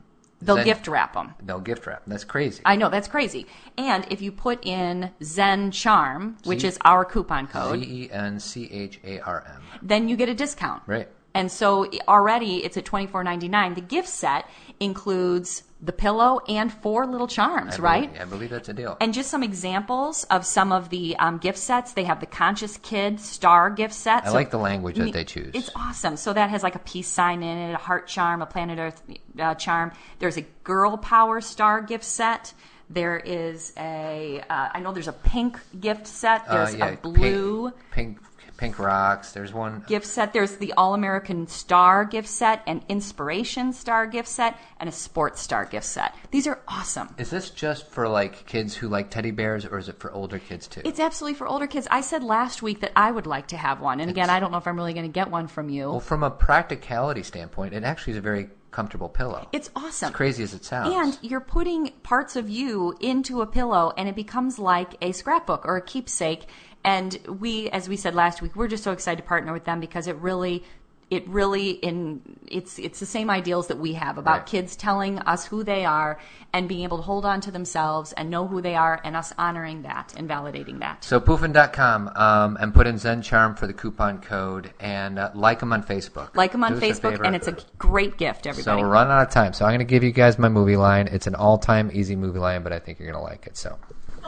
they'll 0.45 0.55
Zen- 0.57 0.65
gift 0.65 0.87
wrap 0.87 1.13
them. 1.13 1.33
They'll 1.41 1.59
gift 1.59 1.85
wrap. 1.87 2.03
That's 2.07 2.23
crazy. 2.23 2.61
I 2.65 2.75
know 2.75 2.89
that's 2.89 3.07
crazy. 3.07 3.47
And 3.77 4.05
if 4.11 4.21
you 4.21 4.31
put 4.31 4.65
in 4.65 5.11
Zen 5.23 5.71
Charm, 5.71 6.37
which 6.43 6.61
Z- 6.61 6.67
is 6.67 6.77
our 6.83 7.05
coupon 7.05 7.47
code, 7.47 7.81
Z 7.81 7.85
E 8.05 8.09
N 8.11 8.39
C 8.39 8.69
H 8.71 8.99
A 9.03 9.19
R 9.19 9.43
M. 9.55 9.61
then 9.81 10.07
you 10.09 10.15
get 10.15 10.29
a 10.29 10.33
discount. 10.33 10.83
Right. 10.85 11.07
And 11.33 11.51
so 11.51 11.89
already 12.07 12.63
it's 12.63 12.77
at 12.77 12.85
twenty 12.85 13.07
four 13.07 13.23
ninety 13.23 13.47
nine. 13.47 13.73
The 13.73 13.81
gift 13.81 14.07
set 14.09 14.47
includes 14.79 15.63
the 15.81 15.91
pillow 15.91 16.39
and 16.47 16.71
four 16.71 17.05
little 17.05 17.27
charms, 17.27 17.75
I 17.77 17.81
right? 17.81 18.07
Believe, 18.07 18.21
I 18.21 18.25
believe 18.25 18.49
that's 18.51 18.69
a 18.69 18.73
deal. 18.73 18.95
And 19.01 19.13
just 19.13 19.29
some 19.29 19.43
examples 19.43 20.23
of 20.25 20.45
some 20.45 20.71
of 20.71 20.89
the 20.89 21.17
um, 21.17 21.39
gift 21.39 21.57
sets. 21.57 21.93
They 21.93 22.05
have 22.05 22.21
the 22.21 22.25
Conscious 22.25 22.77
Kid 22.77 23.19
Star 23.19 23.69
gift 23.69 23.93
set. 23.93 24.25
I 24.25 24.29
like 24.29 24.51
the 24.51 24.57
language 24.59 24.95
that 24.95 25.11
they 25.11 25.25
choose. 25.25 25.51
It's 25.53 25.69
awesome. 25.75 26.15
So 26.15 26.31
that 26.33 26.49
has 26.49 26.63
like 26.63 26.75
a 26.75 26.79
peace 26.79 27.09
sign 27.09 27.43
in 27.43 27.57
it, 27.57 27.73
a 27.73 27.77
heart 27.77 28.07
charm, 28.07 28.41
a 28.41 28.45
planet 28.45 28.79
Earth 28.79 29.01
uh, 29.39 29.55
charm. 29.55 29.91
There's 30.19 30.37
a 30.37 30.45
Girl 30.63 30.97
Power 30.97 31.41
Star 31.41 31.81
gift 31.81 32.05
set. 32.05 32.53
There 32.89 33.17
is 33.17 33.73
a, 33.77 34.43
uh, 34.49 34.69
I 34.73 34.79
know 34.79 34.93
there's 34.93 35.07
a 35.07 35.13
pink 35.13 35.59
gift 35.79 36.05
set. 36.05 36.47
Uh, 36.47 36.57
There's 36.57 36.75
yeah, 36.75 36.89
a 36.89 36.97
blue 36.97 37.71
Pink, 37.91 38.19
pink, 38.19 38.32
pink 38.57 38.79
rocks. 38.79 39.31
There's 39.31 39.53
one. 39.53 39.83
gift 39.87 40.05
set. 40.05 40.33
There's 40.33 40.57
the 40.57 40.73
All 40.73 40.93
American 40.93 41.47
Star 41.47 42.05
gift 42.05 42.27
set, 42.27 42.61
an 42.67 42.83
Inspiration 42.89 43.73
Star 43.73 44.07
gift 44.07 44.27
set, 44.27 44.57
and 44.79 44.87
a 44.87 44.91
Sports 44.91 45.41
Star 45.41 45.65
gift 45.65 45.85
set. 45.85 46.15
These 46.31 46.47
are 46.47 46.59
awesome. 46.67 47.13
Is 47.17 47.29
this 47.29 47.49
just 47.49 47.87
for 47.89 48.07
like 48.07 48.45
kids 48.45 48.75
who 48.75 48.87
like 48.87 49.09
teddy 49.09 49.31
bears, 49.31 49.65
or 49.65 49.77
is 49.77 49.89
it 49.89 49.99
for 49.99 50.11
older 50.11 50.39
kids 50.39 50.67
too? 50.67 50.81
It's 50.85 50.99
absolutely 50.99 51.37
for 51.37 51.47
older 51.47 51.67
kids. 51.67 51.87
I 51.89 52.01
said 52.01 52.23
last 52.23 52.61
week 52.61 52.81
that 52.81 52.91
I 52.95 53.11
would 53.11 53.27
like 53.27 53.47
to 53.47 53.57
have 53.57 53.81
one. 53.81 53.99
And 53.99 54.09
again, 54.09 54.29
I 54.29 54.39
don't 54.39 54.51
know 54.51 54.57
if 54.57 54.67
I'm 54.67 54.75
really 54.77 54.93
going 54.93 55.05
to 55.05 55.11
get 55.11 55.29
one 55.29 55.47
from 55.47 55.69
you. 55.69 55.89
well, 55.89 55.99
from 55.99 56.23
a 56.23 56.31
practicality 56.31 57.23
standpoint, 57.23 57.73
it 57.73 57.83
actually 57.83 58.11
is 58.11 58.17
a 58.17 58.21
very 58.21 58.49
comfortable 58.71 59.07
pillow. 59.07 59.47
It's 59.51 59.69
awesome. 59.75 60.09
As 60.09 60.15
crazy 60.15 60.43
as 60.43 60.53
it 60.53 60.65
sounds. 60.65 60.93
And 60.93 61.17
you're 61.21 61.39
putting 61.39 61.91
parts 62.01 62.35
of 62.35 62.49
you 62.49 62.95
into 62.99 63.41
a 63.41 63.45
pillow 63.47 63.93
and 63.95 64.09
it 64.09 64.15
becomes 64.15 64.57
like 64.59 64.95
a 65.01 65.11
scrapbook 65.11 65.65
or 65.65 65.77
a 65.77 65.81
keepsake. 65.81 66.47
And 66.83 67.17
we, 67.39 67.69
as 67.69 67.87
we 67.87 67.95
said 67.95 68.15
last 68.15 68.41
week, 68.41 68.55
we're 68.55 68.67
just 68.67 68.83
so 68.83 68.91
excited 68.91 69.21
to 69.21 69.27
partner 69.27 69.53
with 69.53 69.63
them 69.65 69.79
because 69.79 70.07
it 70.07 70.15
really, 70.17 70.63
it 71.09 71.27
really 71.27 71.71
in 71.71 72.21
it's 72.47 72.79
it's 72.79 72.99
the 72.99 73.05
same 73.05 73.29
ideals 73.29 73.67
that 73.67 73.77
we 73.77 73.93
have 73.93 74.17
about 74.17 74.39
Right. 74.39 74.45
kids 74.47 74.75
telling 74.75 75.19
us 75.19 75.45
who 75.45 75.63
they 75.63 75.85
are 75.85 76.17
and 76.53 76.67
being 76.67 76.83
able 76.83 76.97
to 76.97 77.03
hold 77.03 77.23
on 77.23 77.39
to 77.41 77.51
themselves 77.51 78.13
and 78.13 78.29
know 78.29 78.47
who 78.47 78.61
they 78.61 78.75
are 78.75 78.99
and 79.03 79.15
us 79.15 79.31
honoring 79.37 79.83
that 79.83 80.13
and 80.17 80.27
validating 80.29 80.79
that. 80.79 81.03
So 81.03 81.19
poofin.com 81.19 82.11
um, 82.15 82.57
and 82.59 82.73
put 82.73 82.87
in 82.87 82.97
Zen 82.97 83.21
Charm 83.21 83.53
for 83.55 83.67
the 83.67 83.73
coupon 83.73 84.21
code 84.21 84.71
and 84.79 85.19
uh, 85.19 85.29
like 85.35 85.59
them 85.59 85.71
on 85.71 85.83
Facebook. 85.83 86.35
Like 86.35 86.51
them 86.51 86.63
on 86.63 86.75
Do 86.75 86.79
Facebook, 86.79 87.23
and 87.23 87.35
it's 87.35 87.47
a 87.47 87.57
great 87.77 88.17
gift, 88.17 88.47
everybody 88.47 88.81
So 88.81 88.85
we're 88.85 88.91
running 88.91 89.11
out 89.11 89.27
of 89.27 89.29
time. 89.33 89.53
So 89.53 89.65
I'm 89.65 89.71
going 89.71 89.79
to 89.79 89.85
give 89.85 90.03
you 90.03 90.11
guys 90.11 90.39
my 90.39 90.49
movie 90.49 90.77
line. 90.77 91.07
It's 91.07 91.27
an 91.27 91.35
all-time 91.35 91.91
easy 91.93 92.15
movie 92.15 92.39
line, 92.39 92.63
but 92.63 92.73
I 92.73 92.79
think 92.79 92.99
you're 92.99 93.11
going 93.11 93.21
to 93.23 93.29
like 93.29 93.45
it. 93.45 93.55
So 93.57 93.77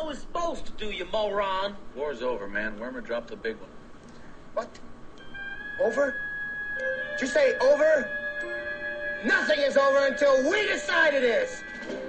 was 0.06 0.20
supposed 0.20 0.66
to 0.66 0.72
do, 0.74 0.92
you 0.92 1.06
moron. 1.12 1.76
War's 1.96 2.22
over, 2.22 2.48
man. 2.48 2.78
Wormer 2.80 3.04
dropped 3.04 3.30
the 3.30 3.36
big 3.36 3.58
one. 3.58 3.70
What? 4.54 4.80
Over? 5.84 6.16
Did 7.14 7.22
you 7.22 7.28
say 7.28 7.58
over? 7.58 8.10
Nothing 9.26 9.60
is 9.60 9.78
over 9.78 10.06
until 10.06 10.50
we 10.50 10.68
decide 10.68 11.14
it 11.14 11.24
is. 11.24 11.64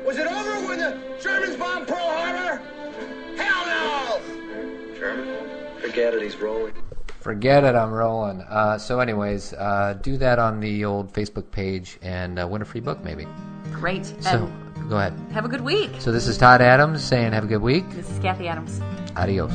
Was 0.05 0.19
it 0.19 0.27
over 0.27 0.67
when 0.67 0.79
the 0.79 1.01
Germans 1.21 1.57
bombed 1.57 1.89
Pearl 1.89 1.99
Harbor? 1.99 2.63
Hell 3.37 3.67
no! 3.67 4.95
German? 4.99 5.47
Forget 5.81 6.15
it, 6.15 6.23
he's 6.23 6.37
rolling. 6.37 6.75
Forget 7.21 7.65
it, 7.65 7.75
I'm 7.75 7.91
rolling. 7.91 8.43
Uh, 8.43 8.79
so, 8.79 9.01
anyways, 9.01 9.53
uh, 9.55 9.99
do 10.03 10.17
that 10.19 10.39
on 10.39 10.61
the 10.61 10.85
old 10.85 11.13
Facebook 11.13 11.51
page 11.51 11.99
and 12.03 12.39
uh, 12.39 12.47
win 12.47 12.63
a 12.63 12.65
free 12.65 12.81
book, 12.81 13.03
maybe. 13.03 13.27
Great. 13.73 14.07
So, 14.23 14.45
and 14.45 14.66
go 14.89 14.97
ahead. 14.97 15.15
have 15.33 15.45
a 15.45 15.49
good 15.49 15.61
week. 15.63 15.91
So, 15.99 16.13
this 16.13 16.27
is 16.27 16.39
Todd 16.39 16.61
Adams 16.61 17.03
saying, 17.03 17.33
have 17.33 17.45
a 17.45 17.49
good 17.49 17.63
week. 17.63 17.89
This 17.91 18.11
is 18.11 18.19
Kathy 18.19 18.49
Adams. 18.49 18.81
Adios. 19.17 19.53